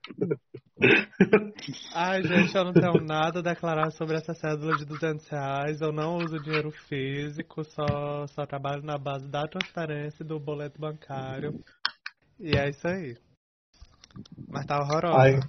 Ai, 1.91 2.21
gente, 2.23 2.55
eu 2.55 2.63
não 2.65 2.73
tenho 2.73 3.01
nada 3.01 3.39
a 3.39 3.41
declarar 3.41 3.89
sobre 3.91 4.15
essa 4.15 4.35
cédula 4.35 4.75
de 4.75 4.85
200 4.85 5.27
reais. 5.27 5.81
Eu 5.81 5.91
não 5.91 6.17
uso 6.23 6.39
dinheiro 6.39 6.69
físico, 6.87 7.63
só, 7.63 8.27
só 8.27 8.45
trabalho 8.45 8.83
na 8.83 8.95
base 8.99 9.27
da 9.27 9.47
transferência 9.47 10.21
e 10.23 10.25
do 10.27 10.39
boleto 10.39 10.79
bancário. 10.79 11.59
E 12.39 12.55
é 12.55 12.69
isso 12.69 12.87
aí. 12.87 13.17
Mas 14.47 14.67
tá 14.67 14.79
horrorosa. 14.79 15.17
Ai, 15.17 15.39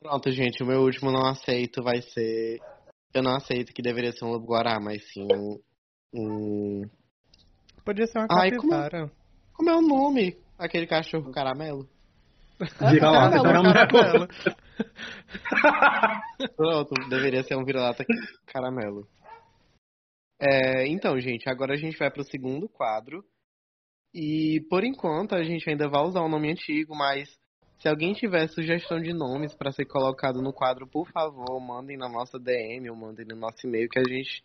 Pronto, 0.00 0.30
gente, 0.32 0.64
o 0.64 0.66
meu 0.66 0.80
último 0.80 1.12
não 1.12 1.26
aceito 1.26 1.80
vai 1.80 2.02
ser. 2.02 2.60
Eu 3.14 3.22
não 3.22 3.36
aceito 3.36 3.72
que 3.72 3.80
deveria 3.82 4.10
ser 4.12 4.24
um 4.24 4.30
lobo 4.32 4.46
guará, 4.46 4.80
mas 4.80 5.00
sim 5.12 5.26
um. 5.32 5.60
um- 6.12 6.82
Podia 7.84 8.06
ser 8.08 8.18
uma 8.18 8.26
Ai, 8.28 8.50
como- 8.50 8.68
capivara. 8.68 9.10
Como 9.58 9.70
é 9.70 9.76
o 9.76 9.82
nome? 9.82 10.38
Aquele 10.56 10.86
cachorro 10.86 11.32
caramelo? 11.32 11.88
vira-lata, 12.90 13.42
Caramelo, 13.42 13.88
caramelo. 13.88 14.28
Pronto, 16.56 16.94
deveria 17.10 17.42
ser 17.42 17.56
um 17.56 17.64
vira-lata 17.64 18.06
caramelo. 18.46 19.08
É, 20.40 20.86
então, 20.86 21.18
gente, 21.18 21.48
agora 21.48 21.74
a 21.74 21.76
gente 21.76 21.98
vai 21.98 22.08
pro 22.08 22.22
segundo 22.22 22.68
quadro. 22.68 23.24
E 24.14 24.64
por 24.70 24.84
enquanto 24.84 25.34
a 25.34 25.42
gente 25.42 25.68
ainda 25.68 25.88
vai 25.88 26.02
usar 26.02 26.22
um 26.22 26.28
nome 26.28 26.52
antigo, 26.52 26.94
mas 26.96 27.28
se 27.80 27.88
alguém 27.88 28.14
tiver 28.14 28.46
sugestão 28.48 29.00
de 29.00 29.12
nomes 29.12 29.56
para 29.56 29.72
ser 29.72 29.86
colocado 29.86 30.40
no 30.40 30.52
quadro, 30.52 30.86
por 30.86 31.10
favor, 31.10 31.58
mandem 31.60 31.96
na 31.96 32.08
nossa 32.08 32.38
DM 32.38 32.88
ou 32.90 32.96
mandem 32.96 33.26
no 33.26 33.34
nosso 33.34 33.66
e-mail 33.66 33.88
que 33.88 33.98
a 33.98 34.04
gente 34.04 34.40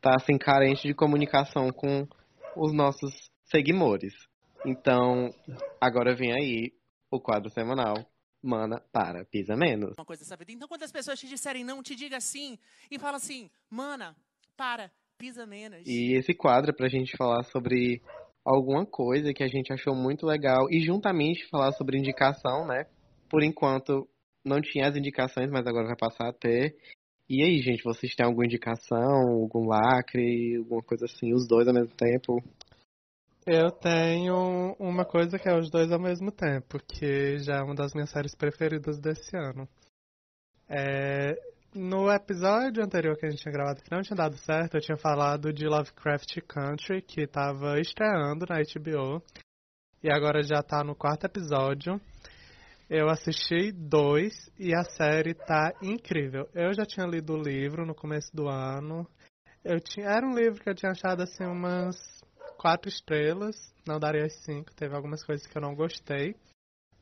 tá 0.00 0.14
assim 0.16 0.38
carente 0.38 0.88
de 0.88 0.94
comunicação 0.94 1.70
com 1.70 2.08
os 2.56 2.72
nossos 2.72 3.30
seguidores. 3.44 4.29
Então, 4.64 5.32
agora 5.80 6.14
vem 6.14 6.32
aí 6.32 6.72
o 7.10 7.20
quadro 7.20 7.50
semanal. 7.50 7.94
Mana 8.42 8.82
para, 8.90 9.24
pisa 9.26 9.54
menos. 9.54 9.94
uma 9.98 10.04
coisa. 10.04 10.24
Então, 10.48 10.66
quando 10.66 10.82
as 10.82 10.92
pessoas 10.92 11.20
te 11.20 11.28
disserem 11.28 11.62
não, 11.62 11.82
te 11.82 11.94
diga 11.94 12.18
sim 12.20 12.58
e 12.90 12.98
fala 12.98 13.18
assim, 13.18 13.50
mana, 13.68 14.16
para, 14.56 14.90
pisa 15.18 15.44
menos. 15.44 15.86
E 15.86 16.14
esse 16.14 16.32
quadro 16.32 16.70
é 16.70 16.74
pra 16.74 16.88
gente 16.88 17.16
falar 17.18 17.42
sobre 17.44 18.00
alguma 18.42 18.86
coisa 18.86 19.34
que 19.34 19.42
a 19.42 19.48
gente 19.48 19.72
achou 19.72 19.94
muito 19.94 20.24
legal 20.24 20.68
e 20.70 20.80
juntamente 20.80 21.46
falar 21.50 21.72
sobre 21.72 21.98
indicação, 21.98 22.66
né? 22.66 22.86
Por 23.28 23.42
enquanto 23.42 24.08
não 24.42 24.60
tinha 24.60 24.88
as 24.88 24.96
indicações, 24.96 25.50
mas 25.50 25.66
agora 25.66 25.86
vai 25.86 25.96
passar 25.96 26.28
a 26.28 26.32
ter. 26.32 26.74
E 27.28 27.42
aí, 27.42 27.60
gente, 27.60 27.84
vocês 27.84 28.14
têm 28.14 28.26
alguma 28.26 28.46
indicação, 28.46 29.42
algum 29.42 29.68
lacre, 29.68 30.56
alguma 30.56 30.82
coisa 30.82 31.04
assim, 31.04 31.32
os 31.32 31.46
dois 31.46 31.68
ao 31.68 31.74
mesmo 31.74 31.94
tempo? 31.94 32.42
Eu 33.52 33.72
tenho 33.72 34.76
uma 34.78 35.04
coisa 35.04 35.36
que 35.36 35.48
é 35.48 35.58
os 35.58 35.68
dois 35.68 35.90
ao 35.90 35.98
mesmo 35.98 36.30
tempo, 36.30 36.78
que 36.86 37.38
já 37.38 37.56
é 37.56 37.62
uma 37.62 37.74
das 37.74 37.92
minhas 37.92 38.08
séries 38.08 38.32
preferidas 38.32 39.00
desse 39.00 39.36
ano. 39.36 39.68
É, 40.68 41.34
no 41.74 42.08
episódio 42.12 42.80
anterior 42.80 43.16
que 43.16 43.26
a 43.26 43.28
gente 43.28 43.42
tinha 43.42 43.52
gravado 43.52 43.82
que 43.82 43.90
não 43.90 44.02
tinha 44.02 44.16
dado 44.16 44.36
certo, 44.36 44.76
eu 44.76 44.80
tinha 44.80 44.96
falado 44.96 45.52
de 45.52 45.66
Lovecraft 45.66 46.40
Country, 46.46 47.02
que 47.02 47.22
estava 47.22 47.80
estreando 47.80 48.46
na 48.48 48.60
HBO. 48.60 49.20
E 50.00 50.08
agora 50.12 50.44
já 50.44 50.62
tá 50.62 50.84
no 50.84 50.94
quarto 50.94 51.24
episódio. 51.24 52.00
Eu 52.88 53.08
assisti 53.08 53.72
dois 53.72 54.32
e 54.60 54.72
a 54.72 54.84
série 54.84 55.34
tá 55.34 55.72
incrível. 55.82 56.48
Eu 56.54 56.72
já 56.72 56.86
tinha 56.86 57.04
lido 57.04 57.32
o 57.32 57.42
livro 57.42 57.84
no 57.84 57.96
começo 57.96 58.30
do 58.32 58.48
ano. 58.48 59.04
Eu 59.64 59.80
tinha, 59.80 60.06
era 60.06 60.24
um 60.24 60.36
livro 60.36 60.62
que 60.62 60.70
eu 60.70 60.74
tinha 60.76 60.92
achado 60.92 61.24
assim 61.24 61.44
umas 61.44 62.19
quatro 62.60 62.90
estrelas, 62.90 63.56
não 63.88 63.98
daria 63.98 64.26
as 64.26 64.34
cinco, 64.44 64.74
teve 64.74 64.94
algumas 64.94 65.24
coisas 65.24 65.46
que 65.46 65.56
eu 65.56 65.62
não 65.62 65.74
gostei, 65.74 66.36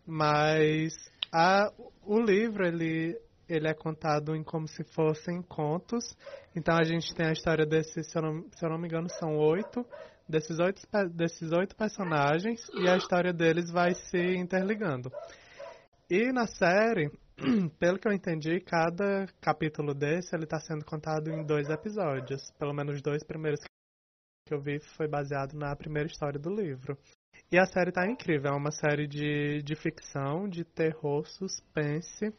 mas 0.06 0.94
a, 1.32 1.72
o 2.06 2.20
livro 2.20 2.64
ele 2.64 3.20
ele 3.48 3.66
é 3.66 3.72
contado 3.72 4.36
em 4.36 4.44
como 4.44 4.68
se 4.68 4.84
fossem 4.94 5.40
contos, 5.40 6.14
então 6.54 6.76
a 6.76 6.84
gente 6.84 7.12
tem 7.14 7.26
a 7.26 7.32
história 7.32 7.64
desses, 7.64 8.06
se 8.06 8.16
eu 8.16 8.22
não, 8.22 8.46
se 8.54 8.64
eu 8.64 8.68
não 8.68 8.78
me 8.78 8.86
engano, 8.86 9.08
são 9.08 9.38
oito, 9.38 9.84
desses 10.28 10.58
oito, 10.58 10.82
desses 11.14 11.50
oito 11.50 11.74
personagens, 11.74 12.60
e 12.74 12.86
a 12.86 12.96
história 12.98 13.32
deles 13.32 13.70
vai 13.70 13.94
se 13.94 14.36
interligando. 14.36 15.10
E 16.10 16.30
na 16.30 16.46
série, 16.46 17.10
pelo 17.80 17.98
que 17.98 18.06
eu 18.06 18.12
entendi, 18.12 18.60
cada 18.60 19.26
capítulo 19.40 19.94
desse 19.94 20.36
ele 20.36 20.44
está 20.44 20.60
sendo 20.60 20.84
contado 20.84 21.30
em 21.30 21.42
dois 21.42 21.70
episódios, 21.70 22.50
pelo 22.58 22.74
menos 22.74 22.96
os 22.96 23.02
dois 23.02 23.24
primeiros 23.24 23.60
que 24.48 24.54
eu 24.54 24.60
vi 24.60 24.80
foi 24.96 25.06
baseado 25.06 25.52
na 25.52 25.76
primeira 25.76 26.08
história 26.08 26.40
do 26.40 26.48
livro. 26.48 26.96
E 27.52 27.58
a 27.58 27.66
série 27.66 27.92
tá 27.92 28.06
incrível, 28.06 28.52
é 28.52 28.56
uma 28.56 28.70
série 28.70 29.06
de, 29.06 29.62
de 29.62 29.74
ficção, 29.76 30.48
de 30.48 30.64
terror, 30.64 31.26
suspense. 31.26 32.32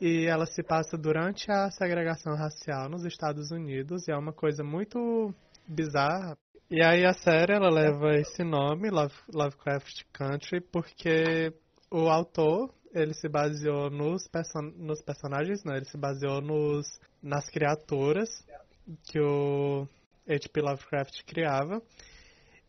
E 0.00 0.26
ela 0.26 0.46
se 0.46 0.62
passa 0.62 0.96
durante 0.96 1.50
a 1.50 1.70
segregação 1.70 2.34
racial 2.34 2.88
nos 2.88 3.04
Estados 3.04 3.50
Unidos. 3.50 4.06
E 4.06 4.12
é 4.12 4.16
uma 4.16 4.32
coisa 4.32 4.62
muito 4.62 5.34
bizarra. 5.66 6.36
E 6.70 6.82
aí 6.82 7.04
a 7.04 7.12
série 7.12 7.52
ela 7.52 7.70
leva 7.70 8.14
esse 8.14 8.44
nome, 8.44 8.90
Love, 8.90 9.14
Lovecraft 9.34 10.04
Country, 10.12 10.60
porque 10.60 11.52
o 11.90 12.08
autor 12.08 12.72
ele 12.94 13.12
se 13.12 13.28
baseou 13.28 13.90
nos, 13.90 14.22
nos 14.76 15.02
personagens, 15.02 15.64
não, 15.64 15.74
ele 15.74 15.84
se 15.84 15.98
baseou 15.98 16.40
nos, 16.40 16.86
nas 17.22 17.48
criaturas 17.48 18.28
que 19.04 19.20
o 19.20 19.86
H.P. 20.30 20.60
Lovecraft 20.60 21.24
criava. 21.24 21.82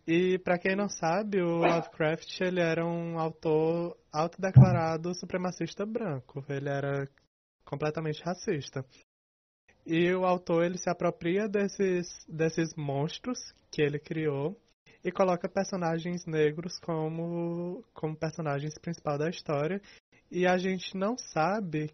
E 0.08 0.40
para 0.40 0.58
quem 0.58 0.76
não 0.76 0.90
sabe, 0.90 1.42
o 1.42 1.58
Lovecraft 1.58 2.42
ele 2.42 2.60
era 2.60 2.84
um 2.84 3.20
autor 3.20 3.96
autodeclarado 4.12 5.14
supremacista 5.14 5.86
branco. 5.86 6.44
Ele 6.50 6.70
era 6.70 7.08
completamente 7.64 8.24
racista. 8.24 8.84
E 9.86 10.12
o 10.14 10.26
autor 10.26 10.66
ele 10.66 10.78
se 10.78 10.90
apropria 10.90 11.48
desses 11.48 12.26
desses 12.28 12.74
monstros 12.76 13.40
que 13.72 13.82
ele 13.82 14.00
criou 14.00 14.60
e 15.04 15.12
coloca 15.12 15.50
personagens 15.50 16.26
negros 16.26 16.80
como 16.80 17.84
como 17.94 18.16
personagens 18.16 18.78
principal 18.80 19.18
da 19.18 19.30
história. 19.30 19.82
E 20.30 20.48
a 20.48 20.58
gente 20.58 20.96
não 20.98 21.16
sabe 21.18 21.92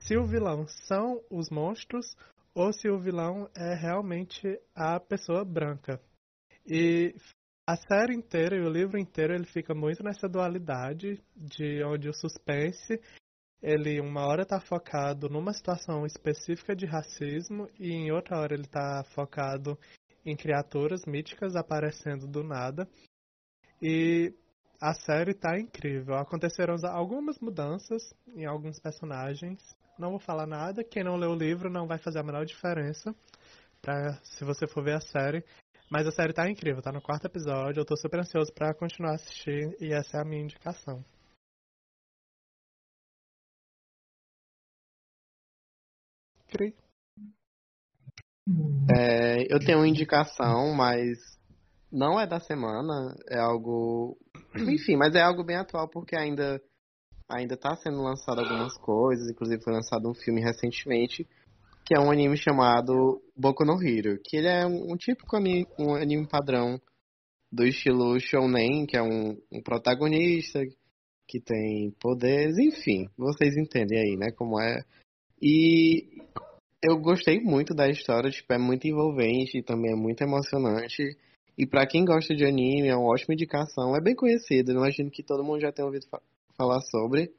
se 0.00 0.16
o 0.16 0.26
vilão 0.26 0.66
são 0.66 1.20
os 1.30 1.48
monstros 1.48 2.16
ou 2.56 2.72
se 2.72 2.88
o 2.88 2.98
vilão 2.98 3.50
é 3.54 3.74
realmente 3.74 4.58
a 4.74 4.98
pessoa 4.98 5.44
branca. 5.44 6.00
E 6.66 7.14
a 7.68 7.76
série 7.76 8.14
inteira 8.14 8.56
e 8.56 8.62
o 8.62 8.70
livro 8.70 8.98
inteiro 8.98 9.34
ele 9.34 9.44
fica 9.44 9.74
muito 9.74 10.02
nessa 10.02 10.26
dualidade 10.26 11.22
de 11.36 11.84
onde 11.84 12.08
o 12.08 12.14
suspense 12.14 12.98
ele 13.62 14.00
uma 14.00 14.26
hora 14.26 14.42
está 14.42 14.58
focado 14.58 15.28
numa 15.28 15.52
situação 15.52 16.06
específica 16.06 16.74
de 16.74 16.86
racismo 16.86 17.68
e 17.78 17.92
em 17.92 18.10
outra 18.10 18.38
hora 18.38 18.54
ele 18.54 18.64
está 18.64 19.04
focado 19.14 19.78
em 20.24 20.34
criaturas 20.34 21.04
míticas 21.06 21.54
aparecendo 21.54 22.26
do 22.26 22.42
nada. 22.42 22.88
E 23.82 24.32
a 24.80 24.94
série 24.94 25.34
tá 25.34 25.58
incrível. 25.58 26.14
Aconteceram 26.14 26.76
algumas 26.84 27.38
mudanças 27.38 28.14
em 28.34 28.46
alguns 28.46 28.80
personagens. 28.80 29.60
Não 29.98 30.10
vou 30.10 30.18
falar 30.18 30.46
nada. 30.46 30.84
Quem 30.84 31.02
não 31.02 31.16
leu 31.16 31.30
o 31.30 31.36
livro 31.36 31.70
não 31.70 31.86
vai 31.86 31.98
fazer 31.98 32.18
a 32.18 32.22
menor 32.22 32.44
diferença 32.44 33.14
se 34.22 34.44
você 34.44 34.66
for 34.66 34.82
ver 34.82 34.94
a 34.94 35.00
série. 35.00 35.44
Mas 35.90 36.06
a 36.06 36.10
série 36.10 36.32
tá 36.32 36.50
incrível, 36.50 36.82
tá 36.82 36.90
no 36.90 37.00
quarto 37.00 37.26
episódio. 37.26 37.80
Eu 37.80 37.84
tô 37.84 37.96
super 37.96 38.20
ansioso 38.20 38.52
pra 38.52 38.74
continuar 38.74 39.12
a 39.12 39.14
assistir 39.14 39.76
e 39.80 39.92
essa 39.92 40.18
é 40.18 40.20
a 40.20 40.24
minha 40.24 40.42
indicação. 40.42 41.04
Cri. 46.48 46.74
É, 48.96 49.52
eu 49.52 49.58
tenho 49.60 49.78
uma 49.78 49.88
indicação, 49.88 50.72
mas 50.74 51.18
não 51.90 52.18
é 52.18 52.26
da 52.26 52.40
semana, 52.40 53.14
é 53.28 53.38
algo. 53.38 54.16
Enfim, 54.56 54.96
mas 54.96 55.14
é 55.14 55.22
algo 55.22 55.44
bem 55.44 55.56
atual 55.56 55.88
porque 55.88 56.16
ainda 56.16 56.60
ainda 57.28 57.56
tá 57.56 57.76
sendo 57.76 58.02
lançado 58.02 58.40
algumas 58.40 58.76
coisas, 58.78 59.28
inclusive 59.30 59.62
foi 59.62 59.72
lançado 59.72 60.08
um 60.08 60.14
filme 60.14 60.40
recentemente, 60.40 61.26
que 61.84 61.94
é 61.94 62.00
um 62.00 62.10
anime 62.10 62.36
chamado 62.36 63.22
Boku 63.36 63.64
no 63.64 63.80
Hero, 63.82 64.18
que 64.24 64.36
ele 64.36 64.48
é 64.48 64.66
um, 64.66 64.92
um 64.92 64.96
típico 64.96 65.36
anime, 65.36 65.66
um 65.78 65.94
anime 65.94 66.26
padrão 66.26 66.80
do 67.50 67.64
estilo 67.64 68.18
shounen, 68.18 68.86
que 68.86 68.96
é 68.96 69.02
um, 69.02 69.40
um 69.52 69.62
protagonista 69.62 70.60
que 71.28 71.40
tem 71.40 71.90
poderes, 72.00 72.58
enfim, 72.58 73.08
vocês 73.16 73.56
entendem 73.56 73.98
aí, 73.98 74.16
né, 74.16 74.30
como 74.36 74.60
é. 74.60 74.82
E 75.40 76.22
eu 76.82 76.98
gostei 76.98 77.40
muito 77.40 77.74
da 77.74 77.88
história, 77.88 78.30
tipo, 78.30 78.52
é 78.52 78.58
muito 78.58 78.86
envolvente 78.86 79.58
e 79.58 79.62
também 79.62 79.92
é 79.92 79.96
muito 79.96 80.22
emocionante. 80.22 81.02
E 81.58 81.66
pra 81.66 81.86
quem 81.86 82.04
gosta 82.04 82.34
de 82.34 82.44
anime, 82.44 82.88
é 82.88 82.96
uma 82.96 83.12
ótima 83.12 83.34
indicação. 83.34 83.96
É 83.96 84.00
bem 84.00 84.14
conhecido, 84.14 84.72
imagino 84.72 85.10
que 85.10 85.22
todo 85.22 85.42
mundo 85.42 85.60
já 85.60 85.72
tenha 85.72 85.86
ouvido 85.86 86.06
fa- 86.08 86.22
falar 86.56 86.80
sobre. 86.80 87.30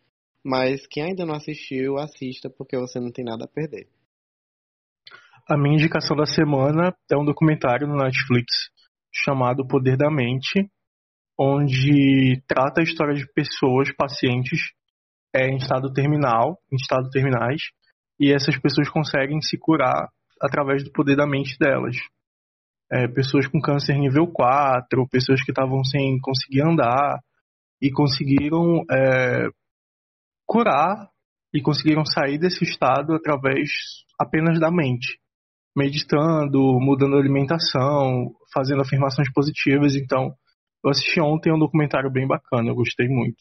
Mas 0.43 0.85
quem 0.87 1.03
ainda 1.03 1.25
não 1.25 1.35
assistiu, 1.35 1.97
assista, 1.97 2.49
porque 2.49 2.77
você 2.77 2.99
não 2.99 3.11
tem 3.11 3.25
nada 3.25 3.45
a 3.45 3.47
perder. 3.47 3.87
A 5.49 5.57
minha 5.57 5.75
indicação 5.75 6.15
da 6.15 6.25
semana 6.25 6.95
é 7.11 7.17
um 7.17 7.25
documentário 7.25 7.87
no 7.87 7.97
Netflix 7.97 8.69
chamado 9.11 9.61
O 9.61 9.67
Poder 9.67 9.97
da 9.97 10.11
Mente, 10.11 10.69
onde 11.39 12.41
trata 12.47 12.81
a 12.81 12.83
história 12.83 13.13
de 13.13 13.25
pessoas, 13.33 13.91
pacientes, 13.95 14.59
é, 15.33 15.47
em 15.47 15.57
estado 15.57 15.91
terminal, 15.91 16.57
em 16.71 16.75
estado 16.75 17.09
terminais, 17.09 17.61
e 18.19 18.33
essas 18.33 18.57
pessoas 18.59 18.89
conseguem 18.89 19.41
se 19.41 19.57
curar 19.57 20.07
através 20.41 20.83
do 20.83 20.91
poder 20.91 21.15
da 21.15 21.27
mente 21.27 21.57
delas. 21.59 21.95
É, 22.91 23.07
pessoas 23.07 23.47
com 23.47 23.59
câncer 23.59 23.97
nível 23.97 24.27
4, 24.27 25.07
pessoas 25.09 25.43
que 25.43 25.51
estavam 25.51 25.83
sem 25.83 26.19
conseguir 26.19 26.61
andar 26.61 27.19
e 27.81 27.91
conseguiram 27.91 28.83
é, 28.91 29.49
curar 30.45 31.09
e 31.53 31.61
conseguiram 31.61 32.05
sair 32.05 32.37
desse 32.37 32.63
estado 32.63 33.13
através 33.13 33.69
apenas 34.19 34.59
da 34.59 34.71
mente 34.71 35.19
meditando, 35.77 36.79
mudando 36.81 37.15
a 37.15 37.19
alimentação, 37.19 38.33
fazendo 38.51 38.81
afirmações 38.81 39.31
positivas. 39.31 39.95
Então, 39.95 40.33
eu 40.83 40.89
assisti 40.89 41.21
ontem 41.21 41.53
um 41.53 41.59
documentário 41.59 42.11
bem 42.11 42.27
bacana, 42.27 42.67
eu 42.67 42.75
gostei 42.75 43.07
muito. 43.07 43.37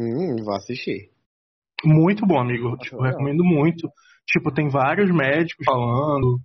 Hum, 0.00 0.36
vou 0.42 0.54
assistir. 0.54 1.10
Muito 1.84 2.26
bom, 2.26 2.40
amigo. 2.40 2.74
Tipo, 2.78 3.02
recomendo 3.02 3.44
muito. 3.44 3.90
Tipo, 4.26 4.50
tem 4.50 4.68
vários 4.68 5.10
médicos 5.14 5.64
falando, 5.66 6.38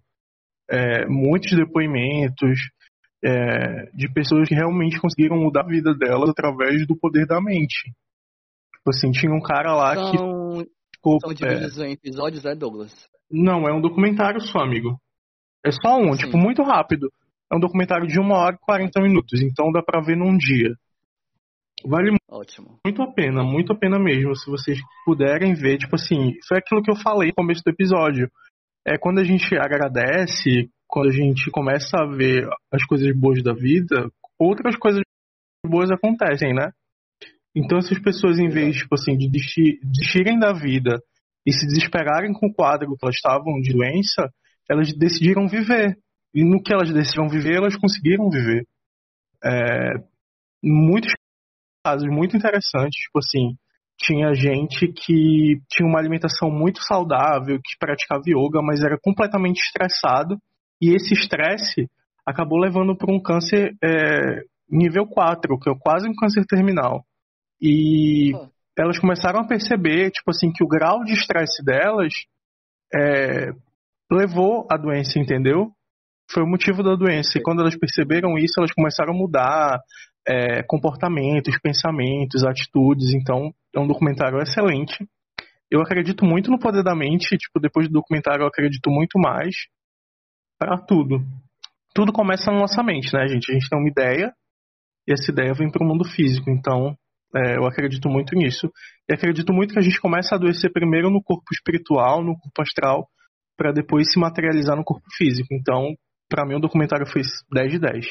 é, 0.69 1.05
muitos 1.07 1.55
depoimentos 1.55 2.59
é, 3.23 3.89
de 3.93 4.11
pessoas 4.11 4.49
que 4.49 4.55
realmente 4.55 4.99
conseguiram 4.99 5.37
mudar 5.37 5.61
a 5.61 5.67
vida 5.67 5.93
delas 5.95 6.29
através 6.29 6.85
do 6.85 6.95
poder 6.97 7.25
da 7.25 7.41
mente. 7.41 7.93
Tipo 8.75 8.89
assim, 8.89 9.11
tinha 9.11 9.33
um 9.33 9.41
cara 9.41 9.73
lá 9.73 9.95
que 9.95 10.17
São, 10.17 10.65
ficou. 10.93 11.19
são 11.21 11.31
é, 11.31 11.33
divididos 11.33 11.77
em 11.79 11.91
episódios, 11.91 12.43
né, 12.43 12.53
Douglas? 12.53 12.93
não, 13.31 13.67
é 13.67 13.73
um 13.73 13.81
documentário 13.81 14.39
só, 14.41 14.59
amigo. 14.59 14.99
É 15.65 15.71
só 15.71 15.97
um, 15.97 16.13
Sim. 16.13 16.25
tipo, 16.25 16.37
muito 16.37 16.61
rápido. 16.61 17.09
É 17.51 17.55
um 17.55 17.59
documentário 17.59 18.07
de 18.07 18.19
uma 18.19 18.35
hora 18.35 18.55
e 18.55 18.65
40 18.65 19.01
minutos, 19.01 19.41
então 19.41 19.71
dá 19.71 19.81
pra 19.81 20.01
ver 20.01 20.17
num 20.17 20.37
dia. 20.37 20.75
Vale 21.85 22.15
Ótimo. 22.29 22.79
muito 22.85 23.01
a 23.01 23.11
pena, 23.11 23.43
muito 23.43 23.73
a 23.73 23.75
pena 23.75 23.99
mesmo, 23.99 24.35
se 24.35 24.49
vocês 24.49 24.79
puderem 25.05 25.53
ver, 25.53 25.77
tipo 25.77 25.95
assim, 25.95 26.33
foi 26.47 26.57
aquilo 26.57 26.81
que 26.81 26.89
eu 26.89 26.95
falei 26.95 27.29
no 27.29 27.35
começo 27.35 27.61
do 27.65 27.71
episódio. 27.71 28.29
É 28.85 28.97
quando 28.97 29.19
a 29.19 29.23
gente 29.23 29.55
agradece, 29.55 30.69
quando 30.93 31.09
a 31.09 31.11
gente 31.11 31.49
começa 31.49 31.97
a 31.97 32.05
ver 32.05 32.47
as 32.71 32.85
coisas 32.85 33.11
boas 33.17 33.41
da 33.41 33.51
vida, 33.51 34.11
outras 34.37 34.75
coisas 34.75 35.01
boas 35.65 35.89
acontecem, 35.89 36.53
né? 36.53 36.69
Então 37.55 37.79
essas 37.79 37.97
pessoas, 37.97 38.37
em 38.37 38.47
vez, 38.47 38.75
tipo 38.77 38.93
assim, 38.93 39.17
de 39.17 39.27
desistir- 39.27 39.79
desistirem 39.81 40.37
da 40.37 40.53
vida 40.53 41.01
e 41.47 41.51
se 41.51 41.65
desesperarem 41.65 42.31
com 42.31 42.45
o 42.45 42.53
quadro 42.53 42.95
que 42.95 43.03
elas 43.03 43.15
estavam 43.15 43.59
de 43.59 43.73
doença, 43.73 44.29
elas 44.69 44.93
decidiram 44.95 45.47
viver. 45.47 45.97
E 46.31 46.43
no 46.43 46.61
que 46.61 46.71
elas 46.71 46.93
decidiram 46.93 47.27
viver, 47.27 47.55
elas 47.55 47.75
conseguiram 47.75 48.29
viver. 48.29 48.63
É, 49.43 49.93
muitos 50.63 51.11
casos 51.83 52.07
muito 52.07 52.37
interessantes, 52.37 53.01
tipo 53.01 53.17
assim, 53.17 53.55
tinha 53.97 54.31
gente 54.35 54.87
que 54.93 55.59
tinha 55.71 55.89
uma 55.89 55.97
alimentação 55.97 56.51
muito 56.51 56.83
saudável, 56.83 57.57
que 57.57 57.79
praticava 57.79 58.21
yoga, 58.27 58.61
mas 58.61 58.83
era 58.83 58.95
completamente 59.01 59.57
estressado, 59.57 60.37
e 60.83 60.95
esse 60.95 61.13
estresse 61.13 61.89
acabou 62.25 62.59
levando 62.59 62.95
para 62.95 63.13
um 63.13 63.21
câncer 63.21 63.73
é, 63.83 64.41
nível 64.69 65.05
4, 65.07 65.57
que 65.59 65.69
é 65.69 65.73
quase 65.79 66.07
um 66.09 66.15
câncer 66.15 66.45
terminal. 66.45 67.05
E 67.61 68.33
Ah. 68.35 68.49
elas 68.79 68.99
começaram 68.99 69.39
a 69.39 69.47
perceber, 69.47 70.11
tipo 70.11 70.29
assim, 70.31 70.51
que 70.51 70.63
o 70.63 70.67
grau 70.67 71.03
de 71.03 71.13
estresse 71.13 71.63
delas 71.63 72.13
é, 72.93 73.51
levou 74.11 74.67
à 74.69 74.77
doença, 74.77 75.19
entendeu? 75.19 75.71
Foi 76.29 76.43
o 76.43 76.47
motivo 76.47 76.83
da 76.83 76.95
doença. 76.95 77.37
E 77.37 77.41
quando 77.41 77.61
elas 77.61 77.77
perceberam 77.77 78.37
isso, 78.37 78.55
elas 78.57 78.71
começaram 78.71 79.13
a 79.13 79.17
mudar 79.17 79.79
é, 80.27 80.63
comportamentos, 80.63 81.57
pensamentos, 81.61 82.43
atitudes. 82.43 83.13
Então, 83.13 83.53
é 83.75 83.79
um 83.79 83.87
documentário 83.87 84.39
excelente. 84.41 85.05
Eu 85.69 85.81
acredito 85.81 86.25
muito 86.25 86.51
no 86.51 86.59
poder 86.59 86.83
da 86.83 86.95
mente. 86.95 87.37
Tipo, 87.37 87.59
depois 87.59 87.87
do 87.87 87.93
documentário, 87.93 88.43
eu 88.43 88.47
acredito 88.47 88.89
muito 88.89 89.19
mais 89.19 89.55
para 90.59 90.77
tudo. 90.85 91.19
Tudo 91.93 92.11
começa 92.11 92.51
na 92.51 92.59
nossa 92.59 92.81
mente, 92.83 93.13
né, 93.13 93.27
gente? 93.27 93.51
A 93.51 93.53
gente 93.53 93.69
tem 93.69 93.79
uma 93.79 93.89
ideia 93.89 94.33
e 95.07 95.13
essa 95.13 95.31
ideia 95.31 95.53
vem 95.53 95.69
para 95.71 95.83
o 95.83 95.87
mundo 95.87 96.05
físico. 96.05 96.49
Então, 96.49 96.95
é, 97.35 97.57
eu 97.57 97.65
acredito 97.65 98.09
muito 98.09 98.35
nisso. 98.35 98.71
E 99.09 99.13
acredito 99.13 99.53
muito 99.53 99.73
que 99.73 99.79
a 99.79 99.83
gente 99.83 99.99
começa 99.99 100.35
a 100.35 100.37
adoecer 100.37 100.71
primeiro 100.71 101.09
no 101.09 101.21
corpo 101.21 101.45
espiritual, 101.53 102.23
no 102.23 102.37
corpo 102.37 102.61
astral, 102.61 103.07
para 103.57 103.71
depois 103.71 104.11
se 104.11 104.19
materializar 104.19 104.75
no 104.75 104.83
corpo 104.83 105.05
físico. 105.17 105.47
Então, 105.53 105.95
para 106.29 106.45
mim, 106.45 106.55
o 106.55 106.59
documentário 106.59 107.05
foi 107.07 107.21
10 107.51 107.71
de 107.71 107.79
10. 107.79 108.05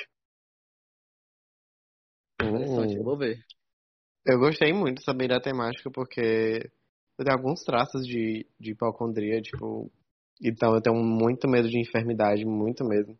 Interessante, 2.41 2.97
eu 2.97 3.03
Hum, 3.03 3.05
vou 3.05 3.17
ver. 3.17 3.39
eu 4.27 4.39
gostei 4.39 4.73
muito 4.73 5.03
também 5.05 5.29
da 5.29 5.41
temática, 5.41 5.91
porque 5.91 6.71
tenho 7.19 7.33
alguns 7.37 7.63
traços 7.65 8.07
de, 8.07 8.47
de 8.61 8.73
hipocondria, 8.73 9.41
tipo. 9.41 9.91
Então 10.41 10.75
eu 10.75 10.81
tenho 10.81 10.97
muito 10.97 11.49
medo 11.49 11.69
de 11.69 11.81
enfermidade, 11.81 12.45
muito 12.45 12.85
mesmo. 12.85 13.17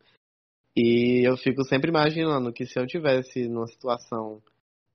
E 0.75 1.27
eu 1.27 1.37
fico 1.37 1.63
sempre 1.63 1.89
imaginando 1.89 2.51
que 2.51 2.65
se 2.65 2.79
eu 2.79 2.87
tivesse 2.87 3.47
numa 3.47 3.67
situação 3.67 4.41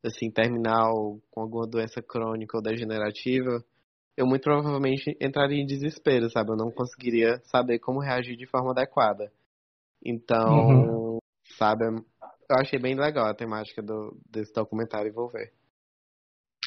assim, 0.04 0.30
terminal, 0.30 1.18
com 1.30 1.42
alguma 1.42 1.66
doença 1.66 2.02
crônica 2.02 2.56
ou 2.56 2.62
degenerativa, 2.62 3.62
eu 4.16 4.26
muito 4.26 4.42
provavelmente 4.42 5.16
entraria 5.20 5.60
em 5.60 5.66
desespero, 5.66 6.30
sabe? 6.30 6.50
Eu 6.50 6.56
não 6.56 6.70
conseguiria 6.70 7.40
saber 7.44 7.78
como 7.78 8.00
reagir 8.00 8.36
de 8.36 8.46
forma 8.46 8.72
adequada. 8.72 9.30
Então, 10.04 11.18
sabe, 11.56 11.84
eu 11.84 12.56
achei 12.60 12.78
bem 12.78 12.94
legal 12.94 13.26
a 13.26 13.34
temática 13.34 13.82
do, 13.82 14.16
desse 14.28 14.52
documentário 14.52 15.08
e 15.08 15.14
vou 15.14 15.28
ver. 15.28 15.52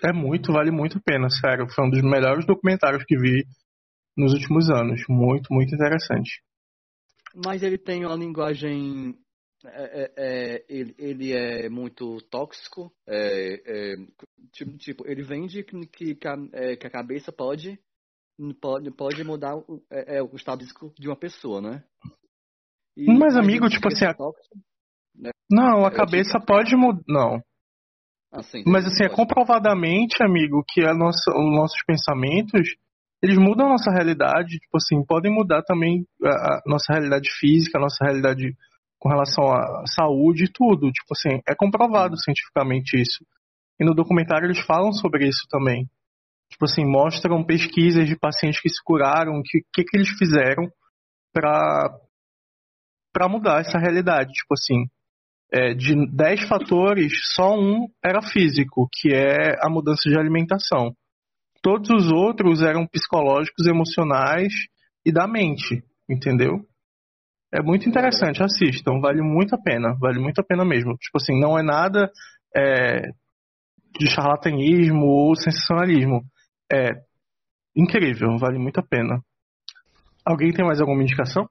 É 0.04 0.12
muito, 0.14 0.52
vale 0.52 0.72
muito 0.72 0.98
a 0.98 1.02
pena, 1.02 1.30
sério. 1.30 1.68
Foi 1.70 1.86
um 1.86 1.90
dos 1.90 2.02
melhores 2.02 2.46
documentários 2.46 3.04
que 3.04 3.18
vi 3.18 3.46
nos 4.22 4.34
últimos 4.34 4.70
anos. 4.70 5.02
Muito, 5.10 5.54
muito 5.54 5.74
interessante. 5.74 6.42
Mas 7.46 7.64
ele 7.64 7.78
tem 7.78 8.06
uma 8.06 8.16
linguagem. 8.16 9.18
é, 9.66 10.02
é, 10.04 10.14
é, 10.18 10.66
ele, 10.70 10.96
ele 10.98 11.34
é 11.34 11.70
muito 11.70 12.22
tóxico. 12.30 12.92
é, 13.08 13.96
tipo, 14.52 14.78
tipo, 14.78 15.08
ele 15.08 15.24
vende 15.24 15.64
que, 15.64 15.88
que, 15.88 16.16
que 16.16 16.28
a, 16.28 16.36
é, 16.54 16.76
que 16.76 16.88
a 16.88 16.92
cabeça 16.92 17.32
pode, 17.32 17.80
pode, 18.60 18.92
pode 18.92 19.24
mudar 19.24 19.56
o, 19.56 19.82
o 20.32 20.36
estado 20.36 20.62
físico 20.62 20.94
de 20.98 21.08
uma 21.08 21.16
pessoa, 21.16 21.62
né? 21.62 21.84
E- 22.98 23.06
Mas, 23.08 23.36
amigo, 23.38 23.70
tipo 23.70 23.88
assim, 23.88 24.06
tóxico- 24.14 24.60
Não, 25.50 25.86
a 25.86 25.92
cabeça 25.92 26.40
pode 26.40 26.76
mudar. 26.76 27.02
Não. 27.08 27.42
assim, 28.32 28.64
Mas 28.66 28.86
assim, 28.86 29.06
é 29.06 29.10
comprovadamente, 29.10 30.22
amigo, 30.22 30.64
que 30.68 30.82
a 30.82 30.94
nossa, 30.94 31.32
os 31.32 31.56
nossos 31.56 31.82
pensamentos, 31.86 32.76
eles 33.22 33.38
mudam 33.38 33.68
a 33.68 33.72
nossa 33.72 33.92
realidade, 33.92 34.58
tipo 34.60 34.78
assim, 34.78 35.06
podem 35.06 35.32
mudar 35.32 35.62
também 35.64 36.06
a, 36.24 36.62
nossa 36.66 36.92
realidade 36.92 37.30
física, 37.40 37.78
a 37.78 37.82
nossa 37.82 38.04
realidade 38.04 38.56
com 39.00 39.10
relação 39.10 39.46
à 39.46 39.84
saúde 39.88 40.46
e 40.46 40.52
tudo. 40.52 40.92
Tipo 40.92 41.14
assim, 41.14 41.42
é 41.48 41.56
comprovado 41.56 42.18
cientificamente 42.18 43.00
isso. 43.00 43.26
E 43.80 43.86
no 43.86 43.94
documentário 43.94 44.48
eles 44.48 44.60
falam 44.60 44.92
sobre 44.92 45.28
isso 45.28 45.48
também. 45.50 45.88
Tipo 46.50 46.66
assim, 46.66 46.86
mostram 46.86 47.44
pesquisas 47.44 48.08
de 48.08 48.18
pacientes 48.18 48.60
que 48.60 48.70
se 48.70 48.84
curaram, 48.84 49.40
o 49.40 49.44
que, 49.44 49.62
que, 49.74 49.84
que 49.84 49.98
eles 49.98 50.10
fizeram 50.10 50.68
para 51.34 51.98
para 53.14 53.28
mudar 53.28 53.60
essa 53.60 53.78
realidade. 53.78 54.32
Tipo 54.32 54.54
assim, 54.54 54.86
é, 55.52 55.74
de 55.74 56.08
10 56.16 56.48
fatores, 56.48 57.12
só 57.36 57.54
um 57.54 57.88
era 58.04 58.22
físico, 58.22 58.88
que 58.92 59.14
é 59.14 59.58
a 59.62 59.70
mudança 59.70 60.10
de 60.10 60.18
alimentação. 60.18 60.96
Todos 61.62 61.90
os 61.90 62.12
outros 62.12 62.62
eram 62.62 62.88
psicológicos, 62.88 63.68
emocionais 63.68 64.52
e 65.06 65.12
da 65.12 65.28
mente, 65.28 65.84
entendeu? 66.10 66.66
É 67.54 67.62
muito 67.62 67.88
interessante, 67.88 68.42
assistam, 68.42 69.00
vale 69.02 69.22
muito 69.22 69.54
a 69.54 69.62
pena, 69.62 69.96
vale 70.00 70.20
muito 70.20 70.40
a 70.40 70.44
pena 70.44 70.64
mesmo. 70.64 70.96
Tipo 70.98 71.18
assim, 71.18 71.40
não 71.40 71.58
é 71.60 71.62
nada 71.62 72.10
é, 72.56 73.02
de 74.00 74.10
charlatanismo 74.10 75.06
ou 75.06 75.36
sensacionalismo. 75.36 76.24
É 76.72 76.94
incrível, 77.76 78.38
vale 78.38 78.58
muito 78.58 78.80
a 78.80 78.84
pena. 78.84 79.22
Alguém 80.26 80.52
tem 80.54 80.66
mais 80.66 80.80
alguma 80.80 81.02
indicação? 81.02 81.48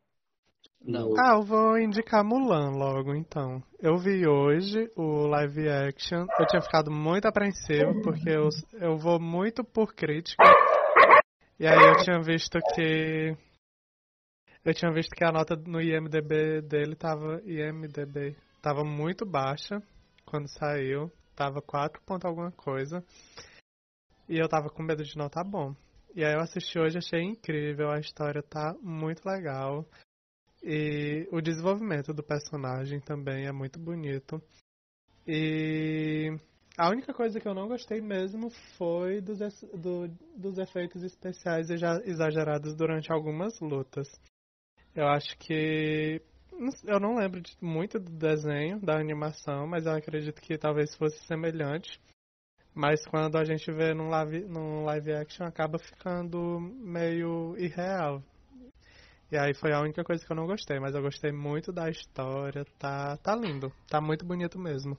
Não. 0.82 1.12
Ah, 1.18 1.34
eu 1.34 1.42
vou 1.42 1.78
indicar 1.78 2.24
Mulan 2.24 2.70
logo, 2.70 3.14
então. 3.14 3.62
Eu 3.78 3.96
vi 3.98 4.26
hoje 4.26 4.90
o 4.96 5.26
live 5.26 5.68
action. 5.68 6.26
Eu 6.38 6.46
tinha 6.46 6.62
ficado 6.62 6.90
muito 6.90 7.26
apreensivo, 7.26 8.00
porque 8.02 8.30
eu, 8.30 8.48
eu 8.72 8.96
vou 8.96 9.20
muito 9.20 9.62
por 9.62 9.94
crítica. 9.94 10.42
E 11.58 11.66
aí 11.66 11.78
eu 11.78 12.02
tinha 12.02 12.20
visto 12.22 12.58
que 12.74 13.36
Eu 14.62 14.74
tinha 14.74 14.92
visto 14.92 15.14
que 15.14 15.24
a 15.24 15.32
nota 15.32 15.56
no 15.56 15.80
IMDB 15.80 16.60
dele 16.62 16.94
tava. 16.94 17.40
IMDB 17.44 18.36
tava 18.60 18.84
muito 18.84 19.24
baixa 19.24 19.82
quando 20.26 20.48
saiu. 20.48 21.10
Tava 21.34 21.62
4 21.62 22.02
ponto 22.04 22.26
alguma 22.26 22.52
coisa. 22.52 23.02
E 24.28 24.38
eu 24.38 24.48
tava 24.48 24.68
com 24.68 24.82
medo 24.82 25.02
de 25.02 25.16
não 25.16 25.28
tá 25.30 25.42
bom. 25.42 25.74
E 26.14 26.24
aí 26.24 26.34
eu 26.34 26.40
assisti 26.40 26.78
hoje 26.78 26.98
achei 26.98 27.22
incrível, 27.22 27.90
a 27.90 27.98
história 27.98 28.42
tá 28.42 28.74
muito 28.82 29.24
legal. 29.24 29.86
E 30.62 31.26
o 31.32 31.40
desenvolvimento 31.40 32.12
do 32.12 32.22
personagem 32.22 33.00
também 33.00 33.46
é 33.46 33.52
muito 33.52 33.78
bonito. 33.78 34.42
E 35.26 36.36
a 36.76 36.88
única 36.88 37.12
coisa 37.12 37.38
que 37.38 37.46
eu 37.46 37.54
não 37.54 37.68
gostei 37.68 38.00
mesmo 38.00 38.50
foi 38.76 39.20
dos, 39.20 39.38
do, 39.74 40.08
dos 40.36 40.58
efeitos 40.58 41.02
especiais 41.02 41.68
exagerados 41.70 42.74
durante 42.74 43.12
algumas 43.12 43.58
lutas. 43.60 44.08
Eu 44.94 45.06
acho 45.08 45.36
que. 45.38 46.22
Eu 46.84 47.00
não 47.00 47.16
lembro 47.16 47.40
de, 47.40 47.56
muito 47.60 47.98
do 47.98 48.10
desenho, 48.10 48.80
da 48.80 48.98
animação, 48.98 49.66
mas 49.66 49.86
eu 49.86 49.92
acredito 49.92 50.42
que 50.42 50.58
talvez 50.58 50.94
fosse 50.94 51.18
semelhante. 51.26 52.00
Mas 52.74 53.06
quando 53.06 53.36
a 53.36 53.44
gente 53.44 53.70
vê 53.72 53.94
num 53.94 54.08
live, 54.08 54.44
num 54.46 54.84
live 54.84 55.12
action 55.12 55.46
acaba 55.46 55.78
ficando 55.78 56.60
meio 56.60 57.56
irreal. 57.56 58.22
E 59.32 59.38
aí 59.38 59.54
foi 59.54 59.72
a 59.72 59.80
única 59.80 60.02
coisa 60.02 60.24
que 60.24 60.32
eu 60.32 60.36
não 60.36 60.46
gostei, 60.46 60.80
mas 60.80 60.94
eu 60.94 61.02
gostei 61.02 61.30
muito 61.30 61.72
da 61.72 61.88
história, 61.88 62.64
tá, 62.78 63.16
tá 63.18 63.36
lindo, 63.36 63.72
tá 63.88 64.00
muito 64.00 64.24
bonito 64.24 64.58
mesmo. 64.58 64.98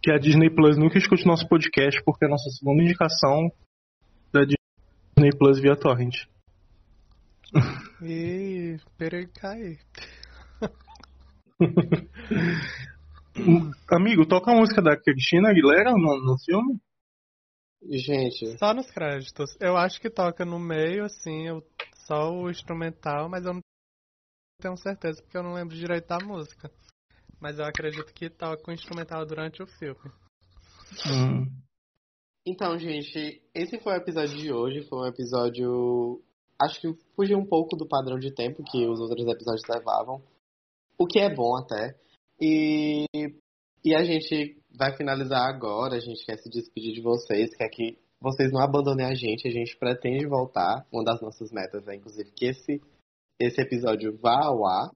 Que 0.00 0.12
a 0.12 0.18
Disney 0.18 0.48
Plus 0.48 0.78
nunca 0.78 0.96
escute 0.98 1.26
nosso 1.26 1.48
podcast, 1.48 2.00
porque 2.04 2.24
é 2.24 2.28
a 2.28 2.30
nossa 2.30 2.48
segunda 2.50 2.82
indicação 2.82 3.50
da 4.32 4.42
Disney 4.42 5.36
Plus 5.36 5.58
via 5.60 5.74
Torrent. 5.74 6.14
E 8.00 8.78
peraí 8.96 9.26
cair. 9.26 9.80
Amigo, 13.90 14.26
toca 14.26 14.52
a 14.52 14.54
música 14.54 14.80
da 14.80 14.96
Cristina 14.96 15.50
Aguilera 15.50 15.90
no, 15.90 16.24
no 16.24 16.38
filme? 16.38 16.80
Gente. 17.82 18.58
Só 18.58 18.74
nos 18.74 18.90
créditos. 18.90 19.56
Eu 19.58 19.76
acho 19.76 20.00
que 20.00 20.10
toca 20.10 20.44
no 20.44 20.58
meio, 20.58 21.04
assim, 21.04 21.46
eu, 21.46 21.62
só 22.10 22.32
o 22.32 22.50
instrumental, 22.50 23.28
mas 23.28 23.44
eu 23.44 23.54
não 23.54 23.60
tenho 24.60 24.76
certeza 24.76 25.22
porque 25.22 25.36
eu 25.36 25.44
não 25.44 25.54
lembro 25.54 25.76
direito 25.76 26.08
da 26.08 26.18
música. 26.18 26.68
Mas 27.40 27.58
eu 27.58 27.64
acredito 27.64 28.12
que 28.12 28.28
toca 28.28 28.68
o 28.68 28.74
instrumental 28.74 29.24
durante 29.24 29.62
o 29.62 29.66
filme. 29.66 30.10
Hum. 31.06 31.46
Então, 32.44 32.76
gente, 32.78 33.40
esse 33.54 33.78
foi 33.78 33.92
o 33.92 33.96
episódio 33.96 34.36
de 34.36 34.52
hoje. 34.52 34.82
Foi 34.88 34.98
um 34.98 35.06
episódio 35.06 36.20
acho 36.60 36.80
que 36.80 36.92
fugiu 37.14 37.38
um 37.38 37.46
pouco 37.46 37.76
do 37.76 37.88
padrão 37.88 38.18
de 38.18 38.34
tempo 38.34 38.62
que 38.64 38.86
os 38.86 39.00
outros 39.00 39.26
episódios 39.26 39.66
levavam. 39.68 40.22
O 40.98 41.06
que 41.06 41.18
é 41.18 41.34
bom 41.34 41.56
até. 41.56 41.98
E, 42.38 43.06
e 43.84 43.94
a 43.94 44.02
gente 44.04 44.60
vai 44.76 44.94
finalizar 44.96 45.48
agora. 45.48 45.96
A 45.96 46.00
gente 46.00 46.24
quer 46.26 46.36
se 46.38 46.50
despedir 46.50 46.92
de 46.92 47.00
vocês. 47.00 47.56
Quer 47.56 47.68
que 47.68 47.98
vocês 48.20 48.52
não 48.52 48.60
abandonem 48.60 49.06
a 49.06 49.14
gente. 49.14 49.48
A 49.48 49.50
gente 49.50 49.76
pretende 49.76 50.26
voltar. 50.26 50.86
Uma 50.92 51.04
das 51.04 51.20
nossas 51.20 51.50
metas 51.50 51.86
é, 51.88 51.94
inclusive, 51.94 52.30
que 52.32 52.46
esse, 52.46 52.80
esse 53.38 53.60
episódio 53.60 54.16
vá 54.18 54.44
ao 54.44 54.66
ar. 54.66 54.90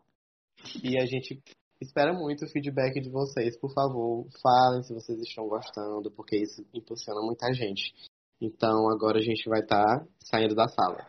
E 0.83 0.99
a 0.99 1.07
gente 1.07 1.43
espera 1.81 2.12
muito 2.12 2.45
o 2.45 2.49
feedback 2.49 3.01
de 3.01 3.11
vocês. 3.11 3.59
Por 3.59 3.72
favor, 3.72 4.27
falem 4.43 4.83
se 4.83 4.93
vocês 4.93 5.18
estão 5.20 5.49
gostando, 5.49 6.11
porque 6.11 6.37
isso 6.37 6.64
impulsiona 6.72 7.20
muita 7.22 7.53
gente. 7.53 7.95
Então 8.41 8.89
agora 8.91 9.18
a 9.18 9.22
gente 9.22 9.49
vai 9.49 9.61
estar 9.61 10.01
tá 10.01 10.07
saindo 10.22 10.55
da 10.55 10.68
sala. 10.68 11.07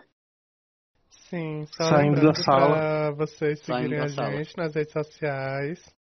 Sim, 1.09 1.65
só 1.67 1.89
Saindo 1.89 2.21
da 2.21 2.33
sala. 2.33 2.75
Pra 2.75 3.11
vocês 3.11 3.59
seguirem 3.59 3.99
a 3.99 4.07
sala. 4.07 4.31
gente 4.31 4.55
nas 4.57 4.75
redes 4.75 4.93
sociais 4.93 5.95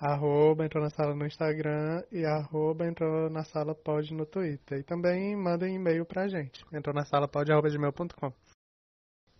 arroba 0.00 0.64
entrou 0.64 0.82
na 0.82 0.90
sala 0.90 1.14
no 1.14 1.26
Instagram 1.26 2.02
e 2.12 2.24
arroba 2.24 2.86
entrou 2.86 3.28
na 3.28 3.44
sala 3.44 3.74
pod 3.74 4.12
no 4.14 4.24
Twitter. 4.24 4.78
E 4.78 4.82
também 4.82 5.36
mandem 5.36 5.74
e-mail 5.74 6.04
pra 6.06 6.28
gente. 6.28 6.64
Entrou 6.72 6.94
na 6.94 7.04
sala 7.04 7.28
pod 7.28 7.50
arroba 7.50 7.68
gmail.com. 7.68 8.32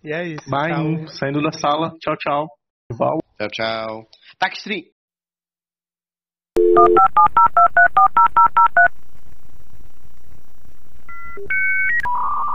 E 0.03 0.13
é 0.13 0.25
isso. 0.27 0.49
Bye, 0.51 0.73
tchau. 0.73 1.09
saindo 1.09 1.43
da 1.43 1.53
sala. 1.53 1.97
Tchau, 2.01 2.17
tchau. 2.17 2.49
Val. 2.93 3.19
Tchau, 3.37 3.49
tchau. 3.49 4.09
Taxi. 4.39 4.93
Thank 11.41 12.48